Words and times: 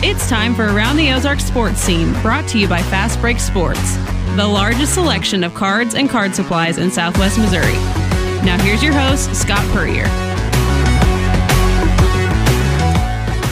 It's 0.00 0.28
time 0.28 0.54
for 0.54 0.66
Around 0.66 0.98
the 0.98 1.10
Ozark 1.10 1.40
Sports 1.40 1.80
Scene, 1.80 2.12
brought 2.22 2.46
to 2.50 2.58
you 2.60 2.68
by 2.68 2.82
Fastbreak 2.82 3.40
Sports, 3.40 3.96
the 4.36 4.46
largest 4.46 4.94
selection 4.94 5.42
of 5.42 5.54
cards 5.54 5.96
and 5.96 6.08
card 6.08 6.36
supplies 6.36 6.78
in 6.78 6.88
southwest 6.88 7.36
Missouri. 7.36 7.72
Now, 8.44 8.56
here's 8.62 8.80
your 8.80 8.92
host, 8.92 9.34
Scott 9.34 9.64
Puryear. 9.72 10.04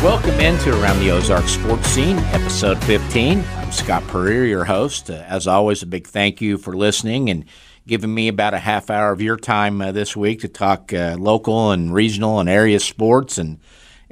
Welcome 0.04 0.38
into 0.38 0.70
Around 0.80 1.00
the 1.00 1.10
Ozark 1.10 1.48
Sports 1.48 1.88
Scene, 1.88 2.16
episode 2.16 2.78
15. 2.84 3.40
I'm 3.40 3.72
Scott 3.72 4.04
Puryear, 4.06 4.44
your 4.44 4.64
host. 4.66 5.10
Uh, 5.10 5.24
as 5.26 5.48
always, 5.48 5.82
a 5.82 5.86
big 5.86 6.06
thank 6.06 6.40
you 6.40 6.58
for 6.58 6.76
listening 6.76 7.28
and 7.28 7.44
giving 7.88 8.14
me 8.14 8.28
about 8.28 8.54
a 8.54 8.60
half 8.60 8.88
hour 8.88 9.10
of 9.10 9.20
your 9.20 9.36
time 9.36 9.80
uh, 9.80 9.90
this 9.90 10.16
week 10.16 10.42
to 10.42 10.48
talk 10.48 10.92
uh, 10.92 11.16
local 11.18 11.72
and 11.72 11.92
regional 11.92 12.38
and 12.38 12.48
area 12.48 12.78
sports 12.78 13.36
and 13.36 13.58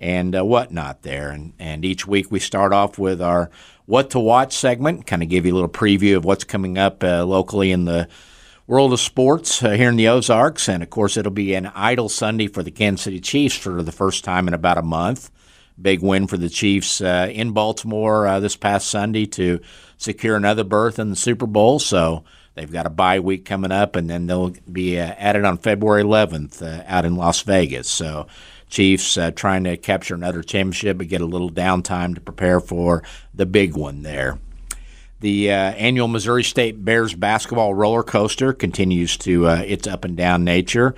and 0.05 0.37
uh, 0.37 0.45
whatnot 0.45 1.01
there. 1.01 1.31
And, 1.31 1.55
and 1.59 1.83
each 1.83 2.07
week 2.07 2.31
we 2.31 2.39
start 2.39 2.75
off 2.75 2.99
with 2.99 3.23
our 3.23 3.51
What 3.87 4.11
to 4.11 4.21
Watch 4.21 4.55
segment, 4.55 5.07
kind 5.07 5.23
of 5.23 5.31
give 5.31 5.47
you 5.47 5.53
a 5.53 5.57
little 5.57 5.69
preview 5.69 6.19
of 6.19 6.27
what's 6.27 6.45
coming 6.45 6.77
up 6.77 7.03
uh, 7.03 7.25
locally 7.25 7.73
in 7.73 7.87
the 7.87 8.07
world 8.67 8.93
of 8.93 9.01
sports 9.01 9.63
uh, 9.63 9.71
here 9.71 9.89
in 9.89 9.97
the 9.97 10.09
Ozarks. 10.09 10.69
And 10.69 10.83
of 10.83 10.91
course, 10.91 11.17
it'll 11.17 11.33
be 11.33 11.55
an 11.55 11.73
idle 11.75 12.11
Sunday 12.11 12.49
for 12.49 12.63
the 12.63 12.71
Kansas 12.71 13.05
City 13.05 13.19
Chiefs 13.19 13.57
for 13.57 13.83
the 13.83 13.93
first 13.93 14.25
time 14.25 14.47
in 14.47 14.53
about 14.53 14.77
a 14.77 14.83
month. 14.83 15.31
Big 15.81 16.03
win 16.03 16.27
for 16.27 16.37
the 16.37 16.51
Chiefs 16.51 17.01
uh, 17.01 17.31
in 17.33 17.53
Baltimore 17.53 18.27
uh, 18.27 18.41
this 18.41 18.57
past 18.57 18.89
Sunday 18.89 19.25
to 19.25 19.59
secure 19.97 20.37
another 20.37 20.65
berth 20.65 20.99
in 20.99 21.09
the 21.09 21.17
Super 21.17 21.47
Bowl. 21.47 21.79
So 21.79 22.25
they've 22.57 22.71
got 22.71 22.85
a 22.85 22.91
bye 22.91 23.21
week 23.21 23.47
coming 23.47 23.73
up, 23.73 23.97
and 23.97 24.11
then 24.11 24.27
they'll 24.27 24.55
be 24.71 25.01
uh, 25.01 25.15
added 25.17 25.47
on 25.47 25.57
February 25.57 26.03
11th 26.05 26.85
out 26.87 27.07
in 27.07 27.17
Las 27.17 27.41
Vegas. 27.41 27.89
So 27.89 28.27
Chiefs 28.75 29.17
uh, 29.17 29.31
trying 29.31 29.63
to 29.65 29.77
capture 29.77 30.17
another 30.17 30.43
championship 30.43 30.99
but 30.99 31.07
get 31.07 31.21
a 31.21 31.27
little 31.27 31.51
downtime 31.51 32.17
to 32.17 32.21
prepare 32.21 32.59
for 32.59 33.05
the 33.33 33.47
big 33.47 33.77
one 33.77 34.03
there. 34.03 34.41
The 35.21 35.53
uh, 35.53 35.55
annual 35.55 36.09
Missouri 36.09 36.43
State 36.43 36.85
Bears 36.85 37.15
basketball 37.15 37.73
roller 37.73 38.03
coaster 38.03 38.53
continues 38.53 39.17
to 39.19 39.47
uh, 39.47 39.63
its 39.65 39.87
up 39.87 40.05
and 40.05 40.17
down 40.17 40.43
nature. 40.43 40.97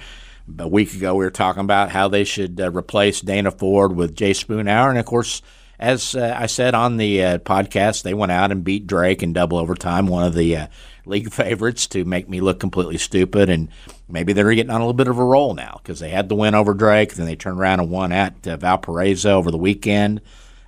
A 0.59 0.67
week 0.67 0.95
ago, 0.95 1.15
we 1.15 1.27
were 1.27 1.31
talking 1.31 1.61
about 1.61 1.91
how 1.91 2.09
they 2.09 2.25
should 2.25 2.59
uh, 2.59 2.70
replace 2.70 3.20
Dana 3.20 3.50
Ford 3.50 3.95
with 3.95 4.17
Jay 4.17 4.31
Spoonhour, 4.31 4.89
and 4.89 4.98
of 4.98 5.05
course, 5.05 5.43
as 5.78 6.15
uh, 6.17 6.34
I 6.34 6.47
said 6.47 6.75
on 6.75 6.97
the 6.97 7.22
uh, 7.22 7.39
podcast, 7.39 8.05
they 8.05 8.15
went 8.15 8.33
out 8.33 8.53
and 8.53 8.65
beat 8.65 8.87
Drake 8.87 9.22
in 9.22 9.34
double 9.34 9.59
overtime, 9.59 10.06
one 10.06 10.25
of 10.25 10.34
the 10.34 10.69
league 11.07 11.33
favorites, 11.33 11.87
to 11.89 12.05
make 12.05 12.29
me 12.29 12.41
look 12.41 12.61
completely 12.61 12.99
stupid. 12.99 13.49
And 13.49 13.69
maybe 14.09 14.33
they're 14.33 14.53
getting 14.55 14.71
on 14.71 14.81
a 14.81 14.85
little 14.85 14.93
bit 14.93 15.09
of 15.09 15.19
a 15.19 15.25
roll 15.25 15.55
now 15.55 15.81
because 15.83 16.01
they 16.01 16.11
had 16.11 16.29
the 16.29 16.35
win 16.35 16.55
over 16.55 16.75
Drake, 16.75 17.15
then 17.15 17.27
they 17.27 17.37
turned 17.37 17.59
around 17.59 17.81
and 17.81 17.91
won 17.91 18.12
at 18.12 18.47
uh, 18.47 18.57
Valparaiso 18.57 19.37
over 19.37 19.51
the 19.51 19.59
weekend 19.59 20.21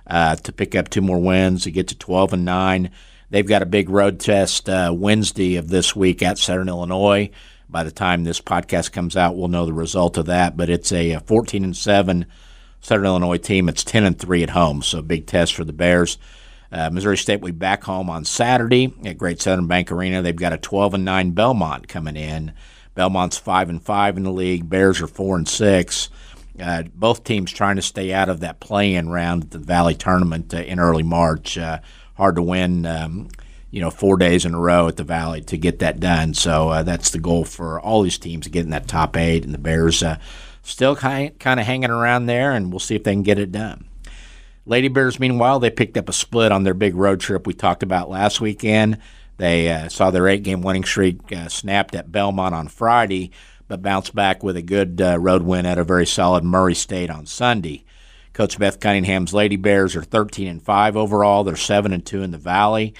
uh, 0.07 0.35
to 0.37 0.51
pick 0.51 0.75
up 0.75 0.89
two 0.89 1.01
more 1.01 1.19
wins 1.19 1.63
to 1.63 1.71
get 1.71 1.87
to 1.89 1.97
12 1.97 2.33
and 2.33 2.45
9. 2.45 2.89
They've 3.29 3.45
got 3.45 3.61
a 3.61 3.67
big 3.67 3.89
road 3.89 4.19
test 4.19 4.67
uh, 4.67 4.91
Wednesday 4.95 5.55
of 5.57 5.69
this 5.69 5.95
week 5.95 6.23
at 6.23 6.39
Southern 6.39 6.67
Illinois. 6.67 7.29
By 7.69 7.83
the 7.83 7.91
time 7.91 8.23
this 8.23 8.41
podcast 8.41 8.91
comes 8.91 9.15
out, 9.15 9.35
we'll 9.37 9.47
know 9.47 9.67
the 9.67 9.73
result 9.73 10.17
of 10.17 10.25
that. 10.25 10.57
But 10.57 10.71
it's 10.71 10.91
a 10.91 11.19
14 11.19 11.63
and 11.63 11.77
7 11.77 12.25
Southern 12.81 13.05
Illinois 13.05 13.37
team. 13.37 13.69
It's 13.69 13.83
10 13.83 14.03
and 14.03 14.17
3 14.17 14.41
at 14.43 14.49
home, 14.51 14.81
so 14.81 15.03
big 15.03 15.27
test 15.27 15.53
for 15.53 15.63
the 15.63 15.73
Bears. 15.73 16.17
Uh, 16.71 16.89
Missouri 16.89 17.17
State 17.17 17.41
will 17.41 17.47
be 17.47 17.57
back 17.57 17.83
home 17.83 18.09
on 18.09 18.25
Saturday 18.25 18.93
at 19.05 19.17
Great 19.17 19.41
Southern 19.41 19.67
Bank 19.67 19.91
Arena. 19.91 20.21
They've 20.21 20.35
got 20.35 20.53
a 20.53 20.57
12 20.57 20.95
and 20.95 21.05
9 21.05 21.31
Belmont 21.31 21.87
coming 21.87 22.15
in. 22.15 22.53
Belmont's 22.95 23.37
5 23.37 23.69
and 23.69 23.81
5 23.81 24.17
in 24.17 24.23
the 24.23 24.31
league. 24.31 24.69
Bears 24.69 25.01
are 25.01 25.07
4 25.07 25.37
and 25.37 25.47
6. 25.47 26.09
Uh, 26.61 26.83
both 26.93 27.23
teams 27.23 27.51
trying 27.51 27.77
to 27.77 27.81
stay 27.81 28.11
out 28.11 28.29
of 28.29 28.41
that 28.41 28.59
play-in 28.59 29.09
round 29.09 29.45
at 29.45 29.51
the 29.51 29.57
Valley 29.57 29.95
tournament 29.95 30.53
uh, 30.53 30.57
in 30.57 30.79
early 30.79 31.03
March. 31.03 31.57
Uh, 31.57 31.79
hard 32.15 32.35
to 32.35 32.43
win, 32.43 32.85
um, 32.85 33.29
you 33.71 33.79
know, 33.79 33.89
four 33.89 34.17
days 34.17 34.45
in 34.45 34.53
a 34.53 34.59
row 34.59 34.87
at 34.87 34.97
the 34.97 35.03
Valley 35.03 35.41
to 35.41 35.57
get 35.57 35.79
that 35.79 35.99
done. 35.99 36.33
So 36.33 36.69
uh, 36.69 36.83
that's 36.83 37.11
the 37.11 37.19
goal 37.19 37.45
for 37.45 37.79
all 37.79 38.01
these 38.01 38.17
teams 38.17 38.45
to 38.45 38.51
get 38.51 38.65
in 38.65 38.71
that 38.71 38.87
top 38.87 39.15
eight, 39.15 39.45
and 39.45 39.53
the 39.53 39.59
Bears 39.59 40.03
uh, 40.03 40.17
still 40.61 40.95
kind 40.95 41.37
kind 41.39 41.59
of 41.59 41.65
hanging 41.65 41.91
around 41.91 42.25
there, 42.25 42.51
and 42.51 42.71
we'll 42.71 42.79
see 42.79 42.95
if 42.95 43.03
they 43.03 43.13
can 43.13 43.23
get 43.23 43.39
it 43.39 43.51
done. 43.51 43.88
Lady 44.69 44.87
Bears, 44.87 45.19
meanwhile, 45.19 45.59
they 45.59 45.71
picked 45.71 45.97
up 45.97 46.09
a 46.09 46.13
split 46.13 46.51
on 46.51 46.61
their 46.61 46.75
big 46.75 46.93
road 46.93 47.19
trip 47.19 47.47
we 47.47 47.55
talked 47.55 47.81
about 47.81 48.07
last 48.07 48.39
weekend. 48.39 48.99
They 49.37 49.67
uh, 49.67 49.89
saw 49.89 50.11
their 50.11 50.27
eight 50.27 50.43
game 50.43 50.61
winning 50.61 50.83
streak 50.83 51.33
uh, 51.33 51.49
snapped 51.49 51.95
at 51.95 52.11
Belmont 52.11 52.53
on 52.53 52.67
Friday, 52.67 53.31
but 53.67 53.81
bounced 53.81 54.13
back 54.13 54.43
with 54.43 54.55
a 54.55 54.61
good 54.61 55.01
uh, 55.01 55.17
road 55.17 55.41
win 55.41 55.65
at 55.65 55.79
a 55.79 55.83
very 55.83 56.05
solid 56.05 56.43
Murray 56.43 56.75
State 56.75 57.09
on 57.09 57.25
Sunday. 57.25 57.83
Coach 58.33 58.59
Beth 58.59 58.79
Cunningham's 58.79 59.33
Lady 59.33 59.55
Bears 59.55 59.95
are 59.95 60.03
13 60.03 60.47
and 60.47 60.61
5 60.61 60.95
overall. 60.95 61.43
They're 61.43 61.55
7 61.55 61.91
and 61.91 62.05
2 62.05 62.21
in 62.21 62.29
the 62.29 62.37
Valley. 62.37 62.93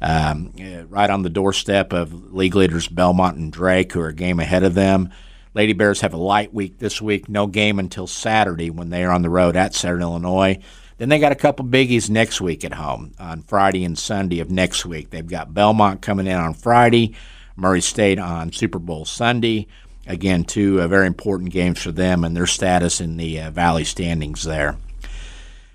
Um, 0.00 0.52
uh, 0.60 0.86
right 0.86 1.08
on 1.08 1.22
the 1.22 1.30
doorstep 1.30 1.92
of 1.92 2.34
league 2.34 2.56
leaders 2.56 2.88
Belmont 2.88 3.36
and 3.36 3.52
Drake, 3.52 3.92
who 3.92 4.00
are 4.00 4.08
a 4.08 4.12
game 4.12 4.40
ahead 4.40 4.64
of 4.64 4.74
them. 4.74 5.10
Lady 5.54 5.72
Bears 5.72 6.00
have 6.00 6.14
a 6.14 6.18
light 6.18 6.52
week 6.52 6.78
this 6.78 7.00
week, 7.00 7.28
no 7.28 7.46
game 7.46 7.78
until 7.78 8.08
Saturday 8.08 8.70
when 8.70 8.90
they 8.90 9.04
are 9.04 9.12
on 9.12 9.22
the 9.22 9.30
road 9.30 9.54
at 9.54 9.72
Southern 9.72 10.02
Illinois. 10.02 10.58
Then 10.98 11.08
they 11.08 11.18
got 11.18 11.32
a 11.32 11.36
couple 11.36 11.64
biggies 11.64 12.10
next 12.10 12.40
week 12.40 12.64
at 12.64 12.74
home 12.74 13.12
on 13.18 13.42
Friday 13.42 13.84
and 13.84 13.98
Sunday 13.98 14.40
of 14.40 14.50
next 14.50 14.84
week. 14.86 15.10
They've 15.10 15.26
got 15.26 15.54
Belmont 15.54 16.02
coming 16.02 16.26
in 16.26 16.36
on 16.36 16.54
Friday, 16.54 17.14
Murray 17.56 17.80
State 17.80 18.18
on 18.18 18.52
Super 18.52 18.78
Bowl 18.78 19.04
Sunday. 19.04 19.66
Again, 20.06 20.44
two 20.44 20.80
uh, 20.80 20.88
very 20.88 21.06
important 21.06 21.50
games 21.50 21.80
for 21.80 21.92
them 21.92 22.24
and 22.24 22.36
their 22.36 22.46
status 22.46 23.00
in 23.00 23.16
the 23.16 23.40
uh, 23.40 23.50
Valley 23.50 23.84
standings 23.84 24.44
there. 24.44 24.76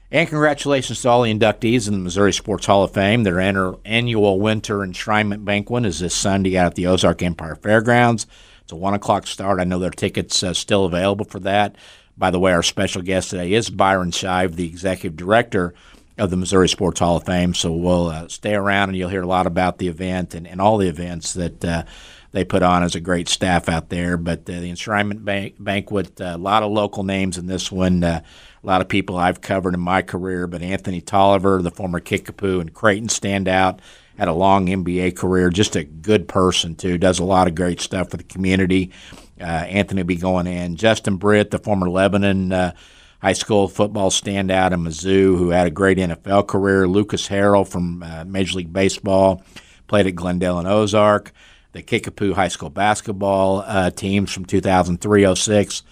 And 0.09 0.29
congratulations 0.29 1.01
to 1.01 1.09
all 1.09 1.23
the 1.23 1.33
inductees 1.33 1.87
in 1.87 1.93
the 1.93 1.99
Missouri 1.99 2.31
Sports 2.31 2.65
Hall 2.65 2.83
of 2.83 2.93
Fame. 2.93 3.23
Their 3.23 3.39
annual 3.39 4.39
winter 4.39 4.77
enshrinement 4.77 5.43
banquet 5.43 5.85
is 5.85 5.99
this 5.99 6.13
Sunday 6.13 6.57
out 6.57 6.67
at 6.67 6.75
the 6.75 6.87
Ozark 6.87 7.21
Empire 7.21 7.55
Fairgrounds. 7.55 8.25
It's 8.61 8.71
a 8.71 8.77
one 8.77 8.93
o'clock 8.93 9.27
start. 9.27 9.59
I 9.59 9.65
know 9.65 9.79
there 9.79 9.89
are 9.89 9.91
tickets 9.91 10.43
uh, 10.43 10.53
still 10.53 10.85
available 10.85 11.25
for 11.25 11.39
that. 11.41 11.75
By 12.17 12.31
the 12.31 12.39
way, 12.39 12.51
our 12.51 12.63
special 12.63 13.03
guest 13.03 13.29
today 13.29 13.53
is 13.53 13.69
Byron 13.69 14.11
Shive, 14.11 14.55
the 14.55 14.67
executive 14.67 15.15
director 15.15 15.75
of 16.17 16.31
the 16.31 16.37
Missouri 16.37 16.67
Sports 16.67 16.99
Hall 16.99 17.17
of 17.17 17.25
Fame. 17.25 17.53
So 17.53 17.71
we'll 17.71 18.07
uh, 18.07 18.27
stay 18.27 18.55
around 18.55 18.89
and 18.89 18.97
you'll 18.97 19.09
hear 19.09 19.21
a 19.21 19.27
lot 19.27 19.45
about 19.45 19.77
the 19.77 19.87
event 19.87 20.33
and, 20.33 20.47
and 20.47 20.59
all 20.59 20.77
the 20.77 20.87
events 20.87 21.33
that 21.33 21.63
uh, 21.63 21.83
they 22.31 22.43
put 22.43 22.63
on 22.63 22.81
as 22.81 22.95
a 22.95 22.99
great 22.99 23.29
staff 23.29 23.69
out 23.69 23.89
there. 23.89 24.17
But 24.17 24.49
uh, 24.49 24.59
the 24.59 24.71
enshrinement 24.71 25.23
ban- 25.23 25.53
banquet, 25.59 26.19
uh, 26.19 26.33
a 26.35 26.37
lot 26.37 26.63
of 26.63 26.71
local 26.71 27.03
names 27.03 27.37
in 27.37 27.45
this 27.45 27.71
one. 27.71 28.03
Uh, 28.03 28.21
a 28.63 28.67
lot 28.67 28.81
of 28.81 28.89
people 28.89 29.15
I've 29.15 29.41
covered 29.41 29.75
in 29.75 29.79
my 29.79 30.01
career, 30.01 30.47
but 30.47 30.63
Anthony 30.63 31.01
Tolliver, 31.01 31.61
the 31.61 31.69
former 31.69 31.99
Kickapoo 31.99 32.59
and 32.59 32.73
Creighton 32.73 33.09
stand 33.09 33.47
out 33.47 33.79
had 34.17 34.27
a 34.27 34.33
long 34.33 34.67
NBA 34.67 35.15
career, 35.15 35.49
just 35.49 35.75
a 35.75 35.83
good 35.83 36.27
person, 36.27 36.75
too. 36.75 36.97
Does 36.97 37.19
a 37.19 37.23
lot 37.23 37.47
of 37.47 37.55
great 37.55 37.79
stuff 37.79 38.09
for 38.09 38.17
the 38.17 38.23
community. 38.23 38.91
Uh, 39.39 39.43
Anthony 39.43 40.01
will 40.01 40.07
be 40.07 40.15
going 40.15 40.47
in. 40.47 40.75
Justin 40.75 41.17
Britt, 41.17 41.51
the 41.51 41.59
former 41.59 41.89
Lebanon 41.89 42.51
uh, 42.51 42.73
high 43.21 43.33
school 43.33 43.67
football 43.67 44.09
standout 44.09 44.71
in 44.71 44.81
Mizzou, 44.81 45.37
who 45.37 45.49
had 45.49 45.67
a 45.67 45.71
great 45.71 45.97
NFL 45.97 46.47
career. 46.47 46.87
Lucas 46.87 47.27
Harrell 47.27 47.67
from 47.67 48.03
uh, 48.03 48.25
Major 48.25 48.57
League 48.57 48.73
Baseball, 48.73 49.43
played 49.87 50.07
at 50.07 50.15
Glendale 50.15 50.59
and 50.59 50.67
Ozark. 50.67 51.31
The 51.73 51.83
Kickapoo 51.83 52.33
High 52.33 52.47
School 52.47 52.69
basketball 52.69 53.63
uh, 53.67 53.91
teams 53.91 54.31
from 54.31 54.45
2003 54.45 55.35
06 55.35 55.83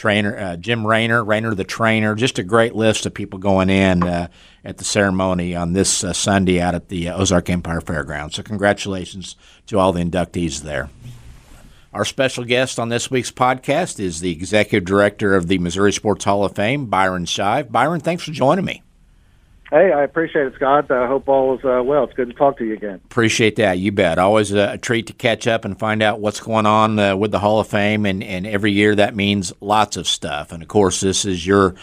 trainer 0.00 0.34
uh, 0.34 0.56
Jim 0.56 0.86
Rayner, 0.86 1.22
Rayner 1.22 1.54
the 1.54 1.62
trainer. 1.62 2.14
Just 2.14 2.38
a 2.38 2.42
great 2.42 2.74
list 2.74 3.04
of 3.04 3.12
people 3.12 3.38
going 3.38 3.68
in 3.68 4.02
uh, 4.02 4.28
at 4.64 4.78
the 4.78 4.84
ceremony 4.84 5.54
on 5.54 5.74
this 5.74 6.02
uh, 6.02 6.14
Sunday 6.14 6.58
out 6.58 6.74
at 6.74 6.88
the 6.88 7.10
uh, 7.10 7.18
Ozark 7.18 7.50
Empire 7.50 7.82
Fairgrounds. 7.82 8.36
So 8.36 8.42
congratulations 8.42 9.36
to 9.66 9.78
all 9.78 9.92
the 9.92 10.02
inductees 10.02 10.62
there. 10.62 10.88
Our 11.92 12.06
special 12.06 12.44
guest 12.44 12.78
on 12.78 12.88
this 12.88 13.10
week's 13.10 13.30
podcast 13.30 14.00
is 14.00 14.20
the 14.20 14.32
executive 14.32 14.86
director 14.86 15.34
of 15.34 15.48
the 15.48 15.58
Missouri 15.58 15.92
Sports 15.92 16.24
Hall 16.24 16.44
of 16.44 16.54
Fame, 16.54 16.86
Byron 16.86 17.26
Shive. 17.26 17.70
Byron, 17.70 18.00
thanks 18.00 18.22
for 18.22 18.30
joining 18.30 18.64
me. 18.64 18.82
Hey, 19.70 19.92
I 19.92 20.02
appreciate 20.02 20.46
it, 20.46 20.54
Scott. 20.56 20.90
I 20.90 21.06
hope 21.06 21.28
all 21.28 21.56
is 21.56 21.64
uh, 21.64 21.80
well. 21.84 22.02
It's 22.02 22.14
good 22.14 22.28
to 22.28 22.34
talk 22.34 22.58
to 22.58 22.64
you 22.64 22.74
again. 22.74 23.00
Appreciate 23.04 23.54
that. 23.56 23.78
You 23.78 23.92
bet. 23.92 24.18
Always 24.18 24.50
a, 24.50 24.76
treat 24.78 25.06
to 25.06 25.12
catch 25.12 25.46
up 25.46 25.64
and 25.64 25.78
find 25.78 26.02
out 26.02 26.18
what's 26.18 26.40
going 26.40 26.66
on 26.66 26.98
uh, 26.98 27.14
with 27.14 27.30
the 27.30 27.38
Hall 27.38 27.60
of 27.60 27.68
Fame. 27.68 28.04
And, 28.04 28.20
and 28.24 28.48
every 28.48 28.72
year 28.72 28.96
that 28.96 29.14
means 29.14 29.52
lots 29.60 29.96
of 29.96 30.08
stuff. 30.08 30.50
And 30.50 30.60
of 30.60 30.68
course, 30.68 31.00
this 31.00 31.24
is 31.24 31.46
your 31.46 31.76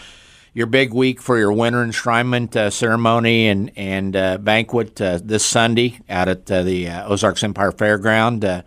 your 0.52 0.66
big 0.66 0.92
week 0.92 1.22
for 1.22 1.38
your 1.38 1.52
winter 1.52 1.84
enshrinement 1.84 2.56
uh, 2.56 2.68
ceremony 2.68 3.48
and 3.48 3.70
and 3.76 4.14
uh, 4.14 4.36
banquet 4.36 5.00
uh, 5.00 5.18
this 5.22 5.46
Sunday 5.46 5.98
out 6.10 6.28
at 6.28 6.50
uh, 6.50 6.62
the 6.64 6.90
Ozarks 6.90 7.42
Empire 7.42 7.72
Fairground. 7.72 8.64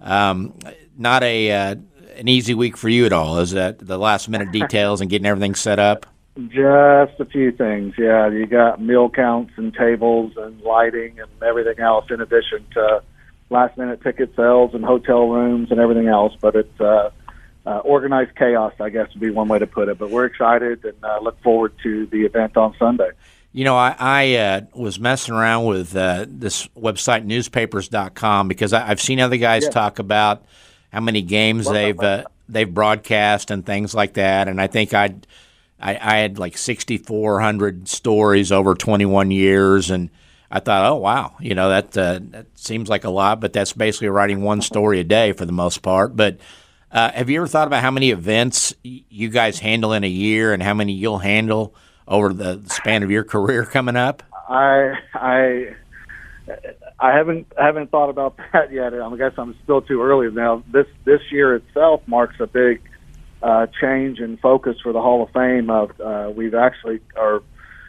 Um, 0.00 0.54
not 0.96 1.22
a 1.22 1.50
an 1.50 2.28
easy 2.28 2.54
week 2.54 2.78
for 2.78 2.88
you 2.88 3.04
at 3.04 3.12
all. 3.12 3.40
Is 3.40 3.50
that 3.50 3.78
the 3.78 3.98
last 3.98 4.28
minute 4.28 4.52
details 4.52 5.02
and 5.02 5.10
getting 5.10 5.26
everything 5.26 5.54
set 5.54 5.78
up? 5.78 6.06
Just 6.36 7.20
a 7.20 7.24
few 7.30 7.52
things, 7.52 7.94
yeah. 7.96 8.28
You 8.28 8.46
got 8.46 8.82
meal 8.82 9.08
counts 9.08 9.52
and 9.56 9.72
tables 9.72 10.32
and 10.36 10.60
lighting 10.62 11.20
and 11.20 11.30
everything 11.42 11.78
else, 11.78 12.06
in 12.10 12.20
addition 12.20 12.66
to 12.72 13.02
last 13.50 13.78
minute 13.78 14.02
ticket 14.02 14.34
sales 14.34 14.74
and 14.74 14.84
hotel 14.84 15.28
rooms 15.28 15.70
and 15.70 15.78
everything 15.78 16.08
else. 16.08 16.32
But 16.40 16.56
it's 16.56 16.80
uh, 16.80 17.10
uh, 17.66 17.78
organized 17.78 18.34
chaos, 18.36 18.72
I 18.80 18.90
guess 18.90 19.08
would 19.14 19.20
be 19.20 19.30
one 19.30 19.48
way 19.48 19.58
to 19.58 19.66
put 19.66 19.88
it. 19.88 19.96
But 19.96 20.10
we're 20.10 20.24
excited 20.24 20.84
and 20.84 21.04
uh, 21.04 21.20
look 21.22 21.40
forward 21.42 21.72
to 21.84 22.06
the 22.06 22.24
event 22.24 22.56
on 22.56 22.74
Sunday. 22.78 23.10
You 23.52 23.64
know, 23.64 23.76
I, 23.76 23.94
I 23.96 24.34
uh, 24.34 24.60
was 24.74 24.98
messing 24.98 25.34
around 25.34 25.66
with 25.66 25.94
uh, 25.94 26.26
this 26.28 26.66
website, 26.76 27.24
newspapers.com, 27.24 28.48
because 28.48 28.72
I, 28.72 28.80
have 28.86 29.00
seen 29.00 29.20
other 29.20 29.36
guys 29.36 29.62
yeah. 29.62 29.70
talk 29.70 30.00
about 30.00 30.44
how 30.92 31.00
many 31.00 31.22
games 31.22 31.70
they've 31.70 31.98
uh, 31.98 32.24
they've 32.48 32.72
broadcast 32.72 33.52
and 33.52 33.64
things 33.64 33.94
like 33.94 34.14
that. 34.14 34.48
And 34.48 34.60
I 34.60 34.66
think 34.66 34.92
I'd, 34.92 35.26
I, 35.80 35.96
I 35.96 36.16
had 36.18 36.38
like 36.38 36.56
6,400 36.56 37.88
stories 37.88 38.52
over 38.52 38.74
21 38.74 39.30
years. 39.30 39.90
And 39.90 40.10
I 40.50 40.60
thought, 40.60 40.90
oh, 40.90 40.96
wow, 40.96 41.34
you 41.40 41.54
know, 41.54 41.68
that, 41.68 41.96
uh, 41.96 42.20
that 42.30 42.46
seems 42.54 42.88
like 42.88 43.04
a 43.04 43.10
lot, 43.10 43.40
but 43.40 43.52
that's 43.52 43.72
basically 43.72 44.08
writing 44.08 44.42
one 44.42 44.62
story 44.62 45.00
a 45.00 45.04
day 45.04 45.32
for 45.32 45.44
the 45.44 45.52
most 45.52 45.82
part. 45.82 46.16
But 46.16 46.38
uh, 46.94 47.10
have 47.12 47.28
you 47.28 47.40
ever 47.40 47.48
thought 47.48 47.66
about 47.66 47.82
how 47.82 47.90
many 47.90 48.10
events 48.10 48.72
you 48.82 49.28
guys 49.28 49.58
handle 49.58 49.92
in 49.92 50.04
a 50.04 50.08
year 50.08 50.52
and 50.52 50.62
how 50.62 50.74
many 50.74 50.92
you'll 50.92 51.18
handle 51.18 51.74
over 52.06 52.32
the 52.32 52.62
span 52.68 53.02
of 53.02 53.10
your 53.10 53.24
career 53.24 53.64
coming 53.64 53.96
up? 53.96 54.22
I 54.48 54.94
I 55.14 55.74
I 57.00 57.16
haven't 57.16 57.46
haven't 57.58 57.90
thought 57.90 58.10
about 58.10 58.36
that 58.52 58.72
yet. 58.72 58.94
I 58.94 59.16
guess 59.16 59.32
I'm 59.36 59.56
still 59.64 59.82
too 59.82 60.02
early. 60.02 60.30
Now 60.30 60.62
this 60.72 60.86
this 61.04 61.20
year 61.32 61.56
itself 61.56 62.02
marks 62.06 62.36
a 62.38 62.46
big 62.46 62.80
uh, 63.44 63.66
change 63.80 64.18
in 64.18 64.38
focus 64.38 64.76
for 64.82 64.92
the 64.92 65.00
Hall 65.00 65.22
of 65.22 65.30
Fame. 65.30 65.70
Of 65.70 66.00
uh, 66.00 66.32
we've 66.34 66.54
actually 66.54 67.00
or 67.14 67.42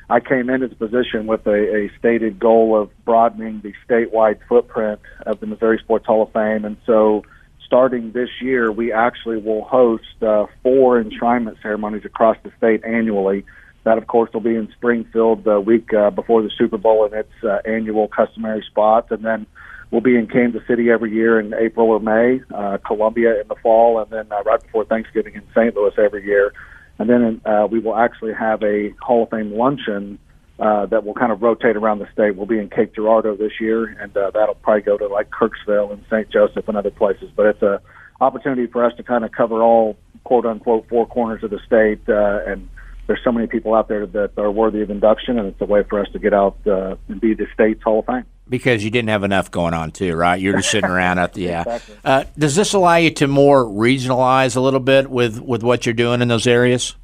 I 0.10 0.20
came 0.20 0.50
into 0.50 0.68
the 0.68 0.76
position 0.76 1.26
with 1.26 1.48
a, 1.48 1.86
a 1.86 1.92
stated 1.98 2.40
goal 2.40 2.80
of 2.80 2.92
broadening 3.06 3.62
the 3.62 3.74
statewide 3.88 4.40
footprint 4.48 5.00
of 5.26 5.40
the 5.40 5.48
Missouri 5.48 5.80
Sports 5.84 6.06
Hall 6.06 6.22
of 6.24 6.32
Fame, 6.32 6.66
and 6.66 6.78
so 6.86 7.24
starting 7.66 8.12
this 8.12 8.30
year, 8.42 8.72
we 8.72 8.92
actually 8.92 9.38
will 9.38 9.64
host 9.64 10.22
uh, 10.22 10.46
four 10.62 11.02
enshrinement 11.02 11.62
ceremonies 11.62 12.06
across 12.06 12.38
the 12.44 12.52
state 12.58 12.84
annually. 12.86 13.46
That, 13.84 13.98
of 13.98 14.08
course, 14.08 14.32
will 14.34 14.42
be 14.42 14.56
in 14.56 14.72
Springfield 14.78 15.44
the 15.44 15.60
week 15.60 15.94
uh, 15.94 16.10
before 16.10 16.42
the 16.42 16.52
Super 16.58 16.78
Bowl 16.78 17.06
in 17.06 17.14
its 17.14 17.34
uh, 17.44 17.60
annual 17.66 18.08
customary 18.08 18.64
spots, 18.68 19.12
and 19.12 19.24
then 19.24 19.46
we'll 19.92 20.02
be 20.02 20.18
in 20.18 20.28
Kansas 20.28 20.62
City 20.68 20.90
every 20.90 21.14
year 21.14 21.40
in 21.40 21.54
April 21.54 21.88
or 21.88 22.00
May, 22.00 22.42
uh, 22.54 22.78
Columbia 22.86 23.42
in 23.42 23.48
the 23.48 23.56
fall, 23.56 24.00
and 24.00 24.10
then 24.12 24.32
uh, 24.32 24.44
right 24.44 24.62
before 24.62 24.86
Thanksgiving 24.86 25.36
in 25.36 25.44
St. 25.56 25.76
Louis 25.76 25.94
every 25.98 26.26
year. 26.26 26.54
And 26.98 27.10
then 27.10 27.42
uh, 27.46 27.68
we 27.70 27.80
will 27.80 27.96
actually 27.96 28.34
have 28.34 28.64
a 28.64 28.92
Hall 29.02 29.24
of 29.24 29.30
Fame 29.30 29.52
luncheon 29.52 30.18
uh, 30.60 30.86
that 30.86 31.06
will 31.06 31.14
kind 31.14 31.32
of 31.32 31.42
rotate 31.42 31.76
around 31.76 32.00
the 32.00 32.08
state. 32.14 32.36
We'll 32.36 32.46
be 32.46 32.60
in 32.60 32.70
Cape 32.70 32.96
Girardeau 32.96 33.36
this 33.36 33.60
year, 33.60 33.86
and 33.86 34.16
uh, 34.16 34.32
that'll 34.34 34.56
probably 34.56 34.84
go 34.84 34.98
to 34.98 35.08
like 35.08 35.30
Kirksville 35.30 35.92
and 35.92 36.04
St. 36.10 36.30
Joseph 36.30 36.68
and 36.68 36.78
other 36.78 36.92
places. 36.92 37.30
But 37.36 37.48
it's 37.48 37.62
a 37.62 37.82
opportunity 38.22 38.66
for 38.68 38.86
us 38.86 38.94
to 38.96 39.04
kind 39.04 39.26
of 39.26 39.34
cover 39.34 39.62
all 39.62 39.98
quote 40.24 40.46
unquote 40.46 40.88
four 40.88 41.06
corners 41.06 41.44
of 41.44 41.50
the 41.50 41.60
state 41.66 42.00
uh, 42.08 42.40
and 42.50 42.70
there's 43.08 43.20
so 43.24 43.32
many 43.32 43.48
people 43.48 43.76
out 43.76 43.88
there 43.88 44.06
that 44.06 44.32
are 44.38 44.52
worthy 44.52 44.82
of 44.82 44.90
induction, 44.90 45.38
and 45.38 45.48
it's 45.48 45.62
a 45.62 45.66
way 45.66 45.84
for 45.88 46.00
us 46.00 46.08
to 46.14 46.20
get 46.20 46.34
out 46.34 46.58
uh, 46.66 46.96
and 47.08 47.22
be 47.22 47.34
the 47.34 47.46
state's 47.54 47.84
Hall 47.84 48.00
of 48.00 48.06
Fame. 48.06 48.26
Because 48.48 48.84
you 48.84 48.92
didn't 48.92 49.10
have 49.10 49.24
enough 49.24 49.50
going 49.50 49.74
on, 49.74 49.92
too, 49.92 50.14
right? 50.16 50.40
You're 50.40 50.58
just 50.58 50.70
sitting 50.70 50.90
around 50.90 51.18
at 51.18 51.34
the 51.34 51.42
yeah. 51.44 51.62
Exactly. 51.62 51.96
Uh, 52.06 52.24
does 52.38 52.56
this 52.56 52.74
allow 52.74 52.98
you 52.98 53.10
to 53.12 53.28
more 53.28 53.66
regionalize 53.66 54.56
a 54.56 54.60
little 54.60 54.80
bit 54.80 55.10
with 55.10 55.40
with 55.40 55.64
what 55.64 55.86
you're 55.86 55.94
doing 55.94 56.22
in 56.22 56.28
those 56.28 56.46
areas? 56.46 56.96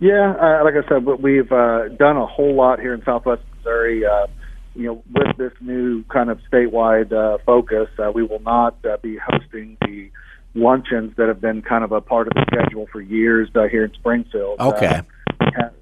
Yeah, 0.00 0.34
uh, 0.40 0.64
like 0.64 0.74
I 0.74 0.88
said, 0.88 1.04
we've 1.04 1.50
uh, 1.50 1.88
done 1.88 2.16
a 2.16 2.26
whole 2.26 2.54
lot 2.54 2.78
here 2.80 2.94
in 2.94 3.02
Southwest 3.04 3.42
Missouri. 3.56 4.06
Uh, 4.06 4.28
you 4.74 4.84
know, 4.84 5.02
with 5.12 5.36
this 5.36 5.52
new 5.60 6.04
kind 6.04 6.30
of 6.30 6.38
statewide 6.50 7.12
uh, 7.12 7.38
focus, 7.44 7.88
uh, 7.98 8.12
we 8.14 8.22
will 8.22 8.40
not 8.40 8.76
uh, 8.84 8.96
be 8.98 9.18
hosting 9.18 9.76
the 9.80 10.10
luncheons 10.54 11.14
that 11.16 11.26
have 11.26 11.40
been 11.40 11.62
kind 11.62 11.82
of 11.82 11.90
a 11.90 12.00
part 12.00 12.28
of 12.28 12.34
the 12.34 12.44
schedule 12.46 12.86
for 12.92 13.00
years 13.00 13.48
uh, 13.56 13.64
here 13.64 13.84
in 13.84 13.92
Springfield. 13.94 14.60
Okay. 14.60 15.02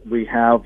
We 0.08 0.24
have 0.26 0.62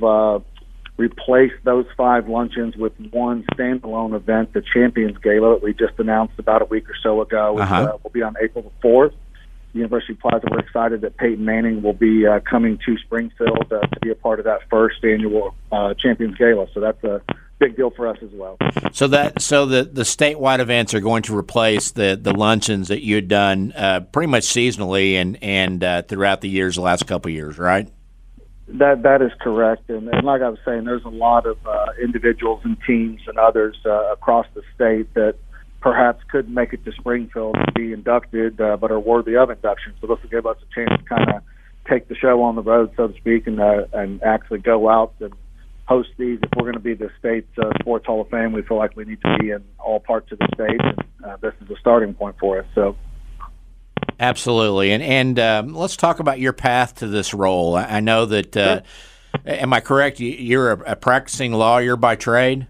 replaced 1.00 1.64
those 1.64 1.86
five 1.96 2.28
luncheons 2.28 2.76
with 2.76 2.92
one 3.10 3.42
standalone 3.54 4.14
event, 4.14 4.52
the 4.52 4.62
Champions 4.62 5.16
Gala 5.18 5.54
that 5.54 5.62
we 5.62 5.72
just 5.72 5.98
announced 5.98 6.34
about 6.38 6.60
a 6.60 6.66
week 6.66 6.88
or 6.90 6.94
so 7.02 7.22
ago. 7.22 7.58
Uh-huh. 7.58 7.74
Uh, 7.74 7.98
will 8.02 8.10
be 8.10 8.22
on 8.22 8.36
April 8.40 8.62
the 8.62 8.88
4th. 8.88 9.14
University 9.72 10.14
Plaza, 10.14 10.46
we're 10.50 10.58
excited 10.58 11.00
that 11.02 11.16
Peyton 11.16 11.44
Manning 11.44 11.80
will 11.80 11.92
be 11.92 12.26
uh, 12.26 12.40
coming 12.40 12.76
to 12.84 12.98
Springfield 12.98 13.72
uh, 13.72 13.86
to 13.86 14.00
be 14.02 14.10
a 14.10 14.16
part 14.16 14.40
of 14.40 14.44
that 14.44 14.60
first 14.68 15.02
annual 15.04 15.54
uh, 15.70 15.94
Champions 15.94 16.36
Gala. 16.36 16.66
So 16.74 16.80
that's 16.80 17.02
a 17.04 17.22
big 17.60 17.76
deal 17.76 17.90
for 17.90 18.08
us 18.08 18.18
as 18.20 18.30
well. 18.32 18.58
So 18.92 19.06
that 19.08 19.40
so 19.40 19.66
the 19.66 19.84
the 19.84 20.02
statewide 20.02 20.58
events 20.58 20.92
are 20.92 21.00
going 21.00 21.22
to 21.24 21.38
replace 21.38 21.92
the 21.92 22.18
the 22.20 22.32
luncheons 22.32 22.88
that 22.88 23.04
you 23.04 23.14
had 23.14 23.28
done 23.28 23.72
uh, 23.76 24.00
pretty 24.00 24.26
much 24.26 24.42
seasonally 24.42 25.12
and 25.12 25.40
and 25.40 25.84
uh, 25.84 26.02
throughout 26.02 26.40
the 26.40 26.48
years, 26.48 26.74
the 26.74 26.82
last 26.82 27.06
couple 27.06 27.28
of 27.28 27.34
years, 27.34 27.56
right? 27.56 27.88
That 28.78 29.02
that 29.02 29.20
is 29.20 29.32
correct, 29.40 29.90
and, 29.90 30.08
and 30.08 30.24
like 30.24 30.42
I 30.42 30.48
was 30.48 30.58
saying, 30.64 30.84
there's 30.84 31.04
a 31.04 31.08
lot 31.08 31.44
of 31.44 31.58
uh, 31.66 31.86
individuals 32.02 32.60
and 32.64 32.76
teams 32.86 33.20
and 33.26 33.36
others 33.36 33.76
uh, 33.84 34.12
across 34.12 34.46
the 34.54 34.62
state 34.74 35.12
that 35.14 35.34
perhaps 35.80 36.22
couldn't 36.30 36.54
make 36.54 36.72
it 36.72 36.84
to 36.84 36.92
Springfield 36.92 37.54
to 37.54 37.72
be 37.72 37.92
inducted, 37.92 38.60
uh, 38.60 38.76
but 38.76 38.92
are 38.92 39.00
worthy 39.00 39.36
of 39.36 39.50
induction. 39.50 39.94
So 40.00 40.06
this 40.06 40.22
will 40.22 40.30
give 40.30 40.46
us 40.46 40.56
a 40.62 40.74
chance 40.74 41.00
to 41.00 41.08
kind 41.08 41.30
of 41.30 41.42
take 41.88 42.08
the 42.08 42.14
show 42.14 42.42
on 42.42 42.54
the 42.54 42.62
road, 42.62 42.92
so 42.96 43.08
to 43.08 43.14
speak, 43.16 43.46
and 43.46 43.60
uh, 43.60 43.86
and 43.92 44.22
actually 44.22 44.60
go 44.60 44.88
out 44.88 45.14
and 45.20 45.32
host 45.86 46.10
these. 46.16 46.38
If 46.40 46.50
we're 46.56 46.70
going 46.70 46.74
to 46.74 46.80
be 46.80 46.94
the 46.94 47.10
state's 47.18 47.50
uh, 47.58 47.72
sports 47.80 48.06
hall 48.06 48.20
of 48.20 48.28
fame, 48.28 48.52
we 48.52 48.62
feel 48.62 48.76
like 48.76 48.94
we 48.94 49.04
need 49.04 49.20
to 49.22 49.36
be 49.40 49.50
in 49.50 49.64
all 49.78 49.98
parts 49.98 50.30
of 50.30 50.38
the 50.38 50.48
state, 50.54 50.80
and 50.80 50.98
uh, 51.24 51.36
this 51.38 51.54
is 51.60 51.70
a 51.70 51.78
starting 51.80 52.14
point 52.14 52.36
for 52.38 52.60
us. 52.60 52.66
So. 52.74 52.96
Absolutely, 54.20 54.92
and 54.92 55.02
and 55.02 55.38
um, 55.40 55.74
let's 55.74 55.96
talk 55.96 56.20
about 56.20 56.38
your 56.38 56.52
path 56.52 56.96
to 56.96 57.08
this 57.08 57.34
role. 57.34 57.74
I 57.74 58.00
know 58.00 58.26
that. 58.26 58.56
Uh. 58.56 58.80
Am 59.46 59.72
I 59.72 59.78
correct? 59.78 60.18
You're 60.18 60.72
a, 60.72 60.92
a, 60.92 60.96
practicing 60.96 61.52
lawyer 61.52 61.94
by 61.94 62.16
trade. 62.16 62.66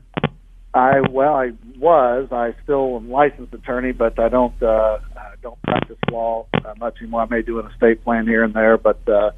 I 0.75 1.01
well, 1.01 1.35
I 1.35 1.53
was. 1.79 2.29
I 2.31 2.55
still 2.63 2.97
am 2.97 3.11
licensed 3.11 3.55
attorney, 3.55 3.93
but 3.93 4.19
I 4.19 4.29
don't 4.29 4.63
uh, 4.63 4.99
don't 5.43 5.61
practice 5.63 5.97
law 6.11 6.47
uh, 6.65 6.75
much 6.79 6.99
anymore. 7.01 7.23
I 7.23 7.27
may 7.27 7.43
do 7.43 7.59
an 7.59 7.67
estate 7.67 8.05
plan 8.05 8.27
here 8.27 8.45
and 8.45 8.55
there, 8.55 8.77
but 8.77 9.01
uh, 9.09 9.31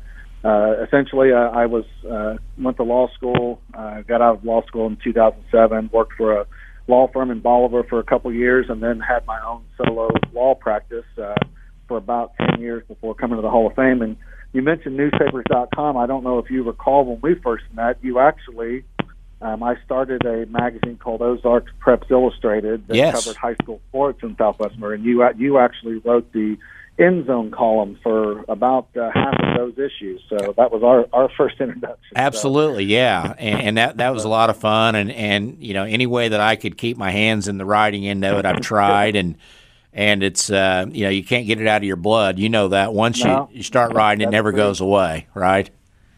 uh, 0.44 0.82
essentially, 0.84 1.32
uh, 1.32 1.50
I 1.50 1.66
was 1.66 1.84
uh, 2.10 2.36
went 2.58 2.76
to 2.78 2.82
law 2.82 3.08
school. 3.14 3.60
Uh, 3.74 4.02
got 4.02 4.20
out 4.20 4.38
of 4.38 4.44
law 4.44 4.64
school 4.66 4.86
in 4.86 4.96
2007. 5.02 5.90
Worked 5.92 6.14
for 6.14 6.40
a 6.40 6.46
law 6.88 7.08
firm 7.12 7.30
in 7.30 7.40
Bolivar 7.40 7.84
for 7.84 8.00
a 8.00 8.04
couple 8.04 8.32
years, 8.32 8.66
and 8.68 8.82
then 8.82 9.00
had 9.00 9.24
my 9.26 9.40
own 9.42 9.64
solo 9.76 10.10
law 10.32 10.54
practice 10.54 11.04
uh, 11.16 11.34
for 11.92 11.98
about 11.98 12.32
10 12.38 12.62
years 12.62 12.82
before 12.88 13.14
coming 13.14 13.36
to 13.36 13.42
the 13.42 13.50
Hall 13.50 13.66
of 13.66 13.74
Fame. 13.74 14.00
And 14.00 14.16
you 14.54 14.62
mentioned 14.62 14.96
newspapers.com. 14.96 15.98
I 15.98 16.06
don't 16.06 16.24
know 16.24 16.38
if 16.38 16.50
you 16.50 16.62
recall 16.62 17.04
when 17.04 17.20
we 17.20 17.34
first 17.34 17.64
met. 17.74 17.98
You 18.00 18.18
actually, 18.18 18.84
um, 19.42 19.62
I 19.62 19.76
started 19.84 20.24
a 20.24 20.46
magazine 20.46 20.96
called 20.96 21.20
Ozarks 21.20 21.70
Preps 21.84 22.10
Illustrated 22.10 22.88
that 22.88 22.96
yes. 22.96 23.22
covered 23.22 23.36
high 23.36 23.56
school 23.62 23.82
sports 23.90 24.20
in 24.22 24.34
Southwest 24.38 24.76
Missouri. 24.76 24.96
And 24.96 25.04
you 25.04 25.22
you 25.36 25.58
actually 25.58 25.98
wrote 25.98 26.32
the 26.32 26.56
end 26.98 27.26
zone 27.26 27.50
column 27.50 27.98
for 28.02 28.42
about 28.48 28.88
uh, 28.96 29.10
half 29.12 29.34
of 29.38 29.54
those 29.54 29.74
issues. 29.74 30.22
So 30.30 30.54
that 30.56 30.72
was 30.72 30.82
our, 30.82 31.06
our 31.12 31.28
first 31.36 31.60
introduction. 31.60 32.16
Absolutely, 32.16 32.84
so. 32.84 32.92
yeah, 32.92 33.34
and, 33.36 33.60
and, 33.60 33.76
that 33.76 33.98
that 33.98 34.14
was 34.14 34.24
a 34.24 34.28
lot 34.30 34.48
of 34.48 34.56
fun. 34.56 34.94
And 34.94 35.12
and 35.12 35.58
you 35.62 35.74
know 35.74 35.84
any 35.84 36.06
way 36.06 36.28
that 36.28 36.40
I 36.40 36.56
could 36.56 36.78
keep 36.78 36.96
my 36.96 37.10
hands 37.10 37.48
in 37.48 37.58
the 37.58 37.66
writing 37.66 38.08
end 38.08 38.24
of 38.24 38.38
it, 38.38 38.46
I've 38.46 38.62
tried 38.62 39.14
and. 39.14 39.36
And 39.92 40.22
it's 40.22 40.50
uh, 40.50 40.86
you 40.90 41.04
know 41.04 41.10
you 41.10 41.22
can't 41.22 41.46
get 41.46 41.60
it 41.60 41.66
out 41.66 41.78
of 41.78 41.84
your 41.84 41.96
blood. 41.96 42.38
You 42.38 42.48
know 42.48 42.68
that 42.68 42.94
once 42.94 43.22
no, 43.22 43.48
you, 43.50 43.58
you 43.58 43.62
start 43.62 43.92
writing, 43.92 44.26
it 44.26 44.30
never 44.30 44.50
goes 44.52 44.80
away, 44.80 45.26
right? 45.34 45.68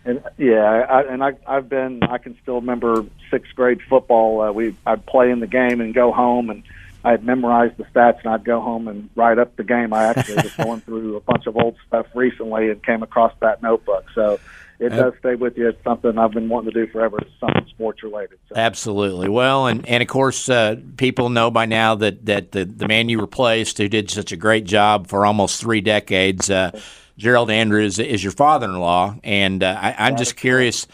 And 0.05 0.23
yeah, 0.37 0.87
I, 0.89 1.03
and 1.03 1.25
I 1.25 1.33
I've 1.47 1.69
been 1.69 2.03
I 2.03 2.19
can 2.19 2.37
still 2.43 2.57
remember 2.57 3.05
sixth 3.31 3.55
grade 3.55 3.81
football. 3.89 4.41
Uh, 4.43 4.53
we 4.53 4.77
I'd 4.87 5.05
play 5.07 5.31
in 5.31 5.41
the 5.41 5.47
game 5.47 5.81
and 5.81 5.93
go 5.93 6.13
home 6.13 6.51
and 6.51 6.63
I 7.05 7.11
had 7.11 7.25
memorized 7.25 7.77
the 7.77 7.85
stats 7.85 8.21
and 8.25 8.33
I'd 8.33 8.45
go 8.45 8.61
home 8.61 8.89
and 8.89 9.11
write 9.15 9.39
up 9.39 9.57
the 9.57 9.65
game. 9.65 9.93
I 9.93 10.05
actually 10.05 10.37
was 10.37 10.53
going 10.65 10.81
through 10.81 11.17
a 11.17 11.21
bunch 11.21 11.47
of 11.47 11.57
old 11.57 11.77
stuff 11.87 12.07
recently 12.15 12.71
and 12.71 12.83
came 12.83 13.03
across 13.03 13.33
that 13.41 13.63
notebook. 13.63 14.07
So 14.15 14.41
it 14.79 14.89
does 14.91 15.15
stay 15.21 15.35
with 15.35 15.57
you. 15.57 15.69
It's 15.69 15.83
something 15.85 16.19
I've 16.19 16.33
been 16.33 16.49
wanting 16.49 16.73
to 16.73 16.87
do 16.87 16.91
forever. 16.91 17.19
It's 17.19 17.31
something 17.41 17.67
sports 17.69 18.03
related. 18.03 18.39
So. 18.49 18.57
Absolutely. 18.57 19.29
Well, 19.29 19.67
and, 19.67 19.87
and 19.89 20.03
of 20.03 20.09
course, 20.09 20.49
uh, 20.49 20.77
people 20.97 21.29
know 21.29 21.51
by 21.51 21.67
now 21.67 21.95
that, 21.97 22.27
that 22.27 22.53
the, 22.53 22.65
the 22.65 22.89
man 22.89 23.09
you 23.09 23.21
replaced, 23.21 23.79
who 23.79 23.89
did 23.89 24.11
such 24.11 24.33
a 24.33 24.37
great 24.37 24.65
job 24.65 25.07
for 25.07 25.25
almost 25.25 25.61
three 25.61 25.81
decades, 25.81 26.51
uh, 26.51 26.79
Gerald 27.17 27.51
Andrews, 27.51 27.99
is 27.99 28.23
your 28.23 28.33
father 28.33 28.67
in 28.67 28.79
law. 28.79 29.17
And 29.23 29.63
uh, 29.63 29.79
I, 29.81 29.95
I'm 29.99 30.17
just 30.17 30.37
curious 30.37 30.87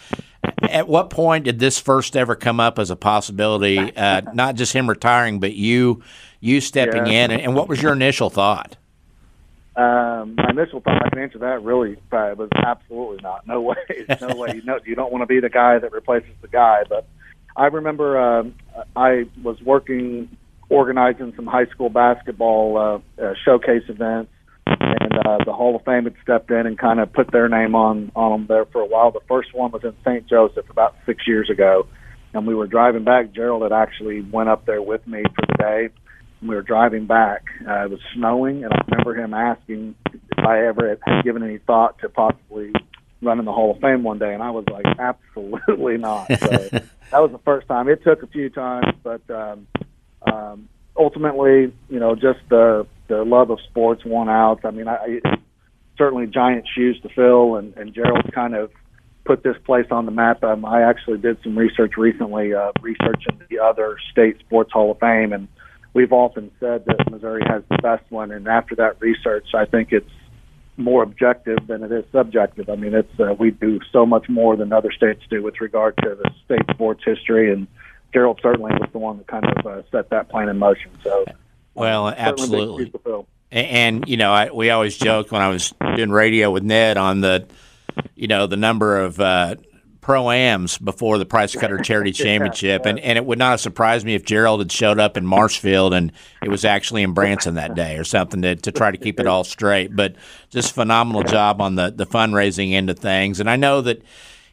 at 0.63 0.89
what 0.89 1.11
point 1.11 1.45
did 1.45 1.59
this 1.59 1.79
first 1.79 2.17
ever 2.17 2.35
come 2.35 2.61
up 2.61 2.79
as 2.79 2.91
a 2.91 2.97
possibility? 2.97 3.79
Uh, 3.97 4.23
not 4.33 4.55
just 4.55 4.73
him 4.73 4.89
retiring, 4.89 5.41
but 5.41 5.55
you 5.55 6.03
you 6.41 6.61
stepping 6.61 7.07
yeah. 7.07 7.25
in, 7.25 7.31
and 7.31 7.55
what 7.55 7.69
was 7.69 7.83
your 7.83 7.93
initial 7.93 8.31
thought? 8.31 8.77
Um, 9.81 10.35
my 10.37 10.51
initial 10.51 10.81
thought, 10.81 11.03
I 11.05 11.09
can 11.09 11.21
answer 11.21 11.39
that 11.39 11.63
really, 11.63 11.93
it 11.93 12.39
was 12.39 12.51
absolutely 12.55 13.23
not. 13.23 13.47
No 13.47 13.61
way, 13.63 13.77
no 14.21 14.37
way. 14.37 14.53
You 14.57 14.63
know, 14.63 14.79
you 14.85 14.95
don't 14.95 15.13
want 15.13 15.23
to 15.23 15.27
be 15.27 15.41
the 15.41 15.49
guy 15.49 15.79
that 15.79 15.93
replaces 15.93 16.31
the 16.43 16.49
guy. 16.49 16.83
But 16.89 17.07
I 17.57 17.67
remember 17.67 18.21
um, 18.21 18.55
I 18.95 19.25
was 19.43 19.61
working, 19.63 20.37
organizing 20.69 21.33
some 21.37 21.47
high 21.47 21.67
school 21.67 21.89
basketball 21.89 23.03
uh, 23.19 23.23
uh, 23.23 23.35
showcase 23.45 23.85
events 23.89 24.33
and 24.67 25.13
uh, 25.27 25.39
the 25.45 25.53
Hall 25.53 25.77
of 25.77 25.85
Fame 25.85 26.05
had 26.05 26.15
stepped 26.23 26.51
in 26.51 26.67
and 26.67 26.79
kind 26.79 27.01
of 27.01 27.13
put 27.13 27.31
their 27.33 27.49
name 27.49 27.75
on 27.75 28.13
on 28.15 28.33
them 28.33 28.47
there 28.47 28.67
for 28.67 28.81
a 28.81 28.87
while. 28.87 29.11
The 29.11 29.21
first 29.29 29.55
one 29.55 29.71
was 29.73 29.83
in 29.85 29.95
St. 30.05 30.27
Joseph 30.29 30.69
about 30.71 30.97
six 31.07 31.27
years 31.27 31.51
ago, 31.51 31.87
and 32.33 32.47
we 32.47 32.55
were 32.55 32.67
driving 32.67 33.05
back. 33.05 33.33
Gerald 33.33 33.63
had 33.63 33.73
actually 33.73 34.21
went 34.21 34.49
up 34.49 34.67
there 34.67 34.83
with 34.83 35.07
me 35.07 35.23
for 35.35 35.47
the 35.47 35.55
day. 35.59 35.89
We 36.43 36.55
were 36.55 36.63
driving 36.63 37.07
back. 37.07 37.45
Uh, 37.67 37.85
it 37.85 37.91
was 37.91 38.01
snowing, 38.15 38.65
and 38.65 38.73
I 38.73 38.81
remember 38.89 39.15
him 39.15 39.35
asking 39.35 39.95
if 40.13 40.39
I 40.39 40.67
ever 40.67 40.89
had 40.89 41.25
given 41.25 41.43
any 41.43 41.59
thought 41.59 41.99
to 42.01 42.09
possibly 42.09 42.73
running 43.23 43.45
the 43.45 43.53
Hall 43.53 43.73
of 43.73 43.81
Fame 43.81 44.03
one 44.03 44.19
day, 44.19 44.33
and 44.33 44.43
I 44.43 44.51
was 44.51 44.65
like, 44.71 44.87
absolutely 44.99 45.99
not. 45.99 46.29
So 46.29 46.49
that 47.11 47.21
was 47.21 47.33
the 47.33 47.41
first 47.45 47.69
time. 47.69 47.89
It 47.89 48.03
took 48.03 48.23
a 48.23 48.27
few 48.27 48.49
times, 48.49 48.95
but 49.03 49.21
um, 49.31 49.67
um, 50.23 50.69
ultimately, 50.97 51.73
you 51.89 52.01
know, 52.01 52.15
just 52.15 52.41
the 52.49 52.87
the 53.09 53.25
love 53.25 53.51
of 53.51 53.59
sports 53.69 54.03
won 54.05 54.29
out. 54.29 54.65
I 54.65 54.71
mean, 54.71 54.87
I, 54.89 55.21
I 55.25 55.37
certainly 55.99 56.27
giant 56.27 56.67
shoes 56.75 56.99
to 57.03 57.09
fill, 57.11 57.57
and, 57.57 57.77
and 57.77 57.93
Gerald 57.93 58.33
kind 58.33 58.55
of 58.55 58.71
put 59.25 59.43
this 59.43 59.57
place 59.65 59.87
on 59.91 60.07
the 60.07 60.13
map. 60.13 60.43
Um, 60.43 60.65
I 60.65 60.83
actually 60.83 61.19
did 61.19 61.39
some 61.43 61.59
research 61.59 61.93
recently, 61.97 62.55
uh, 62.55 62.73
researching 62.81 63.41
the 63.51 63.59
other 63.59 63.97
state 64.11 64.39
sports 64.41 64.73
Hall 64.73 64.93
of 64.93 64.99
Fame, 64.99 65.33
and 65.33 65.49
we've 65.93 66.13
often 66.13 66.51
said 66.61 66.85
that 66.87 67.11
Missouri 67.11 67.43
has 67.47 67.63
the 67.69 67.79
best 67.79 68.05
one. 68.11 68.31
And 68.31 68.47
after 68.49 68.75
that 68.77 69.01
research, 69.01 69.49
I 69.55 69.65
think 69.65 69.93
it's 69.93 70.11
more 70.77 71.03
objective 71.03 71.59
than 71.67 71.83
it 71.83 71.93
is 71.93 72.05
subjective. 72.13 72.71
I 72.71 72.77
mean, 72.77 72.95
it's 72.95 73.21
uh, 73.21 73.35
we 73.39 73.51
do 73.51 73.81
so 73.93 74.07
much 74.07 74.29
more 74.29 74.57
than 74.57 74.73
other 74.73 74.91
states 74.91 75.23
do 75.29 75.43
with 75.43 75.61
regard 75.61 75.97
to 75.99 76.17
the 76.23 76.31
state 76.45 76.63
sports 76.71 77.03
history, 77.05 77.53
and 77.53 77.67
Gerald 78.13 78.41
certainly 78.43 78.73
was 78.73 78.89
the 78.93 78.99
one 78.99 79.19
that 79.19 79.27
kind 79.27 79.45
of 79.45 79.67
uh, 79.67 79.83
set 79.91 80.11
that 80.11 80.29
plan 80.29 80.49
in 80.49 80.59
motion. 80.59 80.91
So, 81.03 81.25
well, 81.75 82.09
absolutely. 82.09 82.93
And, 83.53 84.09
you 84.09 84.17
know, 84.17 84.33
I, 84.33 84.51
we 84.51 84.71
always 84.71 84.97
joke 84.97 85.33
when 85.33 85.43
I 85.43 85.49
was 85.49 85.75
doing 85.97 86.11
radio 86.11 86.51
with 86.51 86.63
Ned 86.63 86.97
on 86.97 87.21
the, 87.21 87.47
you 88.15 88.29
know, 88.29 88.47
the 88.47 88.57
number 88.57 89.01
of 89.01 89.19
uh, 89.19 89.57
pro 90.01 90.31
ams 90.31 90.79
before 90.79 91.19
the 91.19 91.27
Price 91.27 91.55
Cutter 91.55 91.79
Charity 91.83 92.13
Championship, 92.13 92.87
and 92.87 92.99
and 93.01 93.19
it 93.19 93.25
would 93.25 93.39
not 93.39 93.51
have 93.51 93.61
surprised 93.61 94.07
me 94.07 94.15
if 94.15 94.25
Gerald 94.25 94.61
had 94.61 94.73
showed 94.73 94.99
up 94.99 95.17
in 95.17 95.27
Marshfield 95.27 95.95
and 95.95 96.13
it 96.43 96.49
was 96.49 96.65
actually 96.65 97.03
in 97.03 97.13
Branson 97.13 97.55
that 97.55 97.75
day 97.75 97.97
or 97.97 98.05
something 98.05 98.43
to 98.43 98.57
to 98.57 98.73
try 98.73 98.91
to 98.91 98.99
keep 98.99 99.21
it 99.21 99.27
all 99.27 99.45
straight. 99.45 99.95
But 99.95 100.17
just 100.51 100.75
phenomenal 100.75 101.23
job 101.23 101.61
on 101.61 101.77
the 101.77 101.91
the 101.91 102.07
fundraising 102.07 102.73
end 102.73 102.91
of 102.91 102.99
things, 102.99 103.41
and 103.41 103.51
I 103.51 103.57
know 103.57 103.81
that 103.83 104.03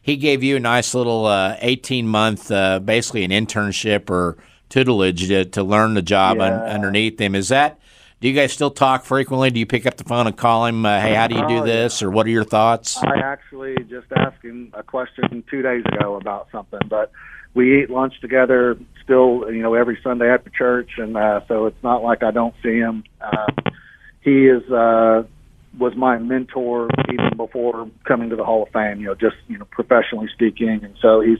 he 0.00 0.16
gave 0.16 0.42
you 0.42 0.56
a 0.56 0.60
nice 0.60 0.94
little 0.94 1.26
uh, 1.26 1.56
eighteen 1.60 2.06
month, 2.06 2.50
uh, 2.50 2.78
basically 2.78 3.24
an 3.24 3.30
internship 3.30 4.10
or 4.10 4.36
tutelage 4.68 5.28
to, 5.28 5.44
to 5.46 5.62
learn 5.62 5.94
the 5.94 6.02
job 6.02 6.38
yeah. 6.38 6.44
un, 6.44 6.52
underneath 6.70 7.20
him. 7.20 7.34
Is 7.34 7.48
that 7.48 7.78
do 8.20 8.28
you 8.28 8.34
guys 8.34 8.52
still 8.52 8.70
talk 8.70 9.04
frequently? 9.04 9.50
Do 9.50 9.60
you 9.60 9.66
pick 9.66 9.86
up 9.86 9.96
the 9.96 10.04
phone 10.04 10.26
and 10.26 10.36
call 10.36 10.66
him? 10.66 10.84
Uh, 10.84 11.00
hey, 11.00 11.14
how 11.14 11.28
do 11.28 11.36
you 11.36 11.46
do 11.46 11.58
oh, 11.58 11.64
this, 11.64 12.02
or 12.02 12.10
what 12.10 12.26
are 12.26 12.30
your 12.30 12.44
thoughts? 12.44 12.96
I 12.96 13.18
actually 13.18 13.76
just 13.84 14.06
asked 14.16 14.44
him 14.44 14.72
a 14.74 14.82
question 14.82 15.44
two 15.48 15.62
days 15.62 15.84
ago 15.84 16.16
about 16.16 16.48
something, 16.50 16.80
but 16.88 17.12
we 17.54 17.82
eat 17.82 17.90
lunch 17.90 18.20
together 18.20 18.76
still, 19.04 19.50
you 19.52 19.62
know, 19.62 19.74
every 19.74 19.98
Sunday 20.02 20.28
after 20.28 20.50
church, 20.50 20.90
and 20.98 21.16
uh, 21.16 21.40
so 21.46 21.66
it's 21.66 21.82
not 21.82 22.02
like 22.02 22.22
I 22.22 22.32
don't 22.32 22.54
see 22.62 22.76
him. 22.76 23.04
Uh, 23.20 23.46
he 24.20 24.46
is 24.46 24.68
uh, 24.70 25.22
was 25.78 25.94
my 25.96 26.18
mentor 26.18 26.88
even 27.12 27.36
before 27.36 27.88
coming 28.04 28.30
to 28.30 28.36
the 28.36 28.44
Hall 28.44 28.64
of 28.64 28.68
Fame. 28.70 29.00
You 29.00 29.06
know, 29.06 29.14
just 29.14 29.36
you 29.46 29.58
know, 29.58 29.66
professionally 29.70 30.28
speaking, 30.34 30.80
and 30.82 30.94
so 31.00 31.20
he's 31.20 31.38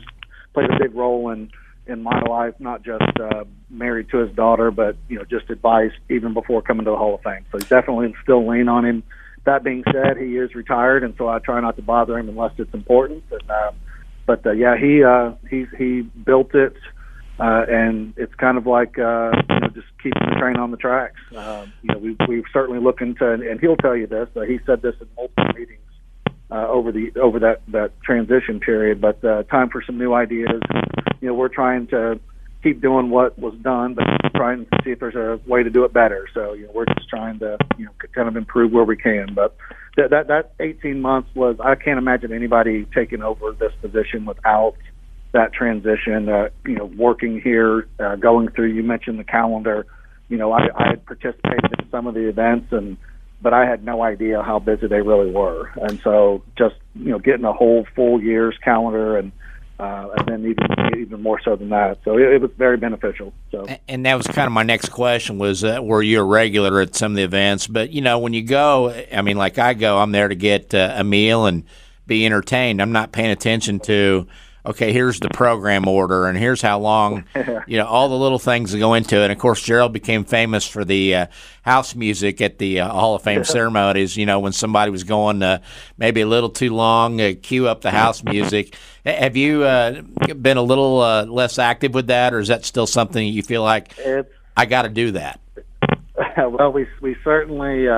played 0.55 0.71
a 0.71 0.79
big 0.79 0.95
role 0.95 1.31
in 1.31 1.51
in 1.89 2.03
my 2.03 2.21
life, 2.29 2.55
not 2.59 2.83
just 2.83 3.19
uh, 3.19 3.45
married 3.71 4.09
to 4.11 4.19
his 4.19 4.35
daughter, 4.37 4.71
but 4.71 4.97
you 5.09 5.19
know, 5.19 5.25
just 5.25 5.51
advice 5.51 5.93
even 6.09 6.35
before 6.35 6.63
coming 6.63 6.85
to 6.85 6.91
the 6.91 6.97
Hall 6.97 7.15
of 7.15 7.23
Fame. 7.23 7.45
So 7.51 7.59
definitely 7.59 8.15
still 8.23 8.47
lean 8.47 8.69
on 8.69 8.85
him. 8.85 9.03
That 9.45 9.65
being 9.65 9.83
said, 9.93 10.19
he 10.19 10.37
is 10.37 10.55
retired, 10.55 11.03
and 11.03 11.15
so 11.17 11.29
I 11.29 11.39
try 11.39 11.61
not 11.61 11.77
to 11.77 11.83
bother 11.83 12.19
him 12.19 12.29
unless 12.29 12.53
it's 12.59 12.75
important. 12.75 13.25
And, 13.31 13.51
uh, 13.51 13.73
but 14.27 14.47
uh, 14.47 14.53
yeah, 14.53 14.77
he 14.77 15.03
uh, 15.03 15.33
he 15.49 15.67
he 15.77 16.03
built 16.03 16.55
it, 16.55 16.75
uh, 17.41 17.65
and 17.69 18.13
it's 18.17 18.35
kind 18.35 18.59
of 18.59 18.67
like 18.67 18.99
uh, 18.99 19.33
you 19.49 19.61
know, 19.61 19.69
just 19.69 19.87
keeping 20.03 20.23
the 20.29 20.37
train 20.39 20.57
on 20.57 20.71
the 20.71 20.77
tracks. 20.77 21.21
Uh, 21.35 21.67
you 21.83 21.95
know, 21.95 21.99
we 21.99 22.17
we've 22.29 22.45
certainly 22.53 22.81
looking 22.81 23.15
to, 23.17 23.33
and 23.33 23.59
he'll 23.61 23.77
tell 23.77 23.97
you 23.97 24.07
this. 24.07 24.29
Uh, 24.37 24.43
he 24.43 24.59
said 24.67 24.83
this 24.83 24.95
in 25.01 25.09
multiple 25.17 25.45
meetings 25.59 25.81
uh, 26.51 26.69
over 26.69 26.93
the 26.93 27.13
over 27.21 27.39
that 27.39 27.63
that 27.69 28.01
transition 28.03 28.61
period. 28.61 29.01
But 29.01 29.25
uh, 29.25 29.45
time 29.45 29.71
for 29.71 29.83
some 29.83 29.99
new 29.99 30.13
ideas. 30.13 30.61
You 31.21 31.29
know, 31.29 31.35
we're 31.35 31.49
trying 31.49 31.87
to 31.89 32.21
keep 32.63 32.81
doing 32.81 33.11
what 33.11 33.39
was 33.39 33.55
done, 33.63 33.95
but 33.95 34.05
trying 34.35 34.67
to 34.67 34.79
see 34.85 34.91
if 34.91 35.01
there's 35.01 35.15
a 35.15 35.41
way 35.49 35.63
to 35.63 35.71
do 35.71 35.85
it 35.85 35.93
better. 35.93 36.27
So 36.35 36.53
you 36.53 36.67
know, 36.67 36.73
we're 36.75 36.87
just 36.87 37.09
trying 37.09 37.39
to 37.41 37.57
you 37.77 37.87
know 37.87 37.93
kind 38.13 38.29
of 38.29 38.37
improve 38.37 38.73
where 38.73 38.85
we 38.85 38.97
can. 38.97 39.35
But 39.35 39.57
that 39.97 40.11
that 40.11 40.29
that 40.29 40.53
18 40.61 41.01
months 41.01 41.29
was 41.35 41.57
I 41.63 41.75
can't 41.75 41.99
imagine 41.99 42.33
anybody 42.33 42.87
taking 42.95 43.23
over 43.23 43.53
this 43.53 43.73
position 43.81 44.25
without 44.25 44.75
that 45.33 45.53
transition. 45.53 46.29
Uh, 46.29 46.49
you 46.65 46.77
know, 46.77 46.87
working 46.87 47.41
here, 47.41 47.89
uh, 48.01 48.17
going 48.17 48.49
through. 48.51 48.73
You 48.73 48.83
mentioned 48.83 49.19
the 49.19 49.25
calendar. 49.25 49.87
You 50.29 50.37
know, 50.37 50.53
I, 50.53 50.69
I 50.77 50.89
had 50.91 51.07
participated 51.07 51.73
in 51.79 51.91
some 51.91 52.07
of 52.07 52.15
the 52.15 52.29
events 52.29 52.71
and 52.73 52.99
but 53.41 53.55
I 53.55 53.67
had 53.67 53.85
no 53.85 54.03
idea 54.03 54.43
how 54.43 54.59
busy 54.59 54.87
they 54.89 55.01
really 55.01 55.31
were. 55.31 55.71
And 55.77 56.01
so 56.01 56.43
just, 56.57 56.75
you 56.95 57.11
know, 57.11 57.19
getting 57.19 57.45
a 57.45 57.53
whole 57.53 57.87
full 57.95 58.21
year's 58.21 58.57
calendar 58.65 59.17
and, 59.17 59.33
uh, 59.79 60.09
and 60.17 60.29
then 60.29 60.41
even 60.51 60.99
even 60.99 61.23
more 61.23 61.41
so 61.41 61.55
than 61.55 61.69
that. 61.69 61.99
So 62.05 62.19
it, 62.19 62.33
it, 62.33 62.41
was 62.41 62.51
very 62.59 62.77
beneficial. 62.77 63.33
So 63.51 63.67
and 63.87 64.05
that 64.07 64.17
was 64.17 64.27
kind 64.27 64.47
of 64.47 64.53
my 64.53 64.65
next 64.65 64.89
question 64.89 65.39
was 65.39 65.63
uh, 65.63 65.79
were 65.83 66.03
you 66.03 66.21
a 66.21 66.25
regular 66.25 66.81
at 66.81 66.95
some 66.95 67.13
of 67.13 67.17
the 67.17 67.23
events? 67.23 67.67
But 67.67 67.91
you 67.91 68.01
know 68.01 68.19
when 68.19 68.33
you 68.33 68.43
go, 68.43 68.91
I 69.13 69.23
mean, 69.23 69.37
like 69.37 69.59
I 69.59 69.75
go, 69.75 69.99
I'm 69.99 70.13
there 70.13 70.29
to 70.29 70.35
get 70.35 70.75
uh, 70.75 70.95
a 70.97 71.05
meal 71.05 71.47
and 71.47 71.65
be 72.07 72.27
entertained. 72.27 72.83
I'm 72.83 72.93
not 72.93 73.13
paying 73.13 73.31
attention 73.31 73.81
to 73.81 74.27
okay, 74.69 74.93
here's 74.93 75.19
the 75.19 75.31
program 75.31 75.89
order, 75.89 76.27
and 76.27 76.37
here's 76.37 76.61
how 76.61 76.79
long, 76.79 77.25
you 77.67 77.79
know, 77.79 77.87
all 77.87 78.09
the 78.09 78.19
little 78.19 78.39
things 78.39 78.73
that 78.73 78.79
go 78.79 78.95
into 78.95 79.17
it. 79.17 79.25
And 79.25 79.33
of 79.33 79.39
course, 79.39 79.63
Gerald 79.63 79.93
became 79.93 80.25
famous 80.25 80.67
for 80.67 80.85
the 80.85 81.15
uh, 81.15 81.27
house 81.63 81.95
music 81.95 82.41
at 82.41 82.59
the 82.59 82.81
uh, 82.81 82.89
Hall 82.89 83.15
of 83.15 83.23
Fame 83.23 83.45
ceremonies. 83.45 84.17
You 84.17 84.27
know, 84.27 84.41
when 84.41 84.53
somebody 84.53 84.91
was 84.91 85.05
going 85.05 85.43
uh, 85.43 85.61
maybe 85.97 86.21
a 86.21 86.27
little 86.27 86.51
too 86.51 86.75
long, 86.75 87.21
uh, 87.21 87.33
cue 87.43 87.67
up 87.67 87.81
the 87.81 87.91
house 87.91 88.23
music. 88.25 88.77
Have 89.05 89.37
you 89.37 89.65
uh, 89.65 90.03
been 90.35 90.59
a 90.59 90.63
little 90.63 91.01
uh, 91.01 91.25
less 91.25 91.59
active 91.59 91.95
with 91.95 92.09
that, 92.09 92.35
or 92.35 92.41
is 92.41 92.49
that 92.49 92.65
still 92.67 92.87
something 92.87 93.27
you 93.27 93.43
feel 93.43 93.63
like 93.63 93.95
it's, 93.99 94.31
I 94.55 94.67
got 94.67 94.83
to 94.83 94.91
do 94.91 95.13
that? 95.13 95.41
well, 96.37 96.71
we 96.73 96.87
we 97.01 97.17
certainly. 97.25 97.89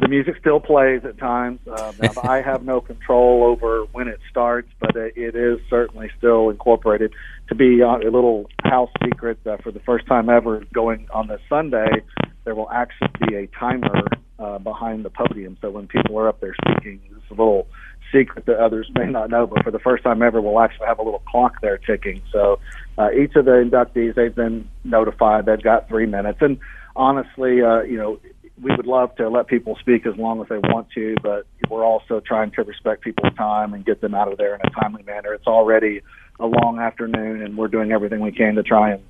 The 0.00 0.08
music 0.08 0.36
still 0.40 0.60
plays 0.60 1.04
at 1.04 1.18
times. 1.18 1.60
Uh, 1.66 1.92
I 2.22 2.40
have 2.40 2.64
no 2.64 2.80
control 2.80 3.44
over 3.44 3.84
when 3.92 4.08
it 4.08 4.18
starts, 4.30 4.68
but 4.80 4.96
it, 4.96 5.14
it 5.16 5.36
is 5.36 5.60
certainly 5.68 6.10
still 6.16 6.48
incorporated. 6.48 7.12
To 7.48 7.54
be 7.54 7.82
uh, 7.82 7.98
a 7.98 8.10
little 8.10 8.46
house 8.64 8.90
secret, 9.04 9.38
uh, 9.46 9.58
for 9.58 9.70
the 9.72 9.80
first 9.80 10.06
time 10.06 10.28
ever 10.30 10.64
going 10.72 11.06
on 11.12 11.28
this 11.28 11.40
Sunday, 11.48 12.02
there 12.44 12.54
will 12.54 12.70
actually 12.70 13.10
be 13.28 13.34
a 13.34 13.46
timer 13.48 14.06
uh, 14.38 14.58
behind 14.58 15.04
the 15.04 15.10
podium. 15.10 15.58
So 15.60 15.70
when 15.70 15.86
people 15.86 16.18
are 16.18 16.28
up 16.28 16.40
there 16.40 16.54
speaking, 16.64 17.00
it's 17.10 17.30
a 17.30 17.34
little 17.34 17.66
secret 18.12 18.46
that 18.46 18.58
others 18.58 18.90
may 18.94 19.06
not 19.06 19.30
know, 19.30 19.46
but 19.46 19.62
for 19.62 19.70
the 19.70 19.78
first 19.78 20.02
time 20.02 20.22
ever, 20.22 20.40
we'll 20.40 20.60
actually 20.60 20.86
have 20.86 20.98
a 20.98 21.02
little 21.02 21.22
clock 21.28 21.60
there 21.60 21.78
ticking. 21.78 22.22
So 22.32 22.58
uh, 22.98 23.10
each 23.12 23.34
of 23.36 23.44
the 23.44 23.52
inductees, 23.52 24.14
they've 24.14 24.34
been 24.34 24.68
notified. 24.82 25.46
They've 25.46 25.62
got 25.62 25.88
three 25.88 26.06
minutes. 26.06 26.38
And 26.40 26.58
honestly, 26.96 27.62
uh, 27.62 27.82
you 27.82 27.98
know, 27.98 28.18
we 28.62 28.74
would 28.76 28.86
love 28.86 29.14
to 29.16 29.28
let 29.28 29.46
people 29.46 29.76
speak 29.80 30.06
as 30.06 30.16
long 30.16 30.40
as 30.40 30.48
they 30.48 30.58
want 30.58 30.88
to, 30.94 31.14
but 31.22 31.46
we're 31.68 31.84
also 31.84 32.20
trying 32.20 32.50
to 32.52 32.62
respect 32.62 33.02
people's 33.02 33.34
time 33.34 33.74
and 33.74 33.84
get 33.84 34.00
them 34.00 34.14
out 34.14 34.30
of 34.30 34.38
there 34.38 34.54
in 34.54 34.60
a 34.64 34.70
timely 34.70 35.02
manner. 35.02 35.32
It's 35.32 35.46
already 35.46 36.02
a 36.38 36.46
long 36.46 36.78
afternoon, 36.78 37.42
and 37.42 37.56
we're 37.56 37.68
doing 37.68 37.92
everything 37.92 38.20
we 38.20 38.32
can 38.32 38.54
to 38.56 38.62
try 38.62 38.92
and 38.92 39.02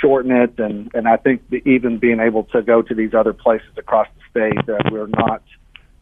shorten 0.00 0.30
it. 0.30 0.58
And 0.58 0.90
and 0.94 1.08
I 1.08 1.16
think 1.16 1.42
even 1.64 1.98
being 1.98 2.20
able 2.20 2.44
to 2.44 2.62
go 2.62 2.82
to 2.82 2.94
these 2.94 3.14
other 3.14 3.32
places 3.32 3.70
across 3.76 4.08
the 4.16 4.30
state, 4.30 4.68
uh, 4.68 4.78
we're 4.90 5.06
not. 5.06 5.42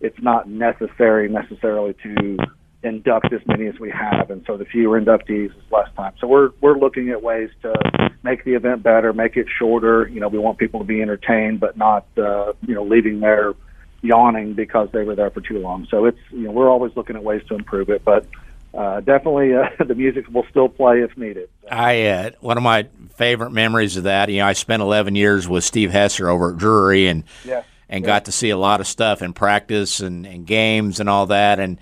It's 0.00 0.20
not 0.22 0.48
necessary 0.48 1.28
necessarily 1.28 1.94
to 2.02 2.38
induct 2.82 3.32
as 3.32 3.40
many 3.46 3.66
as 3.66 3.78
we 3.78 3.90
have, 3.90 4.30
and 4.30 4.42
so 4.46 4.56
the 4.56 4.64
fewer 4.64 5.00
inductees 5.00 5.46
is 5.46 5.62
less 5.70 5.88
time. 5.96 6.12
So 6.20 6.26
we're 6.26 6.50
we're 6.60 6.78
looking 6.78 7.10
at 7.10 7.22
ways 7.22 7.50
to 7.62 7.74
make 8.22 8.44
the 8.44 8.54
event 8.54 8.82
better, 8.82 9.12
make 9.12 9.36
it 9.36 9.46
shorter. 9.58 10.08
You 10.08 10.20
know, 10.20 10.28
we 10.28 10.38
want 10.38 10.58
people 10.58 10.80
to 10.80 10.86
be 10.86 11.02
entertained, 11.02 11.60
but 11.60 11.76
not 11.76 12.06
uh, 12.16 12.52
you 12.66 12.74
know 12.74 12.84
leaving 12.84 13.20
there 13.20 13.54
yawning 14.02 14.54
because 14.54 14.88
they 14.92 15.04
were 15.04 15.14
there 15.14 15.30
for 15.30 15.40
too 15.40 15.58
long. 15.58 15.86
So 15.90 16.06
it's 16.06 16.18
you 16.30 16.42
know 16.42 16.52
we're 16.52 16.70
always 16.70 16.92
looking 16.96 17.16
at 17.16 17.22
ways 17.22 17.42
to 17.48 17.54
improve 17.54 17.90
it, 17.90 18.04
but 18.04 18.26
uh, 18.72 19.00
definitely 19.00 19.54
uh, 19.54 19.68
the 19.84 19.94
music 19.94 20.28
will 20.28 20.46
still 20.50 20.68
play 20.68 21.00
if 21.02 21.16
needed. 21.16 21.48
I 21.70 22.06
uh, 22.06 22.30
one 22.40 22.56
of 22.56 22.62
my 22.62 22.88
favorite 23.16 23.50
memories 23.50 23.96
of 23.96 24.04
that. 24.04 24.28
You 24.28 24.38
know, 24.38 24.46
I 24.46 24.54
spent 24.54 24.82
11 24.82 25.16
years 25.16 25.48
with 25.48 25.64
Steve 25.64 25.90
Hesser 25.90 26.28
over 26.28 26.52
at 26.52 26.58
Drury 26.58 27.08
and. 27.08 27.24
Yeah. 27.44 27.62
And 27.92 28.04
yeah. 28.04 28.06
got 28.06 28.26
to 28.26 28.32
see 28.32 28.50
a 28.50 28.56
lot 28.56 28.78
of 28.80 28.86
stuff 28.86 29.20
in 29.20 29.32
practice 29.32 29.98
and, 29.98 30.24
and 30.24 30.46
games 30.46 31.00
and 31.00 31.08
all 31.08 31.26
that. 31.26 31.58
And 31.58 31.76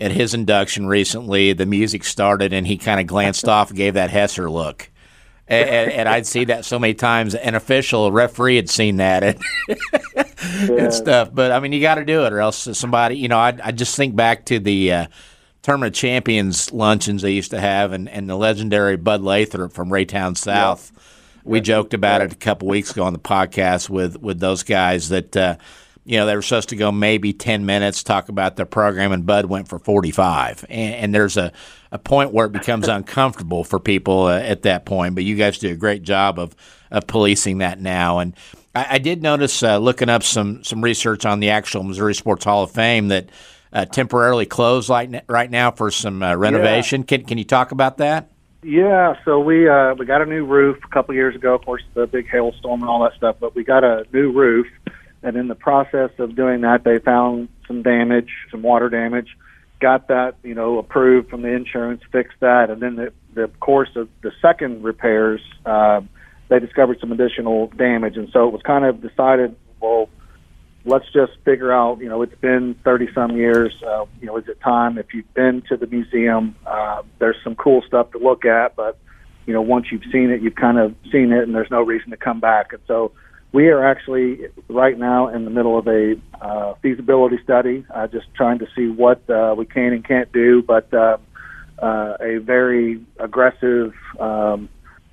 at 0.00 0.12
his 0.12 0.34
induction 0.34 0.86
recently, 0.86 1.52
the 1.52 1.66
music 1.66 2.04
started 2.04 2.52
and 2.52 2.66
he 2.66 2.76
kind 2.76 3.00
of 3.00 3.06
glanced 3.06 3.48
off 3.48 3.72
gave 3.72 3.94
that 3.94 4.10
Hesser 4.10 4.50
look. 4.50 4.90
and, 5.48 5.90
and, 5.90 6.08
I'd 6.08 6.26
see 6.26 6.44
that 6.44 6.66
so 6.66 6.78
many 6.78 6.94
times. 6.94 7.34
An 7.34 7.54
official, 7.54 8.06
a 8.06 8.12
referee, 8.12 8.56
had 8.56 8.68
seen 8.68 8.98
that 8.98 9.24
and, 9.24 9.42
yeah. 10.14 10.24
and 10.72 10.92
stuff. 10.92 11.30
But 11.32 11.52
I 11.52 11.60
mean, 11.60 11.72
you 11.72 11.80
got 11.80 11.94
to 11.94 12.04
do 12.04 12.26
it, 12.26 12.32
or 12.32 12.40
else 12.40 12.68
somebody, 12.78 13.16
you 13.16 13.28
know, 13.28 13.38
I, 13.38 13.58
I 13.64 13.72
just 13.72 13.96
think 13.96 14.14
back 14.14 14.44
to 14.46 14.58
the 14.58 14.92
uh, 14.92 15.06
tournament 15.62 15.94
champions 15.94 16.70
luncheons 16.70 17.22
they 17.22 17.32
used 17.32 17.52
to 17.52 17.60
have, 17.60 17.92
and, 17.92 18.10
and 18.10 18.28
the 18.28 18.36
legendary 18.36 18.98
Bud 18.98 19.22
Lathrop 19.22 19.72
from 19.72 19.88
Raytown 19.88 20.36
South. 20.36 20.92
Yeah. 20.94 21.02
We 21.44 21.62
joked 21.62 21.94
about 21.94 22.20
it 22.20 22.30
a 22.30 22.36
couple 22.36 22.68
weeks 22.68 22.90
ago 22.90 23.04
on 23.04 23.14
the 23.14 23.18
podcast 23.18 23.88
with 23.88 24.20
with 24.20 24.38
those 24.38 24.62
guys 24.62 25.08
that. 25.08 25.36
Uh, 25.36 25.56
you 26.08 26.16
know, 26.16 26.24
they 26.24 26.34
were 26.34 26.40
supposed 26.40 26.70
to 26.70 26.76
go 26.76 26.90
maybe 26.90 27.34
10 27.34 27.66
minutes, 27.66 28.02
talk 28.02 28.30
about 28.30 28.56
their 28.56 28.64
program, 28.64 29.12
and 29.12 29.26
Bud 29.26 29.44
went 29.44 29.68
for 29.68 29.78
45. 29.78 30.64
And, 30.70 30.94
and 30.94 31.14
there's 31.14 31.36
a, 31.36 31.52
a 31.92 31.98
point 31.98 32.32
where 32.32 32.46
it 32.46 32.52
becomes 32.52 32.88
uncomfortable 32.88 33.62
for 33.62 33.78
people 33.78 34.22
uh, 34.22 34.38
at 34.38 34.62
that 34.62 34.86
point. 34.86 35.14
But 35.14 35.24
you 35.24 35.36
guys 35.36 35.58
do 35.58 35.70
a 35.70 35.76
great 35.76 36.02
job 36.02 36.38
of, 36.38 36.56
of 36.90 37.06
policing 37.06 37.58
that 37.58 37.78
now. 37.78 38.20
And 38.20 38.34
I, 38.74 38.86
I 38.92 38.98
did 38.98 39.22
notice 39.22 39.62
uh, 39.62 39.76
looking 39.76 40.08
up 40.08 40.22
some, 40.22 40.64
some 40.64 40.82
research 40.82 41.26
on 41.26 41.40
the 41.40 41.50
actual 41.50 41.82
Missouri 41.82 42.14
Sports 42.14 42.46
Hall 42.46 42.62
of 42.62 42.70
Fame 42.70 43.08
that 43.08 43.28
uh, 43.74 43.84
temporarily 43.84 44.46
closed 44.46 44.88
like, 44.88 45.10
right 45.28 45.50
now 45.50 45.70
for 45.70 45.90
some 45.90 46.22
uh, 46.22 46.34
renovation. 46.34 47.02
Yeah. 47.02 47.18
Can, 47.18 47.26
can 47.26 47.36
you 47.36 47.44
talk 47.44 47.70
about 47.70 47.98
that? 47.98 48.30
Yeah, 48.62 49.14
so 49.26 49.38
we 49.38 49.68
uh, 49.68 49.94
we 49.94 50.04
got 50.04 50.20
a 50.20 50.26
new 50.26 50.44
roof 50.44 50.78
a 50.84 50.88
couple 50.88 51.14
years 51.14 51.36
ago. 51.36 51.54
Of 51.54 51.64
course, 51.64 51.82
the 51.94 52.08
big 52.08 52.28
hailstorm 52.28 52.80
and 52.80 52.90
all 52.90 53.04
that 53.04 53.14
stuff, 53.14 53.36
but 53.38 53.54
we 53.54 53.62
got 53.62 53.84
a 53.84 54.04
new 54.12 54.32
roof 54.32 54.66
and 55.22 55.36
in 55.36 55.48
the 55.48 55.54
process 55.54 56.10
of 56.18 56.36
doing 56.36 56.60
that, 56.62 56.84
they 56.84 56.98
found 56.98 57.48
some 57.66 57.82
damage, 57.82 58.30
some 58.50 58.62
water 58.62 58.88
damage. 58.88 59.28
Got 59.80 60.08
that, 60.08 60.36
you 60.42 60.54
know, 60.54 60.78
approved 60.78 61.28
from 61.28 61.42
the 61.42 61.48
insurance, 61.48 62.02
fixed 62.10 62.38
that, 62.40 62.70
and 62.70 62.82
then 62.82 62.96
the, 62.96 63.12
the 63.34 63.48
course 63.60 63.90
of 63.94 64.08
the 64.22 64.32
second 64.42 64.82
repairs, 64.82 65.40
uh, 65.64 66.00
they 66.48 66.58
discovered 66.58 66.98
some 67.00 67.12
additional 67.12 67.68
damage, 67.68 68.16
and 68.16 68.28
so 68.32 68.48
it 68.48 68.52
was 68.52 68.62
kind 68.62 68.84
of 68.84 69.00
decided, 69.00 69.54
well, 69.80 70.08
let's 70.84 71.04
just 71.12 71.32
figure 71.44 71.72
out, 71.72 71.98
you 72.00 72.08
know, 72.08 72.22
it's 72.22 72.34
been 72.40 72.74
30 72.82 73.08
some 73.14 73.36
years, 73.36 73.72
uh, 73.86 74.06
you 74.20 74.26
know, 74.26 74.36
is 74.36 74.48
it 74.48 74.60
time? 74.60 74.98
If 74.98 75.14
you've 75.14 75.32
been 75.34 75.62
to 75.68 75.76
the 75.76 75.86
museum, 75.86 76.56
uh, 76.66 77.02
there's 77.18 77.36
some 77.44 77.54
cool 77.54 77.82
stuff 77.86 78.10
to 78.12 78.18
look 78.18 78.44
at, 78.44 78.74
but 78.74 78.98
you 79.46 79.54
know, 79.54 79.62
once 79.62 79.86
you've 79.90 80.04
seen 80.12 80.30
it, 80.30 80.42
you've 80.42 80.56
kind 80.56 80.78
of 80.78 80.94
seen 81.10 81.32
it, 81.32 81.42
and 81.42 81.54
there's 81.54 81.70
no 81.70 81.82
reason 81.82 82.10
to 82.10 82.16
come 82.16 82.40
back, 82.40 82.72
and 82.72 82.82
so 82.86 83.12
we 83.52 83.68
are 83.68 83.86
actually 83.86 84.40
right 84.68 84.98
now 84.98 85.28
in 85.28 85.44
the 85.44 85.50
middle 85.50 85.78
of 85.78 85.86
a 85.86 86.14
uh, 86.40 86.74
feasibility 86.82 87.38
study, 87.42 87.84
uh, 87.94 88.06
just 88.06 88.26
trying 88.34 88.58
to 88.58 88.66
see 88.76 88.88
what 88.88 89.28
uh, 89.30 89.54
we 89.56 89.64
can 89.66 89.92
and 89.92 90.06
can't 90.06 90.30
do, 90.32 90.62
but 90.62 90.92
uh, 90.92 91.16
uh, 91.78 92.16
a 92.20 92.38
very 92.38 93.04
aggressive 93.18 93.94
um, 94.20 94.68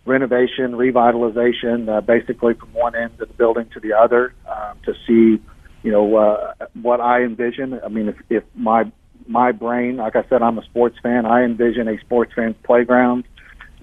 renovation, 0.06 0.74
revitalization, 0.74 1.90
uh, 1.90 2.02
basically 2.02 2.54
from 2.56 2.74
one 2.74 2.96
end 2.96 3.12
of 3.22 3.28
the 3.28 3.34
building 3.36 3.70
to 3.74 3.80
the 3.80 3.94
other, 3.94 4.34
um, 4.50 4.78
to 4.86 4.94
see, 5.08 5.42
you 5.84 5.92
know, 5.92 6.54
what 6.82 7.00
I 7.00 7.22
envision. 7.22 7.80
I 7.84 7.88
mean, 7.88 8.10
if, 8.10 8.16
if 8.30 8.44
my 8.56 8.92
my 9.28 9.52
brain, 9.52 9.98
like 9.98 10.16
I 10.16 10.24
said, 10.30 10.42
I'm 10.42 10.60
a 10.60 10.64
sports 10.66 10.98
fan. 11.02 11.26
I 11.26 11.44
envision 11.44 11.88
a 11.88 12.00
sports 12.02 12.32
fan 12.36 12.56
playground. 12.64 13.24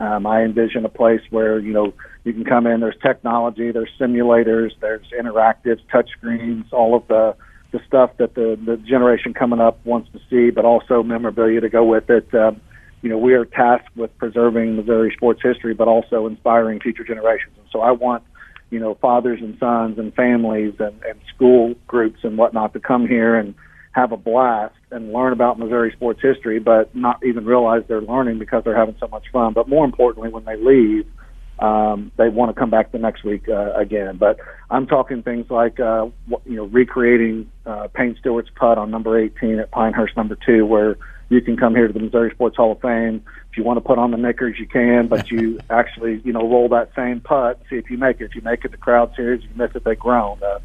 Um, 0.02 0.26
I 0.26 0.42
envision 0.42 0.84
a 0.84 0.88
place 0.88 1.20
where 1.30 1.60
you 1.60 1.72
know 1.72 1.94
you 2.24 2.32
can 2.32 2.44
come 2.44 2.66
in. 2.66 2.80
There's 2.80 2.96
technology, 3.00 3.70
there's 3.70 3.90
simulators, 4.00 4.72
there's 4.80 5.06
interactives, 5.16 5.78
touch 5.92 6.10
screens, 6.10 6.66
all 6.72 6.96
of 6.96 7.06
the 7.06 7.36
the 7.70 7.80
stuff 7.86 8.10
that 8.16 8.34
the 8.34 8.58
the 8.66 8.76
generation 8.78 9.32
coming 9.32 9.60
up 9.60 9.78
wants 9.86 10.10
to 10.12 10.18
see, 10.28 10.50
but 10.50 10.64
also 10.64 11.04
memorabilia 11.04 11.60
to 11.60 11.68
go 11.68 11.84
with 11.84 12.10
it. 12.10 12.34
Um, 12.34 12.60
you 13.02 13.10
know, 13.10 13.18
we 13.18 13.34
are 13.34 13.44
tasked 13.44 13.96
with 13.96 14.16
preserving 14.18 14.74
Missouri 14.74 15.12
sports 15.16 15.40
history, 15.40 15.72
but 15.72 15.86
also 15.86 16.26
inspiring 16.26 16.80
future 16.80 17.04
generations. 17.04 17.54
And 17.58 17.68
so 17.70 17.80
I 17.80 17.92
want, 17.92 18.24
you 18.70 18.80
know, 18.80 18.96
fathers 18.96 19.40
and 19.40 19.56
sons 19.58 20.00
and 20.00 20.12
families 20.14 20.74
and, 20.80 21.00
and 21.04 21.20
school 21.32 21.76
groups 21.86 22.20
and 22.24 22.36
whatnot 22.36 22.72
to 22.72 22.80
come 22.80 23.06
here 23.06 23.36
and 23.36 23.54
have 23.92 24.10
a 24.10 24.16
blast 24.16 24.74
and 24.92 25.12
learn 25.12 25.32
about 25.32 25.58
Missouri 25.58 25.92
sports 25.92 26.20
history, 26.22 26.58
but 26.58 26.94
not 26.94 27.24
even 27.24 27.44
realize 27.44 27.82
they're 27.88 28.00
learning 28.02 28.38
because 28.38 28.62
they're 28.64 28.76
having 28.76 28.96
so 29.00 29.08
much 29.08 29.24
fun. 29.32 29.52
But 29.52 29.68
more 29.68 29.84
importantly, 29.84 30.30
when 30.30 30.44
they 30.44 30.56
leave, 30.56 31.06
um, 31.58 32.10
they 32.16 32.28
want 32.28 32.54
to 32.54 32.58
come 32.58 32.70
back 32.70 32.92
the 32.92 32.98
next 32.98 33.24
week 33.24 33.48
uh, 33.48 33.72
again. 33.74 34.16
But 34.16 34.38
I'm 34.70 34.86
talking 34.86 35.22
things 35.22 35.50
like 35.50 35.78
uh, 35.78 36.08
you 36.44 36.56
know 36.56 36.64
recreating 36.64 37.50
uh, 37.64 37.88
Payne 37.94 38.16
Stewart's 38.18 38.50
putt 38.54 38.78
on 38.78 38.90
number 38.90 39.18
18 39.18 39.58
at 39.58 39.70
Pinehurst 39.70 40.16
number 40.16 40.36
two, 40.46 40.66
where 40.66 40.96
you 41.28 41.40
can 41.40 41.56
come 41.56 41.74
here 41.74 41.86
to 41.86 41.92
the 41.92 42.00
Missouri 42.00 42.30
Sports 42.34 42.56
Hall 42.56 42.72
of 42.72 42.80
Fame. 42.80 43.24
If 43.50 43.56
you 43.56 43.64
want 43.64 43.76
to 43.76 43.80
put 43.80 43.98
on 43.98 44.10
the 44.10 44.16
knickers, 44.16 44.58
you 44.58 44.66
can, 44.66 45.08
but 45.08 45.30
you 45.30 45.60
actually 45.70 46.20
you 46.24 46.32
know 46.32 46.40
roll 46.40 46.68
that 46.70 46.90
same 46.96 47.20
putt, 47.20 47.60
see 47.70 47.76
if 47.76 47.90
you 47.90 47.98
make 47.98 48.20
it. 48.20 48.24
If 48.24 48.34
you 48.34 48.42
make 48.42 48.64
it, 48.64 48.72
the 48.72 48.76
crowd 48.76 49.14
cheers. 49.14 49.42
If 49.44 49.50
you 49.50 49.56
miss 49.56 49.70
it, 49.74 49.84
they 49.84 49.94
groan. 49.94 50.42
Uh, 50.42 50.58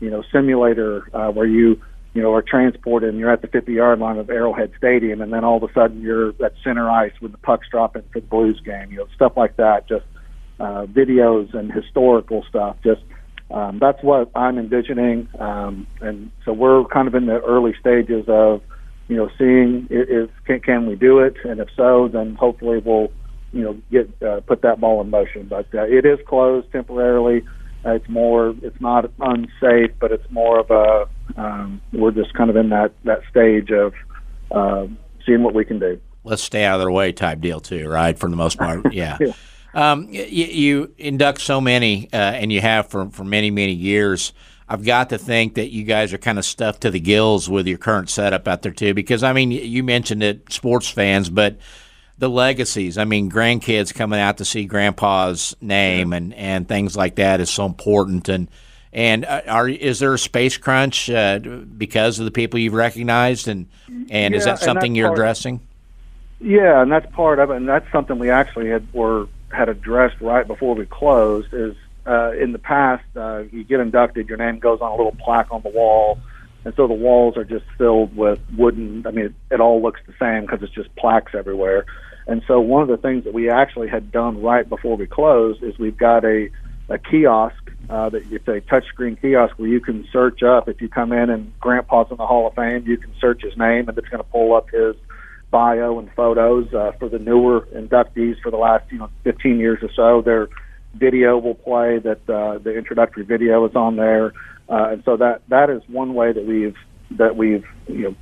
you 0.00 0.10
know, 0.10 0.22
simulator 0.32 1.08
uh, 1.14 1.30
where 1.30 1.46
you 1.46 1.80
you 2.14 2.22
know, 2.22 2.32
are 2.34 2.42
transported 2.42 3.08
and 3.08 3.18
you're 3.18 3.32
at 3.32 3.42
the 3.42 3.48
50 3.48 3.72
yard 3.72 3.98
line 3.98 4.18
of 4.18 4.28
Arrowhead 4.28 4.72
Stadium 4.76 5.20
and 5.20 5.32
then 5.32 5.44
all 5.44 5.56
of 5.56 5.62
a 5.62 5.72
sudden 5.72 6.00
you're 6.00 6.30
at 6.44 6.52
center 6.62 6.90
ice 6.90 7.12
when 7.20 7.32
the 7.32 7.38
puck's 7.38 7.68
dropping 7.70 8.02
for 8.12 8.20
the 8.20 8.26
Blues 8.26 8.60
game, 8.64 8.90
you 8.90 8.98
know, 8.98 9.06
stuff 9.14 9.32
like 9.36 9.56
that. 9.56 9.88
Just 9.88 10.04
uh, 10.60 10.86
videos 10.86 11.54
and 11.54 11.72
historical 11.72 12.44
stuff. 12.48 12.76
Just 12.84 13.02
um, 13.50 13.78
that's 13.80 14.02
what 14.02 14.30
I'm 14.34 14.58
envisioning, 14.58 15.28
um, 15.38 15.86
and 16.00 16.30
so 16.44 16.52
we're 16.52 16.84
kind 16.84 17.06
of 17.06 17.14
in 17.14 17.26
the 17.26 17.40
early 17.40 17.74
stages 17.78 18.24
of 18.28 18.62
you 19.08 19.16
know 19.16 19.28
seeing 19.36 19.86
if, 19.90 20.30
can, 20.46 20.60
can 20.60 20.86
we 20.86 20.94
do 20.94 21.18
it, 21.18 21.34
and 21.44 21.60
if 21.60 21.68
so, 21.76 22.08
then 22.08 22.34
hopefully 22.34 22.78
we'll 22.78 23.12
you 23.52 23.62
know 23.62 23.78
get 23.90 24.10
uh, 24.22 24.40
put 24.40 24.62
that 24.62 24.80
ball 24.80 25.02
in 25.02 25.10
motion. 25.10 25.48
But 25.48 25.66
uh, 25.74 25.82
it 25.82 26.06
is 26.06 26.18
closed 26.26 26.72
temporarily. 26.72 27.44
It's 27.84 28.08
more 28.08 28.54
it's 28.62 28.80
not 28.80 29.10
unsafe, 29.20 29.90
but 29.98 30.12
it's 30.12 30.30
more 30.30 30.60
of 30.60 30.70
a 30.70 31.08
um, 31.40 31.80
we're 31.92 32.12
just 32.12 32.32
kind 32.34 32.50
of 32.50 32.56
in 32.56 32.68
that 32.70 32.92
that 33.04 33.22
stage 33.30 33.70
of 33.70 33.94
uh, 34.50 34.86
seeing 35.26 35.42
what 35.42 35.54
we 35.54 35.64
can 35.64 35.78
do. 35.78 36.00
Let's 36.24 36.42
stay 36.42 36.64
out 36.64 36.76
of 36.76 36.82
their 36.82 36.90
way 36.90 37.12
type 37.12 37.40
deal 37.40 37.60
too, 37.60 37.88
right? 37.88 38.16
For 38.18 38.28
the 38.28 38.36
most 38.36 38.58
part, 38.58 38.92
yeah. 38.92 39.18
yeah. 39.20 39.32
Um, 39.74 40.08
you, 40.10 40.24
you, 40.24 40.94
induct 40.98 41.40
so 41.40 41.60
many, 41.60 42.08
uh, 42.12 42.16
and 42.16 42.52
you 42.52 42.60
have 42.60 42.88
for, 42.88 43.08
for 43.10 43.24
many, 43.24 43.50
many 43.50 43.72
years. 43.72 44.34
I've 44.68 44.84
got 44.84 45.08
to 45.10 45.18
think 45.18 45.54
that 45.54 45.70
you 45.70 45.84
guys 45.84 46.12
are 46.12 46.18
kind 46.18 46.38
of 46.38 46.44
stuffed 46.44 46.82
to 46.82 46.90
the 46.90 47.00
gills 47.00 47.48
with 47.48 47.66
your 47.66 47.78
current 47.78 48.10
setup 48.10 48.46
out 48.46 48.62
there, 48.62 48.72
too. 48.72 48.92
Because, 48.92 49.22
I 49.22 49.32
mean, 49.32 49.50
you 49.50 49.82
mentioned 49.82 50.22
it, 50.22 50.52
sports 50.52 50.88
fans, 50.88 51.30
but 51.30 51.56
the 52.22 52.30
legacies. 52.30 52.98
I 52.98 53.04
mean, 53.04 53.28
grandkids 53.28 53.92
coming 53.92 54.20
out 54.20 54.38
to 54.38 54.44
see 54.44 54.64
grandpa's 54.64 55.56
name 55.60 56.12
and, 56.12 56.32
and 56.34 56.68
things 56.68 56.96
like 56.96 57.16
that 57.16 57.40
is 57.40 57.50
so 57.50 57.66
important. 57.66 58.28
And 58.28 58.48
and 58.92 59.24
uh, 59.24 59.42
are 59.48 59.68
is 59.68 59.98
there 59.98 60.14
a 60.14 60.18
space 60.18 60.56
crunch 60.56 61.10
uh, 61.10 61.40
because 61.40 62.20
of 62.20 62.24
the 62.24 62.30
people 62.30 62.60
you've 62.60 62.74
recognized? 62.74 63.48
And 63.48 63.66
and 64.08 64.34
yeah, 64.34 64.38
is 64.38 64.44
that 64.44 64.60
something 64.60 64.94
you're 64.94 65.12
addressing? 65.12 65.60
Yeah, 66.40 66.80
and 66.80 66.92
that's 66.92 67.12
part 67.12 67.40
of 67.40 67.50
it, 67.50 67.56
and 67.56 67.68
that's 67.68 67.90
something 67.90 68.20
we 68.20 68.30
actually 68.30 68.68
had 68.68 68.86
were 68.94 69.26
had 69.50 69.68
addressed 69.68 70.20
right 70.20 70.46
before 70.46 70.76
we 70.76 70.86
closed 70.86 71.52
is 71.52 71.74
uh, 72.06 72.30
in 72.38 72.52
the 72.52 72.58
past, 72.58 73.04
uh, 73.16 73.42
you 73.50 73.64
get 73.64 73.80
inducted, 73.80 74.28
your 74.28 74.38
name 74.38 74.60
goes 74.60 74.80
on 74.80 74.92
a 74.92 74.96
little 74.96 75.16
plaque 75.24 75.48
on 75.50 75.60
the 75.62 75.70
wall, 75.70 76.20
and 76.64 76.72
so 76.76 76.86
the 76.86 76.94
walls 76.94 77.36
are 77.36 77.44
just 77.44 77.64
filled 77.76 78.16
with 78.16 78.38
wooden. 78.56 79.04
I 79.08 79.10
mean, 79.10 79.24
it, 79.24 79.34
it 79.50 79.60
all 79.60 79.82
looks 79.82 80.00
the 80.06 80.14
same 80.20 80.42
because 80.42 80.62
it's 80.62 80.72
just 80.72 80.94
plaques 80.94 81.34
everywhere. 81.34 81.84
And 82.26 82.42
so 82.46 82.60
one 82.60 82.82
of 82.82 82.88
the 82.88 82.96
things 82.96 83.24
that 83.24 83.34
we 83.34 83.50
actually 83.50 83.88
had 83.88 84.12
done 84.12 84.42
right 84.42 84.68
before 84.68 84.96
we 84.96 85.06
closed 85.06 85.62
is 85.62 85.78
we've 85.78 85.96
got 85.96 86.24
a 86.24 86.48
a 86.88 86.98
kiosk 86.98 87.70
uh, 87.88 88.10
that 88.10 88.22
it's 88.30 88.46
a 88.48 88.60
touchscreen 88.60 89.20
kiosk 89.20 89.58
where 89.58 89.68
you 89.68 89.80
can 89.80 90.06
search 90.12 90.42
up 90.42 90.68
if 90.68 90.80
you 90.80 90.88
come 90.88 91.12
in 91.12 91.30
and 91.30 91.52
Grandpa's 91.60 92.10
in 92.10 92.16
the 92.16 92.26
Hall 92.26 92.46
of 92.46 92.54
Fame, 92.54 92.84
you 92.86 92.98
can 92.98 93.12
search 93.20 93.42
his 93.42 93.56
name 93.56 93.88
and 93.88 93.96
it's 93.96 94.08
going 94.08 94.22
to 94.22 94.28
pull 94.30 94.54
up 94.54 94.68
his 94.70 94.94
bio 95.50 95.98
and 95.98 96.10
photos 96.12 96.72
uh, 96.74 96.92
for 96.98 97.08
the 97.08 97.18
newer 97.18 97.66
inductees 97.74 98.40
for 98.40 98.50
the 98.50 98.56
last 98.56 98.90
you 98.90 98.98
know 98.98 99.10
15 99.24 99.58
years 99.58 99.78
or 99.82 99.90
so. 99.94 100.22
Their 100.22 100.48
video 100.94 101.38
will 101.38 101.54
play 101.54 101.98
that 101.98 102.28
uh, 102.28 102.58
the 102.58 102.76
introductory 102.76 103.24
video 103.24 103.64
is 103.66 103.76
on 103.76 103.96
there, 103.96 104.32
uh, 104.68 104.88
and 104.90 105.02
so 105.04 105.16
that 105.18 105.42
that 105.48 105.70
is 105.70 105.82
one 105.88 106.14
way 106.14 106.32
that 106.32 106.44
we've 106.44 106.76
that 107.12 107.36
we've 107.36 107.66
you 107.86 108.02
know 108.02 108.14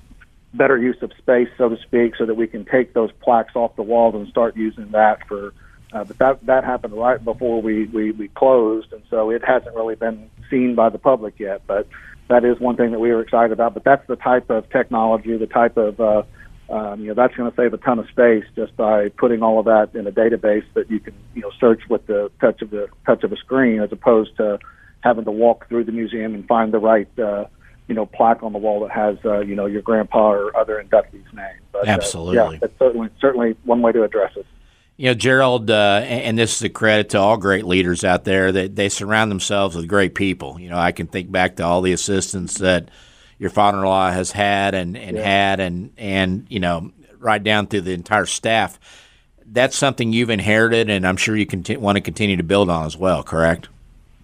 better 0.55 0.77
use 0.77 0.97
of 1.03 1.13
space, 1.19 1.49
so 1.57 1.69
to 1.69 1.77
speak, 1.83 2.17
so 2.17 2.27
that 2.27 2.35
we 2.35 2.47
can 2.47 2.65
take 2.65 2.93
those 2.95 3.11
plaques 3.21 3.55
off 3.55 3.77
the 3.77 3.83
walls 3.83 4.15
and 4.15 4.29
start 4.29 4.57
using 4.57 4.91
that 4.93 5.27
for. 5.27 5.53
Uh, 5.93 6.05
but 6.05 6.19
that 6.19 6.47
that 6.47 6.65
happened 6.65 6.95
right 6.95 7.25
before 7.25 7.61
we, 7.61 7.87
we 7.87 8.13
we 8.13 8.29
closed, 8.29 8.93
and 8.93 9.03
so 9.11 9.31
it 9.31 9.43
hasn't 9.45 9.75
really 9.75 9.97
been 9.97 10.31
seen 10.49 10.75
by 10.75 10.89
the 10.89 10.99
public 10.99 11.39
yet. 11.39 11.63
But 11.67 11.89
that 12.29 12.45
is 12.45 12.61
one 12.61 12.77
thing 12.77 12.93
that 12.93 13.01
we 13.01 13.11
were 13.11 13.23
excited 13.23 13.53
about. 13.53 13.75
But 13.75 13.85
that's 13.85 14.07
the 14.07 14.17
type 14.17 14.51
of 14.51 14.71
technology, 14.71 15.37
the 15.37 15.47
type 15.47 15.77
of 15.77 16.01
uh, 16.01 16.23
um, 16.71 17.01
you 17.01 17.09
know 17.09 17.15
that's 17.15 17.35
going 17.35 17.51
to 17.51 17.57
save 17.57 17.75
a 17.75 17.79
ton 17.79 17.99
of 17.99 18.09
space 18.09 18.45
just 18.55 18.77
by 18.77 19.09
putting 19.09 19.43
all 19.43 19.59
of 19.59 19.65
that 19.65 19.91
in 19.99 20.07
a 20.07 20.13
database 20.13 20.65
that 20.75 20.89
you 20.91 21.01
can 21.01 21.15
you 21.35 21.43
know 21.43 21.51
search 21.59 21.83
with 21.89 22.07
the 22.07 22.31
touch 22.41 22.63
of 22.63 22.71
the 22.71 22.89
touch 23.05 23.25
of 23.25 23.33
a 23.33 23.37
screen 23.37 23.81
as 23.81 23.91
opposed 23.91 24.37
to 24.37 24.59
having 25.01 25.25
to 25.25 25.33
walk 25.33 25.69
through 25.69 25.83
the 25.83 25.93
museum 25.93 26.35
and 26.35 26.47
find 26.47 26.73
the 26.73 26.79
right 26.79 27.09
uh, 27.19 27.47
you 27.91 27.97
know 27.97 28.07
plaque 28.07 28.45
on 28.45 28.53
the 28.53 28.59
wall 28.59 28.81
that 28.81 28.93
has 28.93 29.19
uh, 29.25 29.41
you 29.41 29.57
know 29.57 29.67
your 29.67 29.83
grandpa 29.83 30.31
or 30.31 30.57
other 30.57 30.83
inductees' 30.83 31.35
name. 31.35 31.59
But, 31.73 31.89
Absolutely, 31.89 32.39
uh, 32.39 32.51
yeah, 32.53 32.59
that's 32.61 32.79
certainly 32.79 33.09
certainly 33.21 33.57
one 33.65 33.83
way 33.83 33.91
to 33.91 34.05
address 34.05 34.33
it. 34.37 34.47
You 34.97 35.07
know, 35.07 35.15
Gerald, 35.15 35.71
uh, 35.71 36.03
and 36.05 36.39
this 36.39 36.55
is 36.57 36.63
a 36.63 36.69
credit 36.69 37.11
to 37.11 37.19
all 37.19 37.37
great 37.37 37.65
leaders 37.65 38.05
out 38.05 38.25
there 38.25 38.53
that 38.53 38.77
they 38.77 38.89
surround 38.89 39.31
themselves 39.31 39.75
with 39.75 39.89
great 39.89 40.15
people. 40.15 40.61
You 40.61 40.71
know, 40.71 40.79
I 40.79 40.93
can 40.93 41.09
think 41.09 41.33
back 41.33 41.57
to 41.57 41.65
all 41.65 41.83
the 41.83 41.93
assistants 41.93 42.59
that 42.59 42.91
your 43.39 43.51
father-in-law 43.51 44.13
has 44.13 44.31
had 44.31 44.75
and, 44.75 44.97
and 44.97 45.17
yeah. 45.17 45.25
had 45.25 45.59
and 45.59 45.93
and 45.99 46.47
you 46.49 46.61
know 46.61 46.93
right 47.19 47.43
down 47.43 47.67
through 47.67 47.81
the 47.83 47.93
entire 47.93 48.27
staff. 48.27 48.79
That's 49.47 49.77
something 49.77 50.13
you've 50.13 50.31
inherited, 50.31 50.91
and 50.91 51.05
I'm 51.05 51.17
sure 51.17 51.35
you 51.35 51.47
conti- 51.47 51.77
want 51.77 51.97
to 51.97 52.01
continue 52.01 52.37
to 52.37 52.45
build 52.45 52.71
on 52.71 52.87
as 52.87 52.97
well. 52.97 53.25
Correct? 53.25 53.69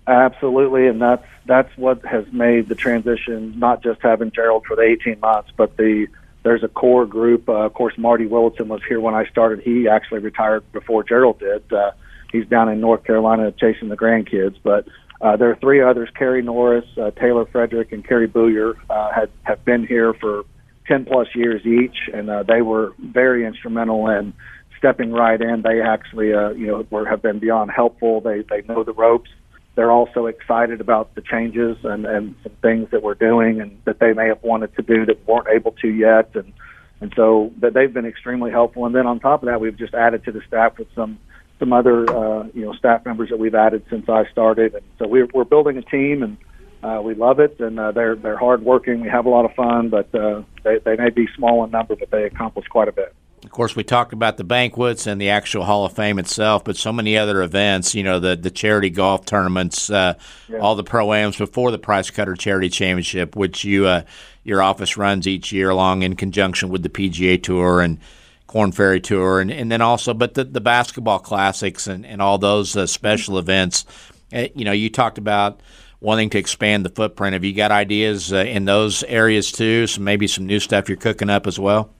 Absolutely, 0.06 0.86
and 0.86 1.02
that's 1.02 1.26
that's 1.46 1.74
what 1.76 2.04
has 2.04 2.24
made 2.32 2.68
the 2.68 2.74
transition. 2.74 3.58
Not 3.58 3.82
just 3.82 4.00
having 4.02 4.30
Gerald 4.30 4.64
for 4.66 4.76
the 4.76 4.82
18 4.82 5.20
months, 5.20 5.50
but 5.56 5.76
the 5.76 6.06
there's 6.42 6.62
a 6.62 6.68
core 6.68 7.06
group. 7.06 7.48
Uh, 7.48 7.54
of 7.54 7.74
course, 7.74 7.94
Marty 7.98 8.26
Willison 8.26 8.68
was 8.68 8.80
here 8.88 9.00
when 9.00 9.14
I 9.14 9.26
started. 9.26 9.60
He 9.64 9.88
actually 9.88 10.20
retired 10.20 10.70
before 10.72 11.02
Gerald 11.02 11.40
did. 11.40 11.72
Uh, 11.72 11.90
he's 12.30 12.46
down 12.46 12.68
in 12.68 12.80
North 12.80 13.04
Carolina 13.04 13.52
chasing 13.52 13.88
the 13.88 13.96
grandkids. 13.96 14.56
But 14.62 14.86
uh, 15.20 15.36
there 15.36 15.50
are 15.50 15.56
three 15.56 15.82
others: 15.82 16.08
Kerry 16.16 16.42
Norris, 16.42 16.86
uh, 16.96 17.10
Taylor 17.12 17.46
Frederick, 17.46 17.92
and 17.92 18.06
Kerry 18.06 18.28
Booyer 18.28 18.74
uh, 18.90 19.12
had 19.12 19.30
have 19.42 19.64
been 19.64 19.86
here 19.86 20.14
for 20.14 20.44
10 20.86 21.04
plus 21.04 21.28
years 21.34 21.66
each, 21.66 21.96
and 22.12 22.30
uh, 22.30 22.42
they 22.44 22.62
were 22.62 22.94
very 23.00 23.44
instrumental 23.44 24.08
in 24.08 24.32
stepping 24.78 25.10
right 25.12 25.40
in. 25.40 25.62
They 25.62 25.80
actually, 25.80 26.32
uh, 26.32 26.50
you 26.50 26.68
know, 26.68 26.86
were, 26.90 27.06
have 27.06 27.22
been 27.22 27.40
beyond 27.40 27.70
helpful. 27.70 28.20
They 28.20 28.42
they 28.42 28.62
know 28.62 28.84
the 28.84 28.92
ropes 28.92 29.30
they're 29.76 29.92
also 29.92 30.26
excited 30.26 30.80
about 30.80 31.14
the 31.14 31.20
changes 31.20 31.76
and, 31.84 32.06
and 32.06 32.34
some 32.42 32.52
things 32.62 32.90
that 32.90 33.02
we're 33.02 33.14
doing 33.14 33.60
and 33.60 33.78
that 33.84 34.00
they 34.00 34.12
may 34.12 34.26
have 34.26 34.42
wanted 34.42 34.74
to 34.74 34.82
do 34.82 35.06
that 35.06 35.24
weren't 35.28 35.46
able 35.48 35.72
to 35.82 35.88
yet. 35.88 36.34
And, 36.34 36.52
and 37.00 37.12
so 37.14 37.52
that 37.60 37.74
they've 37.74 37.92
been 37.92 38.06
extremely 38.06 38.50
helpful. 38.50 38.86
And 38.86 38.94
then 38.94 39.06
on 39.06 39.20
top 39.20 39.42
of 39.42 39.46
that, 39.48 39.60
we've 39.60 39.76
just 39.76 39.94
added 39.94 40.24
to 40.24 40.32
the 40.32 40.40
staff 40.48 40.78
with 40.78 40.88
some, 40.94 41.18
some 41.58 41.72
other, 41.72 42.10
uh, 42.10 42.48
you 42.54 42.64
know, 42.64 42.72
staff 42.72 43.04
members 43.04 43.28
that 43.28 43.38
we've 43.38 43.54
added 43.54 43.84
since 43.90 44.08
I 44.08 44.24
started. 44.32 44.74
And 44.74 44.84
so 44.98 45.06
we're, 45.06 45.28
we're 45.32 45.44
building 45.44 45.76
a 45.76 45.82
team 45.82 46.22
and, 46.22 46.38
uh, 46.82 47.00
we 47.00 47.14
love 47.14 47.40
it, 47.40 47.58
and 47.58 47.80
uh, 47.80 47.90
they're 47.90 48.14
they're 48.14 48.36
hardworking. 48.36 49.00
We 49.00 49.08
have 49.08 49.26
a 49.26 49.28
lot 49.30 49.44
of 49.44 49.52
fun, 49.54 49.88
but 49.88 50.14
uh, 50.14 50.42
they 50.62 50.78
they 50.84 50.94
may 50.94 51.10
be 51.10 51.26
small 51.34 51.64
in 51.64 51.70
number, 51.70 51.96
but 51.96 52.10
they 52.10 52.24
accomplish 52.24 52.66
quite 52.68 52.86
a 52.86 52.92
bit. 52.92 53.14
Of 53.44 53.50
course, 53.50 53.76
we 53.76 53.84
talked 53.84 54.12
about 54.12 54.38
the 54.38 54.44
banquets 54.44 55.06
and 55.06 55.20
the 55.20 55.28
actual 55.28 55.64
Hall 55.64 55.84
of 55.84 55.92
Fame 55.92 56.18
itself, 56.18 56.64
but 56.64 56.76
so 56.76 56.92
many 56.92 57.16
other 57.16 57.42
events. 57.42 57.94
You 57.94 58.02
know, 58.02 58.18
the 58.18 58.34
the 58.34 58.50
charity 58.50 58.90
golf 58.90 59.24
tournaments, 59.26 59.90
uh, 59.90 60.14
yeah. 60.48 60.58
all 60.58 60.74
the 60.74 60.82
pro-ams 60.82 61.36
before 61.36 61.70
the 61.70 61.78
Price 61.78 62.10
Cutter 62.10 62.34
Charity 62.34 62.70
Championship, 62.70 63.36
which 63.36 63.62
you 63.62 63.86
uh, 63.86 64.02
your 64.42 64.62
office 64.62 64.96
runs 64.96 65.26
each 65.26 65.52
year, 65.52 65.70
along 65.70 66.02
in 66.02 66.16
conjunction 66.16 66.70
with 66.70 66.82
the 66.82 66.88
PGA 66.88 67.40
Tour 67.40 67.80
and 67.80 67.98
Korn 68.46 68.72
Ferry 68.72 69.00
Tour, 69.00 69.40
and, 69.40 69.50
and 69.50 69.70
then 69.70 69.82
also, 69.82 70.14
but 70.14 70.34
the, 70.34 70.44
the 70.44 70.60
basketball 70.60 71.18
classics 71.18 71.86
and, 71.86 72.06
and 72.06 72.22
all 72.22 72.38
those 72.38 72.76
uh, 72.76 72.86
special 72.86 73.38
events. 73.38 73.84
Uh, 74.32 74.46
you 74.54 74.64
know, 74.64 74.72
you 74.72 74.88
talked 74.88 75.18
about 75.18 75.60
wanting 76.00 76.30
to 76.30 76.38
expand 76.38 76.84
the 76.84 76.90
footprint. 76.90 77.32
Have 77.32 77.44
you 77.44 77.52
got 77.52 77.70
ideas 77.72 78.32
uh, 78.32 78.36
in 78.38 78.64
those 78.64 79.02
areas 79.04 79.50
too? 79.50 79.86
So 79.86 80.00
maybe 80.00 80.26
some 80.26 80.46
new 80.46 80.60
stuff 80.60 80.88
you're 80.88 80.96
cooking 80.96 81.30
up 81.30 81.46
as 81.46 81.58
well. 81.58 81.90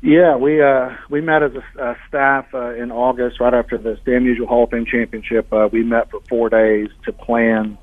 Yeah, 0.00 0.36
we 0.36 0.62
uh, 0.62 0.90
we 1.10 1.20
met 1.20 1.42
as 1.42 1.52
a, 1.54 1.82
a 1.82 1.96
staff 2.06 2.46
uh, 2.54 2.74
in 2.74 2.92
August, 2.92 3.40
right 3.40 3.52
after 3.52 3.76
the 3.76 3.98
Stan 4.02 4.24
Musial 4.24 4.46
Hall 4.46 4.64
of 4.64 4.70
Fame 4.70 4.86
Championship. 4.86 5.52
Uh, 5.52 5.68
we 5.72 5.82
met 5.82 6.10
for 6.10 6.20
four 6.28 6.48
days 6.48 6.88
to 7.04 7.12
plan 7.12 7.76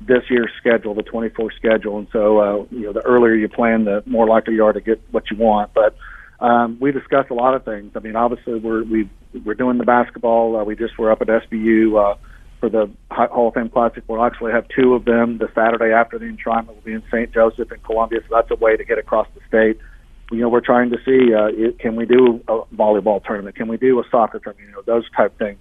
this 0.00 0.24
year's 0.30 0.50
schedule, 0.58 0.94
the 0.94 1.02
24 1.02 1.52
schedule. 1.52 1.98
And 1.98 2.08
so, 2.10 2.38
uh, 2.38 2.66
you 2.70 2.86
know, 2.86 2.92
the 2.92 3.02
earlier 3.02 3.34
you 3.34 3.48
plan, 3.48 3.84
the 3.84 4.02
more 4.06 4.26
likely 4.26 4.54
you 4.54 4.64
are 4.64 4.72
to 4.72 4.80
get 4.80 5.00
what 5.10 5.30
you 5.30 5.36
want. 5.36 5.72
But 5.72 5.94
um, 6.40 6.78
we 6.80 6.90
discussed 6.90 7.30
a 7.30 7.34
lot 7.34 7.54
of 7.54 7.64
things. 7.64 7.92
I 7.94 8.00
mean, 8.00 8.16
obviously, 8.16 8.58
we're 8.58 8.82
we 8.82 9.08
we're 9.44 9.54
doing 9.54 9.78
the 9.78 9.84
basketball. 9.84 10.56
Uh, 10.56 10.64
we 10.64 10.74
just 10.74 10.98
were 10.98 11.12
up 11.12 11.22
at 11.22 11.28
SBU 11.28 11.96
uh, 11.96 12.16
for 12.58 12.68
the 12.68 12.90
Hall 13.12 13.46
of 13.46 13.54
Fame 13.54 13.68
Classic. 13.68 14.02
We'll 14.08 14.24
actually 14.24 14.50
have 14.50 14.66
two 14.74 14.94
of 14.94 15.04
them. 15.04 15.38
The 15.38 15.48
Saturday 15.54 15.92
after 15.92 16.18
the 16.18 16.24
enshrinement 16.24 16.74
will 16.74 16.82
be 16.84 16.94
in 16.94 17.04
St. 17.12 17.32
Joseph 17.32 17.70
in 17.70 17.78
Columbia, 17.78 18.22
so 18.28 18.34
that's 18.34 18.50
a 18.50 18.56
way 18.56 18.76
to 18.76 18.84
get 18.84 18.98
across 18.98 19.28
the 19.36 19.40
state 19.46 19.80
you 20.30 20.38
know, 20.38 20.48
we're 20.48 20.60
trying 20.60 20.90
to 20.90 20.96
see 21.04 21.34
uh, 21.34 21.46
it, 21.48 21.78
can 21.78 21.96
we 21.96 22.06
do 22.06 22.40
a 22.48 22.62
volleyball 22.74 23.22
tournament? 23.24 23.56
Can 23.56 23.68
we 23.68 23.76
do 23.76 23.98
a 23.98 24.04
soccer 24.10 24.38
tournament? 24.38 24.68
You 24.68 24.74
know, 24.76 24.82
those 24.86 25.04
type 25.16 25.36
things. 25.38 25.58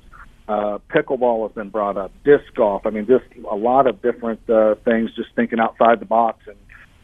Uh, 0.48 0.80
pickleball 0.90 1.48
has 1.48 1.54
been 1.54 1.70
brought 1.70 1.98
up. 1.98 2.12
Disc 2.24 2.44
golf. 2.56 2.86
I 2.86 2.90
mean, 2.90 3.06
just 3.06 3.26
a 3.50 3.56
lot 3.56 3.88
of 3.88 4.02
different 4.02 4.48
uh, 4.50 4.76
things. 4.86 5.12
Just 5.16 5.30
thinking 5.36 5.60
outside 5.60 6.00
the 6.00 6.06
box, 6.06 6.40
and 6.48 6.58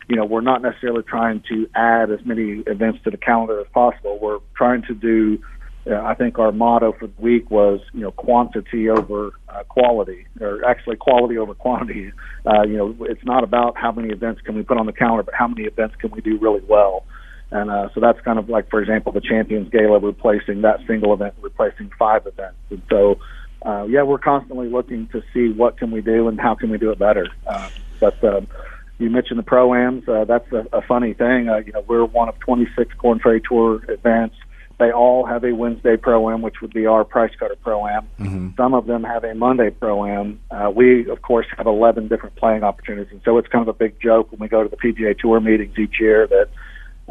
you 0.08 0.16
know, 0.16 0.26
we're 0.26 0.42
not 0.42 0.62
necessarily 0.62 1.04
trying 1.04 1.44
to 1.50 1.68
add 1.76 2.12
as 2.12 2.20
many 2.26 2.64
events 2.68 3.00
to 3.04 3.12
the 3.12 3.18
calendar 3.18 3.60
as 3.60 3.68
possible. 3.74 4.20
We're 4.20 4.40
trying 4.56 4.84
to 4.84 4.94
do. 4.94 5.40
Uh, 5.88 6.02
I 6.02 6.16
think 6.16 6.40
our 6.40 6.52
motto 6.52 6.94
for 7.00 7.06
the 7.06 7.22
week 7.22 7.52
was, 7.52 7.80
you 7.94 8.02
know, 8.02 8.10
quantity 8.10 8.90
over 8.90 9.34
uh, 9.50 9.62
quality, 9.70 10.26
or 10.42 10.66
actually 10.66 10.96
quality 10.96 11.38
over 11.38 11.54
quantity. 11.54 12.12
Uh, 12.46 12.64
you 12.64 12.78
know, 12.78 12.96
it's 13.02 13.24
not 13.24 13.44
about 13.44 13.78
how 13.78 13.92
many 13.92 14.10
events 14.10 14.42
can 14.42 14.56
we 14.56 14.64
put 14.64 14.78
on 14.78 14.88
the 14.88 14.94
calendar, 14.94 15.22
but 15.22 15.36
how 15.36 15.48
many 15.48 15.64
events 15.64 15.96
can 16.00 16.10
we 16.10 16.22
do 16.22 16.40
really 16.40 16.64
well. 16.68 17.04
And 17.52 17.70
uh, 17.70 17.90
so 17.94 18.00
that's 18.00 18.20
kind 18.22 18.40
of 18.40 18.50
like, 18.50 18.70
for 18.70 18.82
example, 18.82 19.12
the 19.12 19.22
Champions 19.22 19.70
Gala 19.70 20.00
replacing 20.00 20.62
that 20.62 20.80
single 20.88 21.14
event, 21.14 21.36
replacing 21.42 21.92
five 21.98 22.26
events. 22.26 22.58
And 22.70 22.82
so, 22.90 23.20
uh, 23.66 23.86
yeah, 23.88 24.04
we're 24.04 24.18
constantly 24.18 24.70
looking 24.70 25.08
to 25.10 25.24
see 25.34 25.50
what 25.50 25.78
can 25.78 25.92
we 25.92 26.02
do 26.02 26.28
and 26.28 26.40
how 26.40 26.56
can 26.56 26.70
we 26.70 26.78
do 26.78 26.92
it 26.92 27.00
better. 27.00 27.28
Uh, 27.46 27.70
but 28.00 28.22
um, 28.24 28.48
you 28.98 29.10
mentioned 29.10 29.40
the 29.40 29.44
pro-ams. 29.44 30.08
Uh, 30.08 30.26
that's 30.26 30.52
a, 30.52 30.66
a 30.74 30.82
funny 30.82 31.14
thing. 31.14 31.50
Uh, 31.50 31.58
you 31.58 31.72
know, 31.72 31.84
we're 31.88 32.06
one 32.06 32.30
of 32.30 32.40
26 32.40 32.94
Korn 32.96 33.20
Ferry 33.20 33.42
Tour 33.42 33.84
events. 33.90 34.36
They 34.78 34.92
all 34.92 35.26
have 35.26 35.46
a 35.46 35.54
Wednesday 35.54 35.96
pro-am, 35.96 36.42
which 36.42 36.56
would 36.62 36.74
be 36.74 36.86
our 36.86 37.06
price 37.06 37.32
cutter 37.40 37.56
pro-am. 37.64 38.10
Mm-hmm. 38.20 38.50
Some 38.58 38.74
of 38.74 38.88
them 38.88 39.06
have 39.06 39.24
a 39.24 39.34
Monday 39.34 39.70
pro-am. 39.70 40.42
Uh, 40.52 40.70
we, 40.76 41.10
of 41.10 41.22
course, 41.22 41.46
have 41.56 41.66
11 41.66 42.10
different 42.10 42.36
playing 42.36 42.64
opportunities. 42.64 43.14
And 43.14 43.22
so 43.24 43.38
it's 43.38 43.48
kind 43.48 43.62
of 43.62 43.74
a 43.74 43.78
big 43.78 44.02
joke 44.02 44.32
when 44.32 44.40
we 44.42 44.50
go 44.50 44.64
to 44.64 44.70
the 44.70 44.76
PGA 44.76 45.18
Tour 45.18 45.40
meetings 45.40 45.78
each 45.78 46.00
year 46.00 46.28
that– 46.28 46.50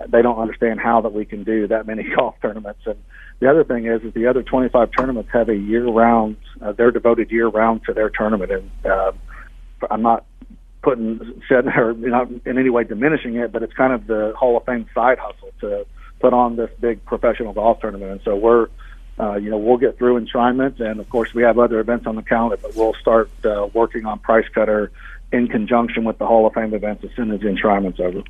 they 0.08 0.22
don't 0.22 0.38
understand 0.38 0.80
how 0.80 1.00
that 1.02 1.12
we 1.12 1.24
can 1.24 1.44
do 1.44 1.68
that 1.68 1.86
many 1.86 2.02
golf 2.16 2.34
tournaments. 2.42 2.80
And 2.86 2.96
the 3.40 3.50
other 3.50 3.64
thing 3.64 3.86
is, 3.86 4.02
is 4.02 4.12
the 4.14 4.26
other 4.26 4.42
25 4.42 4.90
tournaments 4.96 5.30
have 5.32 5.48
a 5.48 5.56
year-round. 5.56 6.36
Uh, 6.60 6.72
they're 6.72 6.90
devoted 6.90 7.30
year-round 7.30 7.84
to 7.84 7.92
their 7.92 8.10
tournament, 8.10 8.50
and 8.50 8.70
uh, 8.86 9.12
I'm 9.90 10.02
not 10.02 10.24
putting 10.82 11.42
said 11.48 11.66
or 11.76 11.94
not 11.94 12.28
in 12.44 12.58
any 12.58 12.70
way 12.70 12.84
diminishing 12.84 13.36
it, 13.36 13.52
but 13.52 13.62
it's 13.62 13.72
kind 13.72 13.92
of 13.92 14.06
the 14.06 14.34
Hall 14.36 14.56
of 14.56 14.64
Fame 14.64 14.86
side 14.94 15.18
hustle 15.18 15.50
to 15.60 15.86
put 16.20 16.32
on 16.32 16.56
this 16.56 16.70
big 16.80 17.04
professional 17.04 17.52
golf 17.52 17.80
tournament. 17.80 18.12
And 18.12 18.20
so 18.24 18.36
we're, 18.36 18.68
uh, 19.18 19.34
you 19.34 19.50
know, 19.50 19.58
we'll 19.58 19.76
get 19.78 19.98
through 19.98 20.20
enshrinement, 20.24 20.80
and 20.80 21.00
of 21.00 21.08
course 21.08 21.34
we 21.34 21.42
have 21.42 21.58
other 21.58 21.80
events 21.80 22.06
on 22.06 22.16
the 22.16 22.22
calendar, 22.22 22.56
but 22.56 22.74
we'll 22.74 22.94
start 22.94 23.30
uh, 23.44 23.68
working 23.72 24.06
on 24.06 24.18
Price 24.18 24.46
Cutter 24.54 24.90
in 25.32 25.48
conjunction 25.48 26.04
with 26.04 26.18
the 26.18 26.26
Hall 26.26 26.46
of 26.46 26.54
Fame 26.54 26.74
events 26.74 27.04
as 27.04 27.10
soon 27.16 27.30
as 27.30 27.40
the 27.40 27.48
enshrinement's 27.48 28.00
over. 28.00 28.22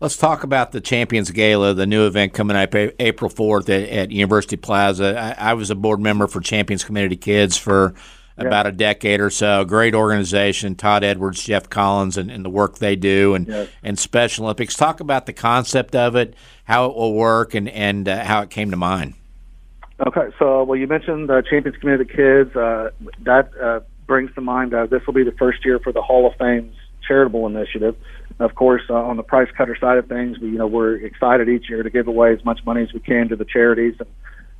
Let's 0.00 0.16
talk 0.16 0.44
about 0.44 0.70
the 0.70 0.80
Champions 0.80 1.32
Gala, 1.32 1.74
the 1.74 1.86
new 1.86 2.06
event 2.06 2.32
coming 2.32 2.56
up 2.56 2.72
April 2.72 3.28
4th 3.28 3.68
at, 3.68 3.88
at 3.88 4.10
University 4.12 4.56
Plaza. 4.56 5.18
I, 5.18 5.50
I, 5.50 5.54
was 5.54 5.70
a 5.70 5.74
board 5.74 5.98
member 5.98 6.28
for 6.28 6.40
Champions 6.40 6.84
Community 6.84 7.16
Kids 7.16 7.56
for 7.56 7.94
yeah. 8.38 8.44
about 8.44 8.68
a 8.68 8.72
decade 8.72 9.20
or 9.20 9.28
so. 9.28 9.64
Great 9.64 9.96
organization, 9.96 10.76
Todd 10.76 11.02
Edwards, 11.02 11.42
Jeff 11.42 11.68
Collins, 11.68 12.16
and, 12.16 12.30
and 12.30 12.44
the 12.44 12.50
work 12.50 12.78
they 12.78 12.94
do, 12.94 13.34
and, 13.34 13.48
yes. 13.48 13.68
and 13.82 13.98
Special 13.98 14.44
Olympics. 14.44 14.76
Talk 14.76 15.00
about 15.00 15.26
the 15.26 15.32
concept 15.32 15.96
of 15.96 16.14
it, 16.14 16.34
how 16.62 16.86
it 16.86 16.94
will 16.94 17.14
work, 17.14 17.54
and, 17.54 17.68
and 17.68 18.08
uh, 18.08 18.22
how 18.22 18.42
it 18.42 18.50
came 18.50 18.70
to 18.70 18.76
mind. 18.76 19.14
Okay, 20.06 20.28
so 20.38 20.62
well, 20.62 20.78
you 20.78 20.86
mentioned 20.86 21.28
uh, 21.28 21.42
Champions 21.42 21.76
Community 21.78 22.08
Kids. 22.14 22.54
Uh, 22.54 22.90
that 23.22 23.50
uh, 23.60 23.80
brings 24.06 24.32
to 24.36 24.40
mind 24.40 24.72
uh, 24.72 24.86
this 24.86 25.04
will 25.08 25.14
be 25.14 25.24
the 25.24 25.32
first 25.32 25.64
year 25.64 25.80
for 25.80 25.92
the 25.92 26.02
Hall 26.02 26.24
of 26.24 26.36
Fame's 26.38 26.76
charitable 27.08 27.46
initiative. 27.46 27.96
Of 28.38 28.54
course, 28.54 28.82
uh, 28.88 28.94
on 28.94 29.16
the 29.16 29.22
price 29.24 29.48
cutter 29.56 29.76
side 29.80 29.98
of 29.98 30.06
things, 30.06 30.38
we, 30.38 30.50
you 30.50 30.58
know, 30.58 30.66
we're 30.66 30.94
excited 30.96 31.48
each 31.48 31.68
year 31.68 31.82
to 31.82 31.90
give 31.90 32.06
away 32.06 32.32
as 32.32 32.44
much 32.44 32.60
money 32.64 32.82
as 32.82 32.92
we 32.92 33.00
can 33.00 33.28
to 33.30 33.36
the 33.36 33.44
charities. 33.44 33.94
And 33.98 34.08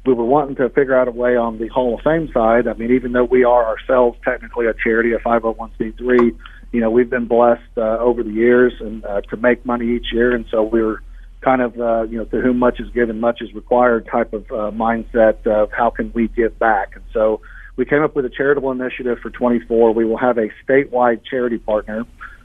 we 0.05 0.15
were 0.15 0.25
wanting 0.25 0.57
to 0.57 0.69
figure 0.71 0.99
out 0.99 1.07
a 1.07 1.13
way 1.13 1.37
on 1.37 1.59
the 1.59 1.69
Hall 1.69 1.95
of 1.95 2.01
Fame 2.01 2.29
side. 2.33 2.67
I 2.67 2.73
mean, 2.73 2.93
even 2.93 3.13
though 3.13 3.25
we 3.25 3.45
are 3.45 3.65
ourselves 3.65 4.19
technically 4.25 4.67
a 4.67 4.75
charity, 4.75 5.13
a 5.13 5.19
501c3, 5.19 6.37
you 6.73 6.81
know, 6.81 6.91
we've 6.91 7.11
been 7.11 7.27
blessed 7.27 7.63
uh, 7.77 7.99
over 7.99 8.23
the 8.23 8.31
years 8.31 8.73
and 8.81 9.05
uh, 9.05 9.21
to 9.23 9.37
make 9.37 9.65
money 9.65 9.97
each 9.97 10.07
year. 10.13 10.35
And 10.35 10.45
so 10.51 10.63
we 10.63 10.83
we're 10.83 10.99
kind 11.41 11.63
of, 11.63 11.79
uh, 11.79 12.03
you 12.03 12.19
know, 12.19 12.25
to 12.25 12.41
whom 12.41 12.59
much 12.59 12.81
is 12.81 12.91
given, 12.91 13.21
much 13.21 13.41
is 13.41 13.53
required 13.55 14.09
type 14.11 14.33
of 14.33 14.43
uh, 14.51 14.71
mindset 14.73 15.47
of 15.47 15.71
how 15.73 15.91
can 15.91 16.11
we 16.15 16.29
give 16.29 16.59
back. 16.59 16.97
And 16.97 17.05
so 17.13 17.41
we 17.77 17.85
came 17.85 18.03
up 18.03 18.17
with 18.17 18.25
a 18.25 18.31
charitable 18.31 18.73
initiative 18.73 19.19
for 19.23 19.31
24. 19.31 19.95
We 19.95 20.05
will 20.05 20.19
have 20.19 20.37
a 20.37 20.49
statewide 20.67 21.21
charity 21.29 21.59
partner 21.59 22.05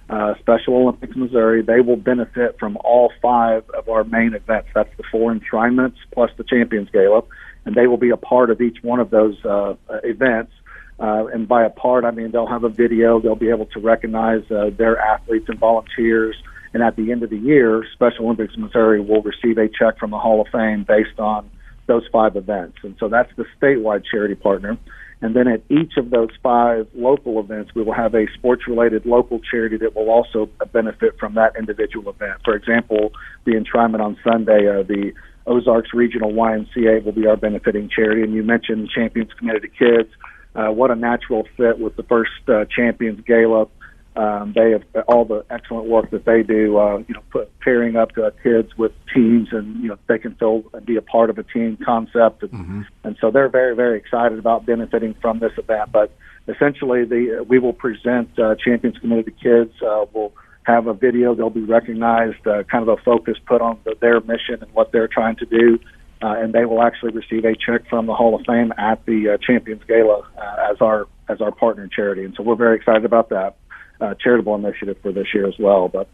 uh, 0.10 0.36
Special 0.40 0.76
Olympics 0.76 1.16
Missouri. 1.16 1.62
They 1.62 1.82
will 1.82 1.96
benefit 1.96 2.60
from 2.60 2.78
all 2.84 3.12
five 3.22 3.70
of 3.72 3.90
our 3.90 4.04
main 4.04 4.34
events. 4.34 4.70
That's 4.74 4.96
the 4.98 5.04
four 5.12 5.32
enshrinements 5.32 5.98
plus 6.12 6.32
the 6.38 6.44
Champions 6.44 6.90
Gala, 6.92 7.24
and 7.66 7.76
they 7.76 7.88
will 7.88 7.98
be 7.98 8.10
a 8.10 8.18
part 8.18 8.50
of 8.50 8.62
each 8.62 8.78
one 8.82 9.00
of 9.00 9.10
those 9.10 9.44
uh, 9.46 9.76
events. 10.04 10.52
Uh, 11.00 11.26
and 11.34 11.48
by 11.48 11.64
a 11.64 11.70
part, 11.70 12.06
I 12.06 12.12
mean 12.12 12.32
they'll 12.32 12.48
have 12.48 12.64
a 12.64 12.70
video. 12.70 13.20
They'll 13.20 13.36
be 13.36 13.50
able 13.50 13.66
to 13.68 13.80
recognize 13.80 14.50
uh, 14.52 14.70
their 14.76 15.00
athletes 15.00 15.50
and 15.50 15.60
volunteers. 15.60 16.36
And 16.74 16.82
at 16.82 16.96
the 16.96 17.12
end 17.12 17.24
of 17.24 17.30
the 17.30 17.38
year, 17.38 17.86
Special 17.94 18.26
Olympics 18.26 18.58
Missouri 18.58 19.00
will 19.00 19.22
receive 19.22 19.58
a 19.58 19.68
check 19.68 20.00
from 20.00 20.12
the 20.12 20.18
Hall 20.18 20.42
of 20.42 20.48
Fame 20.48 20.84
based 20.84 21.20
on 21.20 21.50
those 21.86 22.04
five 22.12 22.36
events. 22.36 22.78
And 22.84 22.96
so 23.00 23.10
that's 23.10 23.32
the 23.36 23.46
statewide 23.62 24.04
charity 24.10 24.36
partner. 24.36 24.78
And 25.24 25.34
then 25.34 25.48
at 25.48 25.62
each 25.70 25.96
of 25.96 26.10
those 26.10 26.32
five 26.44 26.86
local 26.94 27.40
events, 27.40 27.72
we 27.74 27.82
will 27.82 27.94
have 27.94 28.14
a 28.14 28.28
sports 28.34 28.68
related 28.68 29.06
local 29.06 29.40
charity 29.40 29.78
that 29.78 29.96
will 29.96 30.10
also 30.10 30.50
benefit 30.74 31.18
from 31.18 31.36
that 31.36 31.56
individual 31.58 32.10
event. 32.10 32.42
For 32.44 32.56
example, 32.56 33.14
the 33.46 33.54
enshrinement 33.54 34.02
on 34.02 34.18
Sunday, 34.22 34.68
uh, 34.68 34.84
the 34.84 35.14
Ozarks 35.48 35.94
Regional 35.94 36.34
YMCA 36.34 37.06
will 37.06 37.14
be 37.14 37.26
our 37.26 37.38
benefiting 37.38 37.88
charity. 37.88 38.22
And 38.22 38.34
you 38.34 38.44
mentioned 38.44 38.90
Champions 38.90 39.32
to 39.40 39.68
Kids. 39.70 40.10
Uh, 40.56 40.72
what 40.72 40.92
a 40.92 40.96
natural 40.96 41.48
fit 41.56 41.80
with 41.80 41.96
the 41.96 42.04
first 42.04 42.32
uh, 42.50 42.66
Champions 42.66 43.22
Gala 43.26 43.68
um, 44.16 44.54
they 44.56 44.72
have 44.72 44.84
all 45.08 45.26
the 45.26 45.44
excellent 45.50 45.88
work 45.88 46.12
that 46.12 46.26
they 46.26 46.44
do. 46.44 46.78
Uh, 46.78 46.98
you 47.08 47.16
know, 47.16 47.24
put, 47.32 47.60
pairing 47.60 47.96
up 47.96 48.12
uh, 48.18 48.30
kids 48.44 48.78
with 48.78 48.92
teams, 49.14 49.50
and 49.52 49.82
you 49.82 49.90
know 49.90 49.98
they 50.08 50.20
can 50.20 50.36
feel 50.36 50.64
and 50.74 50.86
be 50.86 50.98
a 50.98 51.02
part 51.02 51.30
of 51.30 51.40
a 51.40 51.44
team 51.44 51.78
concept, 51.84 52.44
and, 52.44 52.52
mm-hmm. 52.52 52.82
and 53.04 53.18
so 53.20 53.32
they're 53.32 53.50
very 53.50 53.76
very 53.76 53.98
excited 53.98 54.38
about 54.38 54.66
benefiting 54.66 55.16
from 55.16 55.40
this 55.40 55.54
event. 55.58 55.92
But 55.92 56.12
essentially, 56.48 57.06
the 57.06 57.44
we 57.48 57.58
will 57.58 57.74
present 57.74 58.38
uh, 58.38 58.56
Champions 58.64 59.00
to 59.02 59.32
Kids. 59.32 59.74
Uh, 59.82 60.06
we'll 60.14 60.34
have 60.64 60.86
a 60.86 60.94
video. 60.94 61.34
They'll 61.34 61.50
be 61.50 61.64
recognized. 61.64 62.46
Uh, 62.46 62.64
kind 62.64 62.88
of 62.88 62.90
a 62.90 63.02
focus 63.02 63.38
put 63.48 63.62
on 63.62 63.80
the, 63.84 63.96
their 64.00 64.22
mission 64.22 64.62
and 64.62 64.72
what 64.74 64.92
they're 64.92 65.08
trying 65.08 65.38
to 65.38 65.46
do. 65.46 65.80
Uh, 66.22 66.36
and 66.38 66.54
they 66.54 66.64
will 66.64 66.82
actually 66.82 67.12
receive 67.12 67.44
a 67.44 67.54
check 67.54 67.90
from 67.90 68.06
the 68.06 68.14
Hall 68.14 68.34
of 68.34 68.46
Fame 68.46 68.72
at 68.78 69.06
the 69.06 69.32
uh, 69.32 69.38
Champions 69.46 69.82
Gala 69.86 70.22
uh, 70.38 70.72
as 70.72 70.78
our 70.82 71.08
as 71.28 71.42
our 71.42 71.52
partner 71.52 71.88
charity, 71.88 72.24
and 72.26 72.34
so 72.36 72.44
we're 72.44 72.56
very 72.56 72.76
excited 72.76 73.06
about 73.06 73.30
that 73.30 73.56
uh, 74.02 74.14
charitable 74.16 74.56
initiative 74.56 74.98
for 75.02 75.12
this 75.12 75.28
year 75.34 75.48
as 75.48 75.58
well. 75.60 75.88
But 75.88 76.08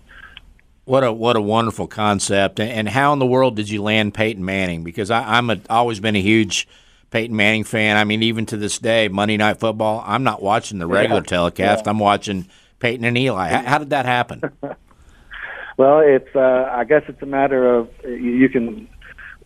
what 0.86 1.04
a 1.04 1.12
what 1.14 1.36
a 1.36 1.42
wonderful 1.42 1.88
concept! 1.88 2.60
And 2.60 2.90
how 2.90 3.14
in 3.14 3.20
the 3.20 3.26
world 3.26 3.56
did 3.56 3.70
you 3.70 3.84
land 3.84 4.14
Peyton 4.14 4.44
Manning? 4.44 4.84
Because 4.84 5.12
I, 5.12 5.38
I'm 5.38 5.50
a, 5.50 5.60
always 5.70 6.00
been 6.00 6.16
a 6.16 6.22
huge 6.22 6.68
Peyton 7.12 7.36
Manning 7.36 7.64
fan. 7.64 7.98
I 7.98 8.04
mean, 8.04 8.24
even 8.24 8.46
to 8.48 8.58
this 8.58 8.80
day, 8.80 9.08
Monday 9.08 9.38
Night 9.38 9.60
Football, 9.60 10.04
I'm 10.06 10.24
not 10.24 10.42
watching 10.42 10.80
the 10.80 10.88
regular 10.88 11.22
yeah. 11.22 11.28
telecast. 11.28 11.86
Yeah. 11.86 11.92
I'm 11.92 12.00
watching 12.00 12.48
Peyton 12.80 13.06
and 13.06 13.18
Eli. 13.18 13.50
How, 13.50 13.62
how 13.62 13.78
did 13.78 13.92
that 13.92 14.06
happen? 14.06 14.42
well, 15.78 16.00
it's 16.00 16.36
uh, 16.36 16.70
I 16.72 16.86
guess 16.86 17.04
it's 17.08 17.22
a 17.22 17.28
matter 17.28 17.76
of 17.76 17.90
you 18.04 18.50
can 18.50 18.88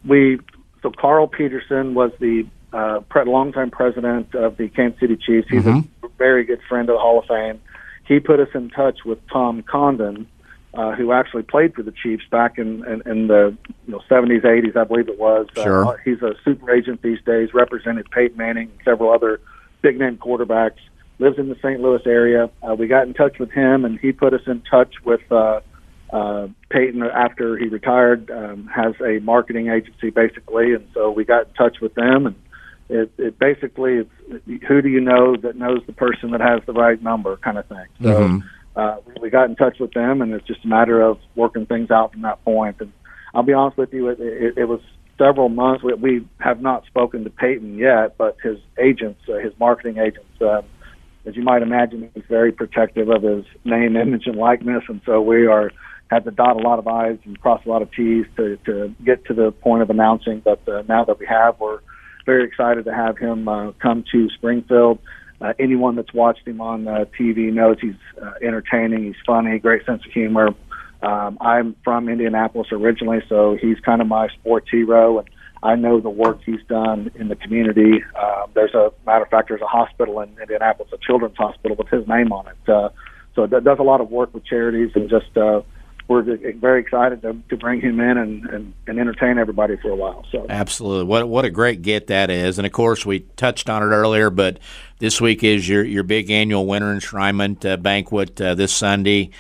we 0.06 0.39
so 0.82 0.91
Carl 0.91 1.28
Peterson 1.28 1.93
was 1.93 2.12
the 2.19 2.46
uh, 2.74 3.02
pre- 3.10 3.26
longtime 3.26 3.72
president 3.72 4.34
of 4.36 4.58
the 4.58 4.67
Kansas 4.69 5.00
City 5.00 5.15
Chiefs. 5.17 5.48
He's 5.50 5.63
mm-hmm. 5.63 6.06
a 6.06 6.10
very 6.17 6.43
good 6.43 6.62
friend 6.67 6.89
of 6.89 6.96
the 6.96 7.00
Hall 7.00 7.19
of 7.19 7.26
Fame 7.26 7.62
he 8.06 8.20
put 8.20 8.39
us 8.39 8.50
in 8.54 8.70
touch 8.70 9.00
with 9.06 9.20
Tom 9.32 9.63
Condon, 9.63 10.28
uh, 10.74 10.92
who 10.94 11.12
actually 11.12 11.44
played 11.44 11.74
for 11.74 11.84
the 11.84 11.92
Chiefs 11.92 12.24
back 12.32 12.58
in, 12.58 12.84
in, 12.86 13.02
in 13.06 13.28
the 13.28 13.56
you 13.86 13.92
know 13.92 14.02
70s, 14.10 14.44
80s, 14.44 14.76
I 14.76 14.84
believe 14.84 15.08
it 15.08 15.20
was. 15.20 15.48
Uh, 15.56 15.63
sure. 15.63 15.88
Uh, 15.88 15.98
he's 16.04 16.22
a 16.22 16.34
super 16.44 16.72
agent 16.72 17.02
these 17.02 17.22
days, 17.26 17.54
represented 17.54 18.10
Peyton 18.12 18.38
Manning 18.38 18.70
and 18.70 18.80
several 18.84 19.12
other 19.12 19.39
big 19.82 20.00
name 20.00 20.18
quarterbacks. 20.18 20.80
Lives 21.20 21.38
in 21.38 21.48
the 21.48 21.56
St. 21.56 21.80
Louis 21.80 22.02
area. 22.06 22.50
Uh, 22.68 22.74
we 22.74 22.88
got 22.88 23.06
in 23.08 23.13
touch 23.13 23.38
with 23.39 23.52
him, 23.52 23.86
and 23.86 24.00
he 24.00 24.12
put 24.12 24.34
us 24.34 24.42
in 24.48 24.62
touch 24.62 24.96
with 25.06 25.22
uh, 25.32 25.62
uh, 26.12 26.48
Peyton 26.70 27.04
after 27.04 27.56
he 27.56 27.68
retired. 27.68 28.32
Um, 28.32 28.68
has 28.68 28.96
a 29.00 29.20
marketing 29.20 29.70
agency 29.70 30.10
basically, 30.10 30.74
and 30.74 30.88
so 30.94 31.12
we 31.12 31.24
got 31.24 31.48
in 31.48 31.54
touch 31.54 31.80
with 31.82 31.94
them 31.94 32.26
and 32.26 32.36
it, 32.89 33.12
it 33.17 33.39
basically 33.39 34.06
it's 34.28 34.63
who 34.67 34.82
do 34.82 34.89
you 34.89 35.00
know 35.00 35.36
that 35.38 35.56
knows 35.56 35.82
the 35.88 35.93
person 35.93 36.32
that 36.32 36.41
has 36.41 36.62
the 36.65 36.74
right 36.74 37.02
number 37.02 37.38
kind 37.38 37.58
of 37.58 37.65
thing. 37.67 37.86
So 38.02 38.10
mm-hmm. 38.10 38.48
uh, 38.76 38.98
we 39.22 39.30
got 39.30 39.50
in 39.50 39.56
touch 39.56 39.80
with 39.80 39.93
them, 39.93 40.22
and 40.22 40.34
it's 40.34 40.46
just 40.46 40.63
a 40.65 40.67
matter 40.67 41.02
of 41.02 41.19
working 41.36 41.65
things 41.65 41.91
out 41.91 42.12
from 42.12 42.22
that 42.24 42.43
point. 42.43 42.78
And 42.80 42.91
I'll 43.34 43.43
be 43.43 43.54
honest 43.54 43.78
with 43.78 43.93
you, 43.93 44.10
it, 44.10 44.19
it, 44.19 44.58
it 44.58 44.65
was 44.65 44.82
several 45.17 45.50
months. 45.50 45.84
We, 45.84 45.93
we 45.93 46.28
have 46.39 46.62
not 46.62 46.86
spoken 46.86 47.24
to 47.24 47.30
Peyton 47.30 47.78
yet, 47.78 48.17
but 48.17 48.38
his 48.43 48.60
agents, 48.78 49.22
uh, 49.30 49.38
his 49.38 49.54
marketing 49.60 49.98
agents, 49.98 50.41
uh, 50.41 50.62
as 51.26 51.36
you 51.36 51.43
might 51.43 51.62
imagine, 51.62 52.10
he's 52.13 52.26
very 52.28 52.52
protective 52.52 53.10
of 53.10 53.24
his 53.24 53.46
name, 53.63 53.96
image, 53.96 54.28
and 54.28 54.36
likeness, 54.36 54.84
and 54.88 55.02
so 55.06 55.22
we 55.22 55.48
are 55.48 55.72
had 56.12 56.26
to 56.26 56.32
dot 56.32 56.58
a 56.58 56.60
lot 56.60 56.78
of 56.78 56.88
I's 56.88 57.17
and 57.26 57.39
cross 57.41 57.65
a 57.65 57.69
lot 57.69 57.82
of 57.82 57.91
T's 57.91 58.26
to 58.38 58.58
to 58.65 58.93
get 59.04 59.26
to 59.26 59.34
the 59.34 59.52
point 59.52 59.82
of 59.82 59.89
announcing. 59.89 60.41
But 60.41 60.67
uh, 60.67 60.84
now 60.88 61.06
that 61.06 61.17
we 61.17 61.26
have, 61.26 61.60
we're 61.60 61.80
very 62.26 62.46
excited 62.46 62.86
to 62.86 62.94
have 62.94 63.18
him 63.18 63.48
uh, 63.48 63.72
come 63.74 64.04
to 64.12 64.30
Springfield. 64.30 65.00
Uh, 65.42 65.54
anyone 65.60 65.96
that's 65.96 66.14
watched 66.14 66.48
him 66.48 66.62
on 66.62 66.88
uh, 66.88 67.06
TV 67.20 67.52
knows 67.52 67.78
he's 67.82 67.96
uh, 68.22 68.32
entertaining. 68.42 69.04
He's 69.06 69.16
funny, 69.26 69.60
great 69.60 69.86
sense 69.86 70.06
of 70.06 70.12
humor. 70.12 70.50
Um, 71.02 71.38
I'm 71.42 71.76
from 71.84 72.08
Indianapolis 72.08 72.70
originally, 72.72 73.22
so 73.28 73.58
he's 73.60 73.78
kind 73.82 74.02
of 74.02 74.08
my 74.08 74.30
sports 74.30 74.70
hero, 74.72 75.20
and 75.20 75.30
I 75.62 75.76
know 75.76 76.00
the 76.00 76.10
work 76.10 76.40
he's 76.46 76.64
done 76.70 77.12
in 77.16 77.28
the 77.28 77.36
community. 77.36 78.02
Uh, 78.16 78.48
there's 78.54 78.74
a 78.74 78.94
matter 79.06 79.24
of 79.24 79.30
fact, 79.30 79.50
there's 79.50 79.62
a 79.62 79.68
hospital 79.68 80.22
in 80.22 80.30
Indianapolis, 80.40 80.92
a 80.94 80.98
children's 80.98 81.36
hospital 81.36 81.76
with 81.76 81.90
his 81.90 82.08
name 82.08 82.32
on 82.32 82.48
it. 82.48 82.70
Uh, 82.70 82.90
so 83.36 83.44
it 83.44 83.50
does 83.50 83.80
a 83.80 83.84
lot 83.84 84.00
of 84.00 84.12
work 84.12 84.34
with 84.34 84.46
charities 84.46 84.92
and 84.96 85.10
just 85.10 85.36
uh, 85.36 85.62
we're 86.08 86.22
very 86.54 86.82
excited 86.82 87.22
to, 87.22 87.38
to 87.50 87.58
bring 87.58 87.80
him 87.82 88.00
in 88.00 88.18
and, 88.18 88.46
and, 88.46 88.74
and 88.88 89.00
entertain 89.00 89.38
everybody 89.38 89.78
for 89.78 89.89
a 89.89 89.96
while. 89.96 90.26
So 90.32 90.46
absolutely, 90.50 91.06
what 91.06 91.28
what 91.30 91.46
a 91.46 91.50
great 91.50 91.82
get 91.82 92.08
that 92.08 92.30
is, 92.30 92.58
and 92.58 92.66
of 92.66 92.72
course 92.74 93.06
we 93.06 93.22
touched 93.38 93.70
on 93.70 93.82
it 93.84 93.88
earlier, 93.88 94.30
but 94.30 94.60
this 95.00 95.22
week 95.22 95.44
is 95.44 95.68
your 95.68 95.84
your 95.84 96.04
big 96.04 96.30
annual 96.30 96.66
winter 96.66 96.94
enshrinement 96.94 97.70
uh, 97.70 97.78
banquet 97.78 98.39
uh, 98.42 98.56
this 98.56 98.74
Sunday 98.74 99.32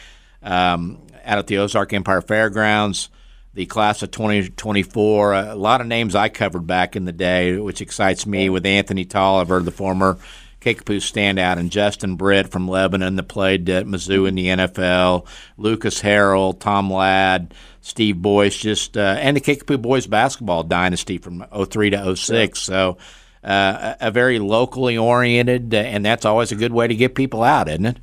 um, 0.41 1.01
out 1.25 1.37
at 1.37 1.47
the 1.47 1.57
Ozark 1.57 1.93
Empire 1.93 2.21
Fairgrounds. 2.21 3.09
The 3.55 3.67
class 3.67 4.01
of 4.01 4.09
2024, 4.09 5.33
a 5.33 5.55
lot 5.55 5.79
of 5.79 5.85
names 5.85 6.15
I 6.15 6.29
covered 6.29 6.65
back 6.65 6.95
in 6.95 7.05
the 7.05 7.11
day, 7.11 7.55
which 7.59 7.81
excites 7.81 8.25
me 8.25 8.49
with 8.49 8.65
Anthony 8.65 9.05
Tolliver, 9.05 9.59
the 9.59 9.69
former 9.69 10.17
Kickapoo 10.63 10.97
standout, 10.97 11.57
and 11.57 11.69
Justin 11.69 12.15
Britt 12.15 12.47
from 12.47 12.69
Lebanon 12.69 13.17
that 13.17 13.23
played 13.23 13.69
at 13.69 13.85
Mizzou 13.85 14.27
in 14.27 14.35
the 14.35 14.47
NFL, 14.47 15.27
Lucas 15.57 16.01
Harrell, 16.01 16.57
Tom 16.57 16.91
Ladd, 16.91 17.53
Steve 17.81 18.21
Boyce, 18.21 18.57
just 18.57 18.95
uh, 18.95 19.17
and 19.19 19.35
the 19.35 19.41
Kickapoo 19.41 19.77
boys 19.77 20.07
basketball 20.07 20.63
dynasty 20.63 21.17
from 21.17 21.45
03 21.53 21.89
to 21.89 22.15
06. 22.15 22.59
So 22.59 22.97
uh, 23.43 23.95
a, 23.99 24.09
very 24.09 24.39
locally 24.39 24.97
oriented, 24.97 25.73
uh, 25.73 25.79
and 25.79 26.05
that's 26.05 26.23
always 26.23 26.53
a 26.53 26.55
good 26.55 26.71
way 26.71 26.87
to 26.87 26.95
get 26.95 27.13
people 27.13 27.43
out, 27.43 27.67
isn't 27.67 27.85
it? 27.85 27.97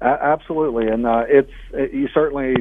absolutely, 0.00 0.86
and 0.88 1.04
uh, 1.06 1.24
it's 1.28 1.52
it, 1.72 1.92
you 1.92 2.08
certainly 2.14 2.54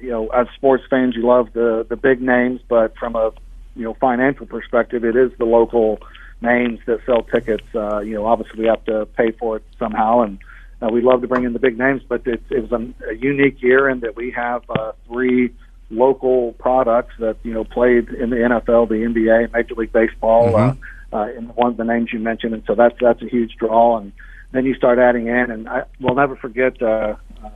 you 0.00 0.08
know 0.10 0.28
as 0.28 0.46
sports 0.54 0.84
fans 0.88 1.14
you 1.16 1.26
love 1.26 1.52
the 1.52 1.84
the 1.88 1.96
big 1.96 2.22
names, 2.22 2.60
but 2.68 2.96
from 2.96 3.16
a 3.16 3.32
you 3.74 3.82
know 3.82 3.94
financial 3.94 4.46
perspective, 4.46 5.04
it 5.04 5.16
is 5.16 5.32
the 5.38 5.44
local 5.44 5.98
names 6.42 6.78
that 6.86 7.00
sell 7.06 7.22
tickets. 7.22 7.64
Uh, 7.74 8.00
you 8.00 8.14
know, 8.14 8.26
obviously 8.26 8.60
we 8.60 8.66
have 8.66 8.84
to 8.84 9.06
pay 9.06 9.32
for 9.32 9.56
it 9.56 9.64
somehow, 9.78 10.20
and 10.22 10.38
uh, 10.82 10.88
we 10.88 11.00
love 11.00 11.20
to 11.20 11.28
bring 11.28 11.44
in 11.44 11.52
the 11.52 11.58
big 11.58 11.78
names. 11.78 12.02
But 12.08 12.26
it, 12.26 12.42
it 12.50 12.70
was 12.70 12.72
a, 12.72 13.10
a 13.10 13.14
unique 13.14 13.62
year 13.62 13.88
in 13.88 14.00
that 14.00 14.16
we 14.16 14.30
have 14.32 14.62
uh, 14.70 14.92
three 15.06 15.52
local 15.90 16.52
products 16.52 17.14
that 17.18 17.36
you 17.42 17.52
know 17.52 17.64
played 17.64 18.08
in 18.08 18.30
the 18.30 18.36
NFL, 18.36 18.88
the 18.88 18.94
NBA, 18.94 19.52
Major 19.52 19.74
League 19.74 19.92
Baseball, 19.92 20.52
mm-hmm. 20.52 21.14
uh, 21.14 21.18
uh, 21.18 21.28
in 21.32 21.48
one 21.48 21.72
of 21.72 21.76
the 21.76 21.84
names 21.84 22.12
you 22.12 22.18
mentioned, 22.18 22.54
and 22.54 22.62
so 22.66 22.74
that's 22.74 22.96
that's 23.00 23.22
a 23.22 23.28
huge 23.28 23.56
draw. 23.58 23.98
And 23.98 24.12
then 24.52 24.64
you 24.64 24.74
start 24.74 24.98
adding 24.98 25.26
in, 25.26 25.50
and 25.50 25.68
I 25.68 25.84
will 26.00 26.14
never 26.14 26.36
forget. 26.36 26.80
Uh, 26.80 27.16
uh, 27.44 27.50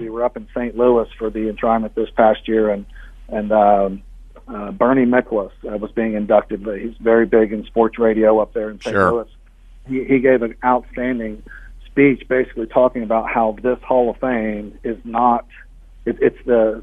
we 0.00 0.10
were 0.10 0.24
up 0.24 0.36
in 0.36 0.48
St. 0.54 0.76
Louis 0.76 1.08
for 1.18 1.30
the 1.30 1.50
enshrinement 1.50 1.94
this 1.94 2.10
past 2.16 2.48
year, 2.48 2.70
and 2.70 2.86
and 3.28 3.52
um, 3.52 4.02
uh, 4.46 4.70
Bernie 4.72 5.06
Miklasz 5.06 5.52
uh, 5.64 5.76
was 5.78 5.90
being 5.92 6.14
inducted. 6.14 6.66
He's 6.80 6.96
very 6.98 7.26
big 7.26 7.52
in 7.52 7.64
sports 7.64 7.98
radio 7.98 8.40
up 8.40 8.52
there 8.52 8.70
in 8.70 8.80
St. 8.80 8.94
Sure. 8.94 9.12
Louis. 9.12 9.28
He, 9.88 10.04
he 10.04 10.18
gave 10.20 10.42
an 10.42 10.54
outstanding 10.64 11.42
speech, 11.86 12.26
basically 12.28 12.66
talking 12.66 13.02
about 13.02 13.28
how 13.28 13.56
this 13.62 13.78
Hall 13.82 14.10
of 14.10 14.18
Fame 14.18 14.78
is 14.82 14.98
not. 15.04 15.46
It, 16.04 16.18
it's 16.20 16.44
the 16.44 16.82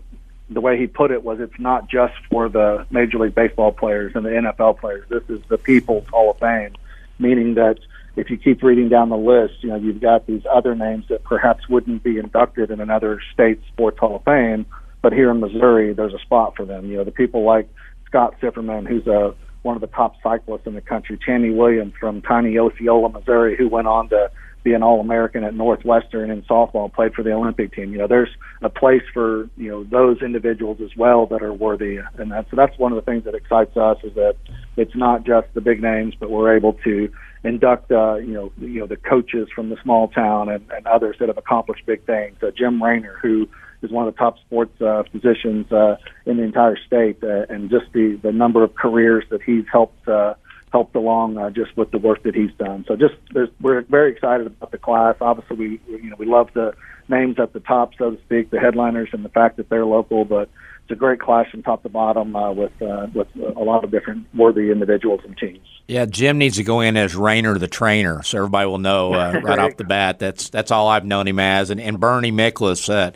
the 0.50 0.62
way 0.62 0.78
he 0.78 0.86
put 0.86 1.12
it 1.12 1.24
was 1.24 1.39
it's 1.39 1.60
not 1.60 1.89
just 1.89 2.13
for 2.30 2.50
the 2.50 2.86
Major 2.89 3.19
League 3.19 3.34
Baseball 3.34 3.71
players 3.71 4.12
and 4.15 4.26
the 4.26 4.30
NFL 4.30 4.80
players. 4.80 5.06
This 5.08 5.24
is 5.30 5.39
the 5.47 5.58
People's 5.58 6.06
Hall 6.08 6.32
of 6.32 6.39
Fame, 6.39 6.74
meaning 7.19 7.54
that 7.54 7.80
if 8.17 8.30
you 8.30 8.38
keep 8.38 8.62
reading 8.62 8.89
down 8.89 9.10
the 9.10 9.17
list, 9.17 9.56
you 9.62 9.69
know 9.69 9.76
you've 9.76 10.02
got 10.02 10.28
these 10.28 10.43
other 10.52 10.76
names 10.76 11.06
that 11.10 11.24
perhaps 11.24 11.69
wouldn't 11.69 12.04
be 12.04 12.17
inducted 12.17 12.71
in 12.71 12.82
another 12.82 13.21
state's 13.34 13.65
sports 13.67 14.00
Hall 14.00 14.15
of 14.15 14.24
Fame, 14.24 14.65
but 15.02 15.14
here 15.14 15.32
in 15.32 15.40
Missouri, 15.40 15.94
there's 15.94 16.14
a 16.14 16.20
spot 16.20 16.56
for 16.56 16.66
them. 16.66 16.86
You 16.86 16.98
know, 16.98 17.04
the 17.04 17.12
people 17.12 17.46
like 17.46 17.70
Scott 18.06 18.36
Sifferman, 18.42 18.88
who's 18.88 19.08
a 19.08 19.34
one 19.64 19.76
of 19.76 19.82
the 19.82 19.88
top 19.88 20.16
cyclists 20.24 20.66
in 20.66 20.74
the 20.74 20.82
country, 20.82 21.20
Channy 21.28 21.56
Williams 21.56 21.94
from 22.00 22.22
tiny 22.24 22.58
Osceola, 22.58 23.10
Missouri, 23.10 23.56
who 23.56 23.70
went 23.70 23.88
on 23.88 24.10
to 24.10 24.32
be 24.64 24.74
an 24.74 24.84
All-American 24.84 25.44
at 25.44 25.56
Northwestern 25.56 26.30
in 26.30 26.44
softball, 26.44 26.92
played 26.94 27.14
for 27.14 27.24
the 27.24 27.32
Olympic 27.32 27.74
team. 27.74 27.92
You 27.92 28.00
know, 28.00 28.08
there's 28.08 28.30
a 28.62 28.70
place 28.70 29.02
for 29.14 29.50
you 29.58 29.70
know 29.70 29.84
those 29.84 30.22
individuals 30.22 30.80
as 30.84 30.96
well 30.96 31.26
that 31.28 31.42
are 31.42 31.54
worthy, 31.54 31.98
and 32.18 32.32
that's 32.32 32.50
so 32.52 32.56
that's 32.56 32.78
one 32.78 32.92
of 32.92 32.96
the 32.96 33.02
things 33.10 33.24
that 33.26 33.34
excites 33.34 33.76
us 33.76 33.98
is 34.04 34.14
that 34.16 34.36
it's 34.78 34.96
not 34.96 35.26
just 35.26 35.48
the 35.54 35.62
big 35.62 35.82
names, 35.82 36.14
but 36.20 36.30
we're 36.30 36.56
able 36.56 36.74
to 36.84 37.12
induct 37.44 37.92
uh, 37.92 38.16
you 38.16 38.34
know 38.34 38.52
you 38.60 38.80
know 38.80 38.88
the 38.88 38.98
coaches 38.98 39.48
from 39.54 39.70
the 39.70 39.78
small 39.82 40.10
town 40.10 40.50
and, 40.50 40.64
and 40.72 40.86
others 40.86 41.16
that 41.20 41.28
have 41.28 41.38
accomplished 41.38 41.86
big 41.86 42.06
things. 42.06 42.38
Uh, 42.44 42.52
Jim 42.56 42.82
Raynor, 42.82 43.18
who 43.22 43.48
is 43.82 43.91
one 43.91 44.08
of 44.08 44.13
the 44.13 44.17
top 44.17 44.39
sports 44.39 44.80
uh, 44.82 45.04
physicians 45.12 45.72
uh, 45.72 45.98
in 46.26 46.38
the 46.38 46.44
entire 46.44 46.78
state, 46.86 47.24
uh, 47.24 47.46
and 47.50 47.70
just 47.70 47.86
the 47.94 48.20
the 48.22 48.32
number 48.32 48.63
of 48.63 48.76
careers 48.76 49.26
that 49.30 49.41
he's 49.41 49.65
helped 49.72 50.08
uh, 50.08 50.34
helped 50.72 50.96
along 50.96 51.38
uh, 51.38 51.50
just 51.50 51.76
with 51.76 51.91
the 51.91 51.98
work 51.98 52.24
that 52.24 52.36
he's 52.36 52.54
done. 52.58 52.86
So 52.88 52.96
just 52.96 53.15
we're 53.60 53.82
very 53.82 54.12
excited 54.12 54.48
about 54.48 54.72
the 54.72 54.78
class. 54.78 55.15
Obviously, 55.22 55.58
we 55.58 55.82
you 55.88 56.10
know 56.10 56.15
we 56.17 56.26
love 56.26 56.50
the 56.54 56.74
names 57.10 57.39
at 57.39 57.54
the 57.54 57.60
top, 57.60 57.94
so 57.98 58.12
to 58.12 58.22
speak, 58.22 58.50
the 58.52 58.60
headliners, 58.60 59.10
and 59.13 59.26
the 59.26 59.30
fact 59.30 59.58
that 59.58 59.70
they're 59.70 59.86
local, 59.86 60.26
but 60.26 60.50
it's 60.84 60.91
a 60.91 60.96
great 60.96 61.20
class 61.20 61.50
from 61.50 61.62
top 61.63 61.84
to 61.84 61.89
bottom 61.89 62.36
uh, 62.36 62.52
with 62.52 62.82
uh, 62.82 63.08
with 63.13 63.28
a 63.36 63.62
lot 63.62 63.84
of 63.84 63.91
different 63.91 64.28
worthy 64.34 64.72
individuals 64.72 65.22
and 65.26 65.38
teams. 65.38 65.65
Yeah, 65.88 66.06
Jim 66.06 66.38
needs 66.38 66.58
to 66.58 66.63
go 66.63 66.82
in 66.82 66.98
as 66.98 67.15
Rainer 67.15 67.58
the 67.58 67.67
trainer, 67.67 68.24
so 68.24 68.39
everybody 68.39 68.67
will 68.67 68.78
know 68.78 69.13
uh, 69.13 69.39
right 69.44 69.60
off 69.60 69.78
the 69.78 69.84
bat. 69.84 70.20
That's 70.20 70.50
that's 70.50 70.72
all 70.72 70.88
I've 70.88 71.06
known 71.06 71.28
him 71.28 71.39
as. 71.39 71.70
And, 71.70 71.80
and 71.80 72.00
Bernie 72.00 72.32
Miklasz, 72.32 72.89
uh, 72.89 73.12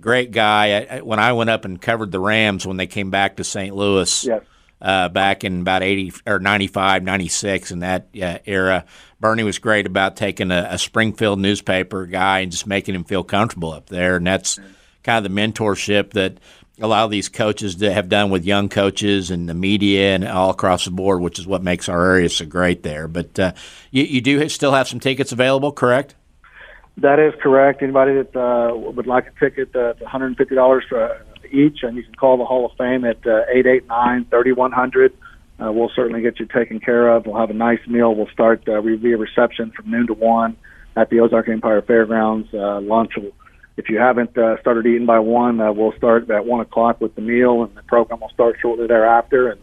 great 0.00 0.30
guy. 0.30 0.86
I, 0.90 1.00
when 1.00 1.18
I 1.18 1.32
went 1.32 1.50
up 1.50 1.64
and 1.64 1.80
covered 1.80 2.12
the 2.12 2.20
Rams 2.20 2.66
when 2.66 2.76
they 2.76 2.86
came 2.86 3.10
back 3.10 3.36
to 3.36 3.44
St. 3.44 3.74
Louis. 3.74 4.24
Yes. 4.24 4.42
Uh, 4.82 5.10
back 5.10 5.44
in 5.44 5.60
about 5.60 5.82
80 5.82 6.14
or 6.26 6.38
95, 6.38 7.02
96 7.02 7.70
in 7.70 7.80
that 7.80 8.06
uh, 8.18 8.38
era. 8.46 8.86
Bernie 9.20 9.42
was 9.42 9.58
great 9.58 9.86
about 9.86 10.16
taking 10.16 10.50
a, 10.50 10.68
a, 10.70 10.78
Springfield 10.78 11.38
newspaper 11.38 12.06
guy 12.06 12.38
and 12.38 12.50
just 12.50 12.66
making 12.66 12.94
him 12.94 13.04
feel 13.04 13.22
comfortable 13.22 13.72
up 13.72 13.90
there. 13.90 14.16
And 14.16 14.26
that's 14.26 14.58
kind 15.02 15.22
of 15.22 15.30
the 15.30 15.38
mentorship 15.38 16.14
that 16.14 16.38
a 16.80 16.86
lot 16.86 17.04
of 17.04 17.10
these 17.10 17.28
coaches 17.28 17.80
have 17.80 18.08
done 18.08 18.30
with 18.30 18.44
young 18.44 18.68
coaches 18.68 19.30
and 19.30 19.48
the 19.48 19.54
media 19.54 20.14
and 20.14 20.26
all 20.26 20.50
across 20.50 20.86
the 20.86 20.90
board, 20.90 21.20
which 21.20 21.38
is 21.38 21.46
what 21.46 21.62
makes 21.62 21.88
our 21.88 22.12
area 22.12 22.28
so 22.28 22.46
great 22.46 22.82
there. 22.82 23.06
But 23.06 23.38
uh, 23.38 23.52
you, 23.90 24.04
you, 24.04 24.20
do 24.20 24.48
still 24.48 24.72
have 24.72 24.88
some 24.88 25.00
tickets 25.00 25.32
available, 25.32 25.72
correct? 25.72 26.14
That 27.00 27.18
is 27.18 27.32
correct. 27.42 27.82
Anybody 27.82 28.14
that 28.14 28.36
uh, 28.36 28.76
would 28.76 29.06
like 29.06 29.26
a 29.26 29.40
ticket, 29.40 29.74
uh, 29.74 29.94
$150 30.02 30.80
for 30.88 31.26
each, 31.50 31.78
and 31.82 31.96
you 31.96 32.02
can 32.02 32.14
call 32.14 32.36
the 32.36 32.44
Hall 32.44 32.66
of 32.66 32.72
Fame 32.76 33.04
at 33.04 33.26
uh, 33.26 33.44
889 33.50 34.26
3100. 34.26 35.12
Uh, 35.58 35.72
we'll 35.72 35.90
certainly 35.94 36.20
get 36.20 36.38
you 36.38 36.46
taken 36.46 36.78
care 36.78 37.08
of. 37.08 37.26
We'll 37.26 37.40
have 37.40 37.50
a 37.50 37.54
nice 37.54 37.80
meal. 37.86 38.14
We'll 38.14 38.28
start, 38.28 38.68
uh, 38.68 38.80
we'll 38.82 38.98
be 38.98 39.12
a 39.12 39.16
reception 39.16 39.72
from 39.74 39.90
noon 39.90 40.06
to 40.08 40.14
1 40.14 40.56
at 40.96 41.08
the 41.10 41.20
Ozark 41.20 41.48
Empire 41.48 41.82
Fairgrounds. 41.82 42.48
Uh, 42.52 42.80
lunch 42.80 43.12
will 43.16 43.32
if 43.80 43.88
you 43.88 43.98
haven't 43.98 44.36
uh, 44.36 44.60
started 44.60 44.84
eating 44.86 45.06
by 45.06 45.18
one, 45.18 45.58
uh, 45.58 45.72
we'll 45.72 45.94
start 45.96 46.28
at 46.28 46.44
one 46.44 46.60
o'clock 46.60 47.00
with 47.00 47.14
the 47.14 47.22
meal, 47.22 47.62
and 47.62 47.74
the 47.74 47.82
program 47.84 48.20
will 48.20 48.28
start 48.28 48.56
shortly 48.60 48.86
thereafter, 48.86 49.48
and 49.48 49.60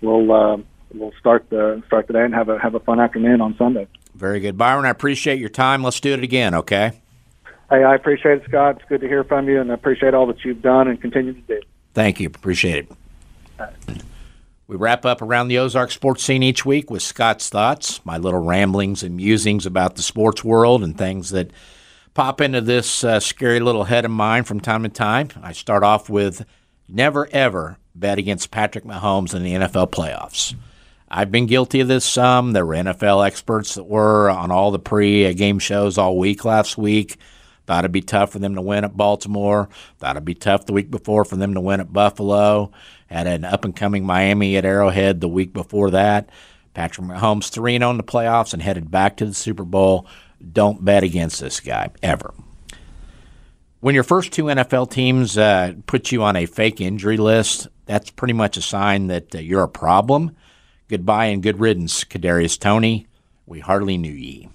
we'll 0.00 0.32
uh, 0.32 0.56
we'll 0.92 1.12
start 1.20 1.48
the 1.50 1.80
start 1.86 2.08
the 2.08 2.14
day 2.14 2.24
and 2.24 2.34
have 2.34 2.48
a 2.48 2.58
have 2.58 2.74
a 2.74 2.80
fun 2.80 2.98
afternoon 2.98 3.40
on 3.40 3.54
Sunday. 3.56 3.86
Very 4.20 4.40
good, 4.40 4.58
Byron. 4.58 4.84
I 4.84 4.90
appreciate 4.90 5.40
your 5.40 5.48
time. 5.48 5.82
Let's 5.82 5.98
do 5.98 6.12
it 6.12 6.22
again, 6.22 6.54
okay? 6.54 6.92
Hey, 7.70 7.82
I 7.82 7.94
appreciate 7.94 8.42
it, 8.42 8.44
Scott. 8.46 8.76
It's 8.76 8.84
good 8.86 9.00
to 9.00 9.08
hear 9.08 9.24
from 9.24 9.48
you, 9.48 9.58
and 9.58 9.70
I 9.70 9.74
appreciate 9.74 10.12
all 10.12 10.26
that 10.26 10.44
you've 10.44 10.60
done 10.60 10.88
and 10.88 11.00
continue 11.00 11.32
to 11.32 11.40
do. 11.40 11.60
Thank 11.94 12.20
you. 12.20 12.26
Appreciate 12.26 12.86
it. 13.58 14.02
We 14.66 14.76
wrap 14.76 15.06
up 15.06 15.22
around 15.22 15.48
the 15.48 15.58
Ozark 15.58 15.90
sports 15.90 16.22
scene 16.22 16.42
each 16.42 16.66
week 16.66 16.90
with 16.90 17.00
Scott's 17.00 17.48
thoughts, 17.48 18.04
my 18.04 18.18
little 18.18 18.40
ramblings 18.40 19.02
and 19.02 19.16
musings 19.16 19.64
about 19.64 19.96
the 19.96 20.02
sports 20.02 20.44
world 20.44 20.84
and 20.84 20.98
things 20.98 21.30
that 21.30 21.50
pop 22.12 22.42
into 22.42 22.60
this 22.60 23.02
uh, 23.02 23.20
scary 23.20 23.58
little 23.58 23.84
head 23.84 24.04
of 24.04 24.10
mine 24.10 24.44
from 24.44 24.60
time 24.60 24.82
to 24.82 24.90
time. 24.90 25.30
I 25.42 25.52
start 25.52 25.82
off 25.82 26.10
with 26.10 26.44
never 26.90 27.26
ever 27.32 27.78
bet 27.94 28.18
against 28.18 28.50
Patrick 28.50 28.84
Mahomes 28.84 29.34
in 29.34 29.42
the 29.42 29.54
NFL 29.54 29.90
playoffs. 29.90 30.54
I've 31.10 31.32
been 31.32 31.46
guilty 31.46 31.80
of 31.80 31.88
this 31.88 32.04
some. 32.04 32.52
There 32.52 32.64
were 32.64 32.74
NFL 32.74 33.26
experts 33.26 33.74
that 33.74 33.84
were 33.84 34.30
on 34.30 34.50
all 34.50 34.70
the 34.70 34.78
pre 34.78 35.32
game 35.34 35.58
shows 35.58 35.98
all 35.98 36.16
week 36.16 36.44
last 36.44 36.78
week. 36.78 37.16
Thought 37.66 37.84
it'd 37.84 37.92
be 37.92 38.00
tough 38.00 38.30
for 38.30 38.38
them 38.38 38.54
to 38.54 38.62
win 38.62 38.84
at 38.84 38.96
Baltimore. 38.96 39.68
Thought 39.98 40.16
it'd 40.16 40.24
be 40.24 40.34
tough 40.34 40.66
the 40.66 40.72
week 40.72 40.90
before 40.90 41.24
for 41.24 41.36
them 41.36 41.54
to 41.54 41.60
win 41.60 41.80
at 41.80 41.92
Buffalo. 41.92 42.72
Had 43.06 43.26
an 43.26 43.44
up 43.44 43.64
and 43.64 43.74
coming 43.74 44.04
Miami 44.04 44.56
at 44.56 44.64
Arrowhead 44.64 45.20
the 45.20 45.28
week 45.28 45.52
before 45.52 45.90
that. 45.90 46.30
Patrick 46.74 47.06
Mahomes 47.06 47.50
3 47.50 47.78
0 47.78 47.90
in 47.90 47.96
the 47.96 48.02
playoffs 48.02 48.52
and 48.52 48.62
headed 48.62 48.90
back 48.90 49.16
to 49.16 49.26
the 49.26 49.34
Super 49.34 49.64
Bowl 49.64 50.06
don't 50.52 50.84
bet 50.84 51.04
against 51.04 51.40
this 51.40 51.60
guy 51.60 51.90
ever. 52.02 52.32
When 53.80 53.94
your 53.94 54.04
first 54.04 54.32
two 54.32 54.44
NFL 54.44 54.90
teams 54.90 55.38
uh, 55.38 55.74
put 55.86 56.12
you 56.12 56.22
on 56.22 56.36
a 56.36 56.46
fake 56.46 56.80
injury 56.80 57.16
list, 57.16 57.68
that's 57.86 58.10
pretty 58.10 58.34
much 58.34 58.56
a 58.56 58.62
sign 58.62 59.08
that 59.08 59.34
uh, 59.34 59.38
you're 59.38 59.62
a 59.62 59.68
problem. 59.68 60.36
Goodbye 60.90 61.26
and 61.26 61.40
good 61.40 61.60
riddance, 61.60 62.02
Kadarius 62.02 62.58
Toney. 62.58 63.06
We 63.46 63.60
hardly 63.60 63.96
knew 63.96 64.10
ye. 64.10 64.48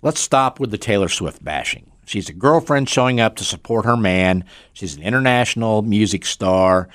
Let's 0.00 0.20
stop 0.20 0.60
with 0.60 0.70
the 0.70 0.78
Taylor 0.78 1.08
Swift 1.08 1.42
bashing. 1.42 1.90
She's 2.06 2.28
a 2.28 2.32
girlfriend 2.32 2.88
showing 2.88 3.18
up 3.18 3.34
to 3.36 3.44
support 3.44 3.84
her 3.84 3.96
man. 3.96 4.44
She's 4.72 4.94
an 4.94 5.02
international 5.02 5.82
music 5.82 6.24
star. 6.24 6.88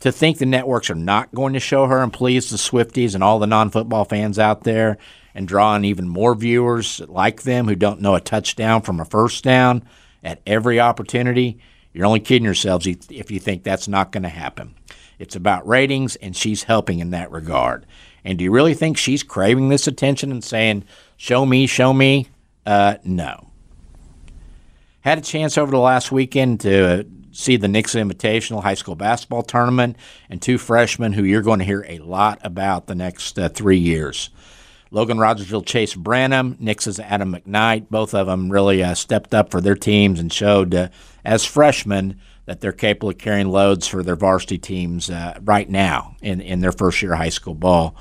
To 0.00 0.10
think 0.10 0.38
the 0.38 0.44
networks 0.44 0.90
are 0.90 0.96
not 0.96 1.32
going 1.32 1.52
to 1.52 1.60
show 1.60 1.86
her 1.86 2.02
and 2.02 2.12
please 2.12 2.50
the 2.50 2.56
Swifties 2.56 3.14
and 3.14 3.22
all 3.22 3.38
the 3.38 3.46
non 3.46 3.70
football 3.70 4.04
fans 4.04 4.36
out 4.36 4.64
there 4.64 4.98
and 5.36 5.46
draw 5.46 5.76
in 5.76 5.84
even 5.84 6.08
more 6.08 6.34
viewers 6.34 6.98
like 7.06 7.42
them 7.42 7.68
who 7.68 7.76
don't 7.76 8.00
know 8.00 8.16
a 8.16 8.20
touchdown 8.20 8.82
from 8.82 8.98
a 8.98 9.04
first 9.04 9.44
down 9.44 9.84
at 10.24 10.40
every 10.48 10.80
opportunity, 10.80 11.60
you're 11.92 12.06
only 12.06 12.18
kidding 12.18 12.44
yourselves 12.44 12.88
if 12.88 13.30
you 13.30 13.38
think 13.38 13.62
that's 13.62 13.86
not 13.86 14.10
going 14.10 14.24
to 14.24 14.28
happen. 14.28 14.74
It's 15.18 15.36
about 15.36 15.66
ratings, 15.66 16.16
and 16.16 16.36
she's 16.36 16.64
helping 16.64 16.98
in 16.98 17.10
that 17.10 17.30
regard. 17.30 17.86
And 18.24 18.38
do 18.38 18.44
you 18.44 18.50
really 18.50 18.74
think 18.74 18.96
she's 18.96 19.22
craving 19.22 19.68
this 19.68 19.86
attention 19.86 20.30
and 20.30 20.42
saying, 20.42 20.84
show 21.16 21.44
me, 21.44 21.66
show 21.66 21.92
me? 21.92 22.28
Uh, 22.64 22.96
no. 23.04 23.50
Had 25.00 25.18
a 25.18 25.22
chance 25.22 25.58
over 25.58 25.70
the 25.70 25.78
last 25.78 26.10
weekend 26.10 26.60
to 26.60 27.06
see 27.30 27.56
the 27.56 27.66
Nixa 27.66 28.00
Invitational 28.00 28.62
High 28.62 28.74
School 28.74 28.94
Basketball 28.94 29.42
Tournament 29.42 29.96
and 30.30 30.40
two 30.40 30.56
freshmen 30.56 31.12
who 31.12 31.24
you're 31.24 31.42
going 31.42 31.58
to 31.58 31.64
hear 31.64 31.84
a 31.88 31.98
lot 31.98 32.38
about 32.42 32.86
the 32.86 32.94
next 32.94 33.38
uh, 33.38 33.48
three 33.48 33.78
years. 33.78 34.30
Logan 34.90 35.18
Rogersville, 35.18 35.62
Chase 35.62 35.94
Branham, 35.94 36.56
Nixa's 36.56 37.00
Adam 37.00 37.34
McKnight. 37.34 37.90
Both 37.90 38.14
of 38.14 38.28
them 38.28 38.50
really 38.50 38.82
uh, 38.82 38.94
stepped 38.94 39.34
up 39.34 39.50
for 39.50 39.60
their 39.60 39.74
teams 39.74 40.20
and 40.20 40.32
showed, 40.32 40.74
uh, 40.74 40.88
as 41.24 41.44
freshmen, 41.44 42.20
that 42.46 42.60
they're 42.60 42.72
capable 42.72 43.08
of 43.10 43.18
carrying 43.18 43.48
loads 43.48 43.86
for 43.86 44.02
their 44.02 44.16
varsity 44.16 44.58
teams 44.58 45.08
uh, 45.08 45.38
right 45.42 45.68
now 45.68 46.16
in, 46.20 46.40
in 46.40 46.60
their 46.60 46.72
first 46.72 47.00
year 47.00 47.12
of 47.12 47.18
high 47.18 47.30
school 47.30 47.54
ball. 47.54 47.96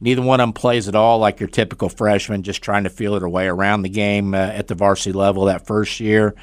Neither 0.00 0.22
one 0.22 0.40
of 0.40 0.44
them 0.44 0.52
plays 0.54 0.88
at 0.88 0.96
all 0.96 1.18
like 1.18 1.38
your 1.38 1.48
typical 1.48 1.88
freshman, 1.88 2.42
just 2.42 2.62
trying 2.62 2.84
to 2.84 2.90
feel 2.90 3.18
their 3.18 3.28
way 3.28 3.46
around 3.46 3.82
the 3.82 3.88
game 3.88 4.34
uh, 4.34 4.38
at 4.38 4.66
the 4.66 4.74
varsity 4.74 5.12
level 5.12 5.44
that 5.44 5.66
first 5.66 6.00
year. 6.00 6.34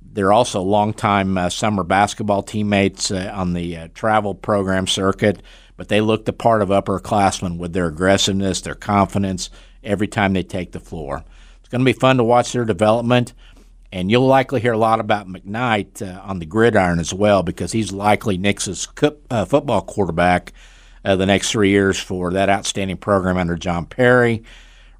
They're 0.00 0.32
also 0.32 0.62
longtime 0.62 1.36
uh, 1.36 1.50
summer 1.50 1.82
basketball 1.82 2.42
teammates 2.42 3.10
uh, 3.10 3.30
on 3.34 3.52
the 3.52 3.88
travel 3.94 4.34
program 4.34 4.86
circuit 4.86 5.42
but 5.76 5.88
they 5.88 6.00
look 6.00 6.24
the 6.24 6.32
part 6.32 6.62
of 6.62 6.70
upperclassmen 6.70 7.58
with 7.58 7.72
their 7.72 7.86
aggressiveness, 7.86 8.60
their 8.60 8.74
confidence 8.74 9.50
every 9.84 10.08
time 10.08 10.32
they 10.32 10.42
take 10.42 10.72
the 10.72 10.80
floor. 10.80 11.24
It's 11.60 11.68
going 11.68 11.84
to 11.84 11.92
be 11.92 11.98
fun 11.98 12.16
to 12.16 12.24
watch 12.24 12.52
their 12.52 12.64
development, 12.64 13.34
and 13.92 14.10
you'll 14.10 14.26
likely 14.26 14.60
hear 14.60 14.72
a 14.72 14.78
lot 14.78 15.00
about 15.00 15.28
McKnight 15.28 16.02
uh, 16.02 16.20
on 16.22 16.38
the 16.38 16.46
gridiron 16.46 16.98
as 16.98 17.14
well 17.14 17.42
because 17.42 17.72
he's 17.72 17.92
likely 17.92 18.38
Nixa's 18.38 18.88
uh, 19.30 19.44
football 19.44 19.82
quarterback 19.82 20.52
uh, 21.04 21.16
the 21.16 21.26
next 21.26 21.50
three 21.50 21.70
years 21.70 21.98
for 21.98 22.32
that 22.32 22.48
outstanding 22.48 22.96
program 22.96 23.36
under 23.36 23.56
John 23.56 23.86
Perry. 23.86 24.42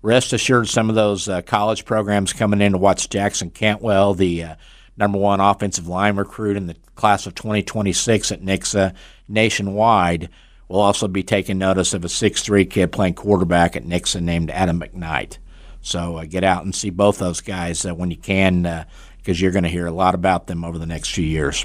Rest 0.02 0.32
assured, 0.32 0.68
some 0.68 0.88
of 0.88 0.94
those 0.94 1.28
uh, 1.28 1.42
college 1.42 1.84
programs 1.84 2.32
coming 2.32 2.60
in 2.60 2.72
to 2.72 2.78
watch 2.78 3.08
Jackson 3.08 3.50
Cantwell, 3.50 4.14
the 4.14 4.42
uh, 4.42 4.54
number 4.96 5.18
one 5.18 5.40
offensive 5.40 5.88
line 5.88 6.16
recruit 6.16 6.56
in 6.56 6.68
the 6.68 6.76
class 6.94 7.26
of 7.26 7.34
2026 7.34 8.30
at 8.32 8.42
Nixa 8.42 8.94
nationwide 9.28 10.28
We'll 10.68 10.80
also 10.80 11.06
be 11.06 11.22
taking 11.22 11.58
notice 11.58 11.94
of 11.94 12.04
a 12.04 12.08
six-three 12.08 12.66
kid 12.66 12.90
playing 12.90 13.14
quarterback 13.14 13.76
at 13.76 13.84
Nixa 13.84 14.20
named 14.20 14.50
Adam 14.50 14.80
McKnight. 14.80 15.38
So 15.86 16.16
uh, 16.16 16.24
get 16.24 16.42
out 16.42 16.64
and 16.64 16.74
see 16.74 16.90
both 16.90 17.18
those 17.18 17.40
guys 17.40 17.86
uh, 17.86 17.94
when 17.94 18.10
you 18.10 18.16
can 18.16 18.62
because 18.62 19.38
uh, 19.38 19.40
you're 19.40 19.52
going 19.52 19.62
to 19.62 19.70
hear 19.70 19.86
a 19.86 19.92
lot 19.92 20.16
about 20.16 20.48
them 20.48 20.64
over 20.64 20.78
the 20.78 20.86
next 20.86 21.10
few 21.10 21.24
years. 21.24 21.64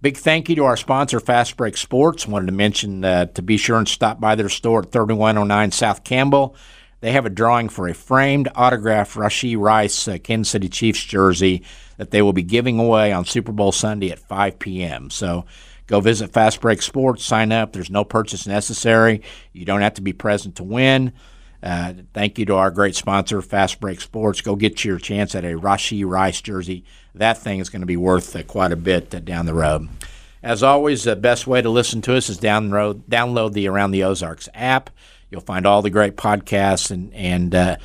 Big 0.00 0.16
thank 0.16 0.48
you 0.48 0.54
to 0.54 0.64
our 0.64 0.76
sponsor, 0.76 1.18
Fastbreak 1.18 1.76
Sports. 1.76 2.28
Wanted 2.28 2.46
to 2.46 2.52
mention 2.52 3.04
uh, 3.04 3.26
to 3.26 3.42
be 3.42 3.56
sure 3.56 3.76
and 3.78 3.88
stop 3.88 4.20
by 4.20 4.36
their 4.36 4.48
store 4.48 4.82
at 4.82 4.92
3109 4.92 5.72
South 5.72 6.04
Campbell. 6.04 6.54
They 7.00 7.10
have 7.10 7.26
a 7.26 7.30
drawing 7.30 7.68
for 7.70 7.88
a 7.88 7.94
framed 7.94 8.48
autographed 8.54 9.16
Rashee 9.16 9.58
Rice 9.58 10.06
uh, 10.06 10.18
Kansas 10.22 10.50
City 10.50 10.68
Chiefs 10.68 11.02
jersey 11.04 11.64
that 11.96 12.12
they 12.12 12.22
will 12.22 12.32
be 12.32 12.44
giving 12.44 12.78
away 12.78 13.12
on 13.12 13.24
Super 13.24 13.52
Bowl 13.52 13.72
Sunday 13.72 14.10
at 14.10 14.18
5 14.20 14.58
p.m. 14.58 15.10
So 15.10 15.44
Go 15.86 16.00
visit 16.00 16.32
Fastbreak 16.32 16.82
Sports, 16.82 17.24
sign 17.24 17.52
up. 17.52 17.72
There's 17.72 17.90
no 17.90 18.04
purchase 18.04 18.46
necessary. 18.46 19.22
You 19.52 19.64
don't 19.64 19.82
have 19.82 19.94
to 19.94 20.02
be 20.02 20.12
present 20.12 20.56
to 20.56 20.64
win. 20.64 21.12
Uh, 21.66 21.94
thank 22.14 22.38
you 22.38 22.44
to 22.44 22.54
our 22.54 22.70
great 22.70 22.94
sponsor, 22.94 23.42
Fastbreak 23.42 24.00
Sports. 24.00 24.40
Go 24.40 24.54
get 24.54 24.84
your 24.84 24.98
chance 24.98 25.34
at 25.34 25.44
a 25.44 25.58
Rashee 25.58 26.06
Rice 26.06 26.40
jersey. 26.40 26.84
That 27.12 27.38
thing 27.38 27.58
is 27.58 27.70
going 27.70 27.80
to 27.80 27.86
be 27.86 27.96
worth 27.96 28.36
uh, 28.36 28.44
quite 28.44 28.70
a 28.70 28.76
bit 28.76 29.12
uh, 29.12 29.18
down 29.18 29.46
the 29.46 29.54
road. 29.54 29.88
As 30.44 30.62
always, 30.62 31.02
the 31.02 31.16
best 31.16 31.48
way 31.48 31.60
to 31.60 31.68
listen 31.68 32.02
to 32.02 32.14
us 32.14 32.28
is 32.28 32.38
down 32.38 32.70
road, 32.70 33.08
download 33.08 33.52
the 33.52 33.66
Around 33.66 33.90
the 33.90 34.04
Ozarks 34.04 34.48
app. 34.54 34.90
You'll 35.28 35.40
find 35.40 35.66
all 35.66 35.82
the 35.82 35.90
great 35.90 36.14
podcasts 36.14 36.92
and 36.92 37.12
and 37.12 37.52
uh, 37.52 37.76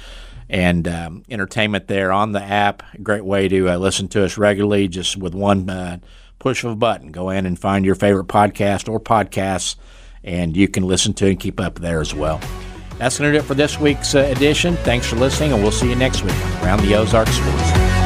and 0.48 0.88
um, 0.88 1.24
entertainment 1.28 1.88
there 1.88 2.12
on 2.12 2.34
the 2.34 2.44
app. 2.44 2.84
Great 3.02 3.26
way 3.26 3.48
to 3.48 3.68
uh, 3.68 3.78
listen 3.78 4.08
to 4.10 4.24
us 4.24 4.38
regularly, 4.38 4.90
just 4.90 5.18
with 5.18 5.34
one 5.34 6.04
push 6.38 6.64
of 6.64 6.70
a 6.70 6.76
button. 6.76 7.12
Go 7.12 7.32
in 7.32 7.48
and 7.48 7.58
find 7.58 7.84
your 7.84 7.96
favorite 7.96 8.28
podcast 8.28 8.88
or 8.88 9.00
podcasts, 9.00 9.76
and 10.24 10.56
you 10.56 10.68
can 10.68 10.84
listen 10.84 11.14
to 11.16 11.26
and 11.26 11.40
keep 11.40 11.60
up 11.60 11.80
there 11.80 12.00
as 12.00 12.14
well. 12.14 12.40
That's 13.02 13.18
going 13.18 13.34
to 13.34 13.40
do 13.40 13.44
it 13.44 13.48
for 13.48 13.56
this 13.56 13.80
week's 13.80 14.14
uh, 14.14 14.32
edition. 14.36 14.76
Thanks 14.78 15.08
for 15.08 15.16
listening, 15.16 15.54
and 15.54 15.64
we'll 15.64 15.72
see 15.72 15.90
you 15.90 15.96
next 15.96 16.22
week 16.22 16.36
around 16.62 16.82
the 16.82 16.94
Ozark 16.94 17.30
Sports. 17.30 18.01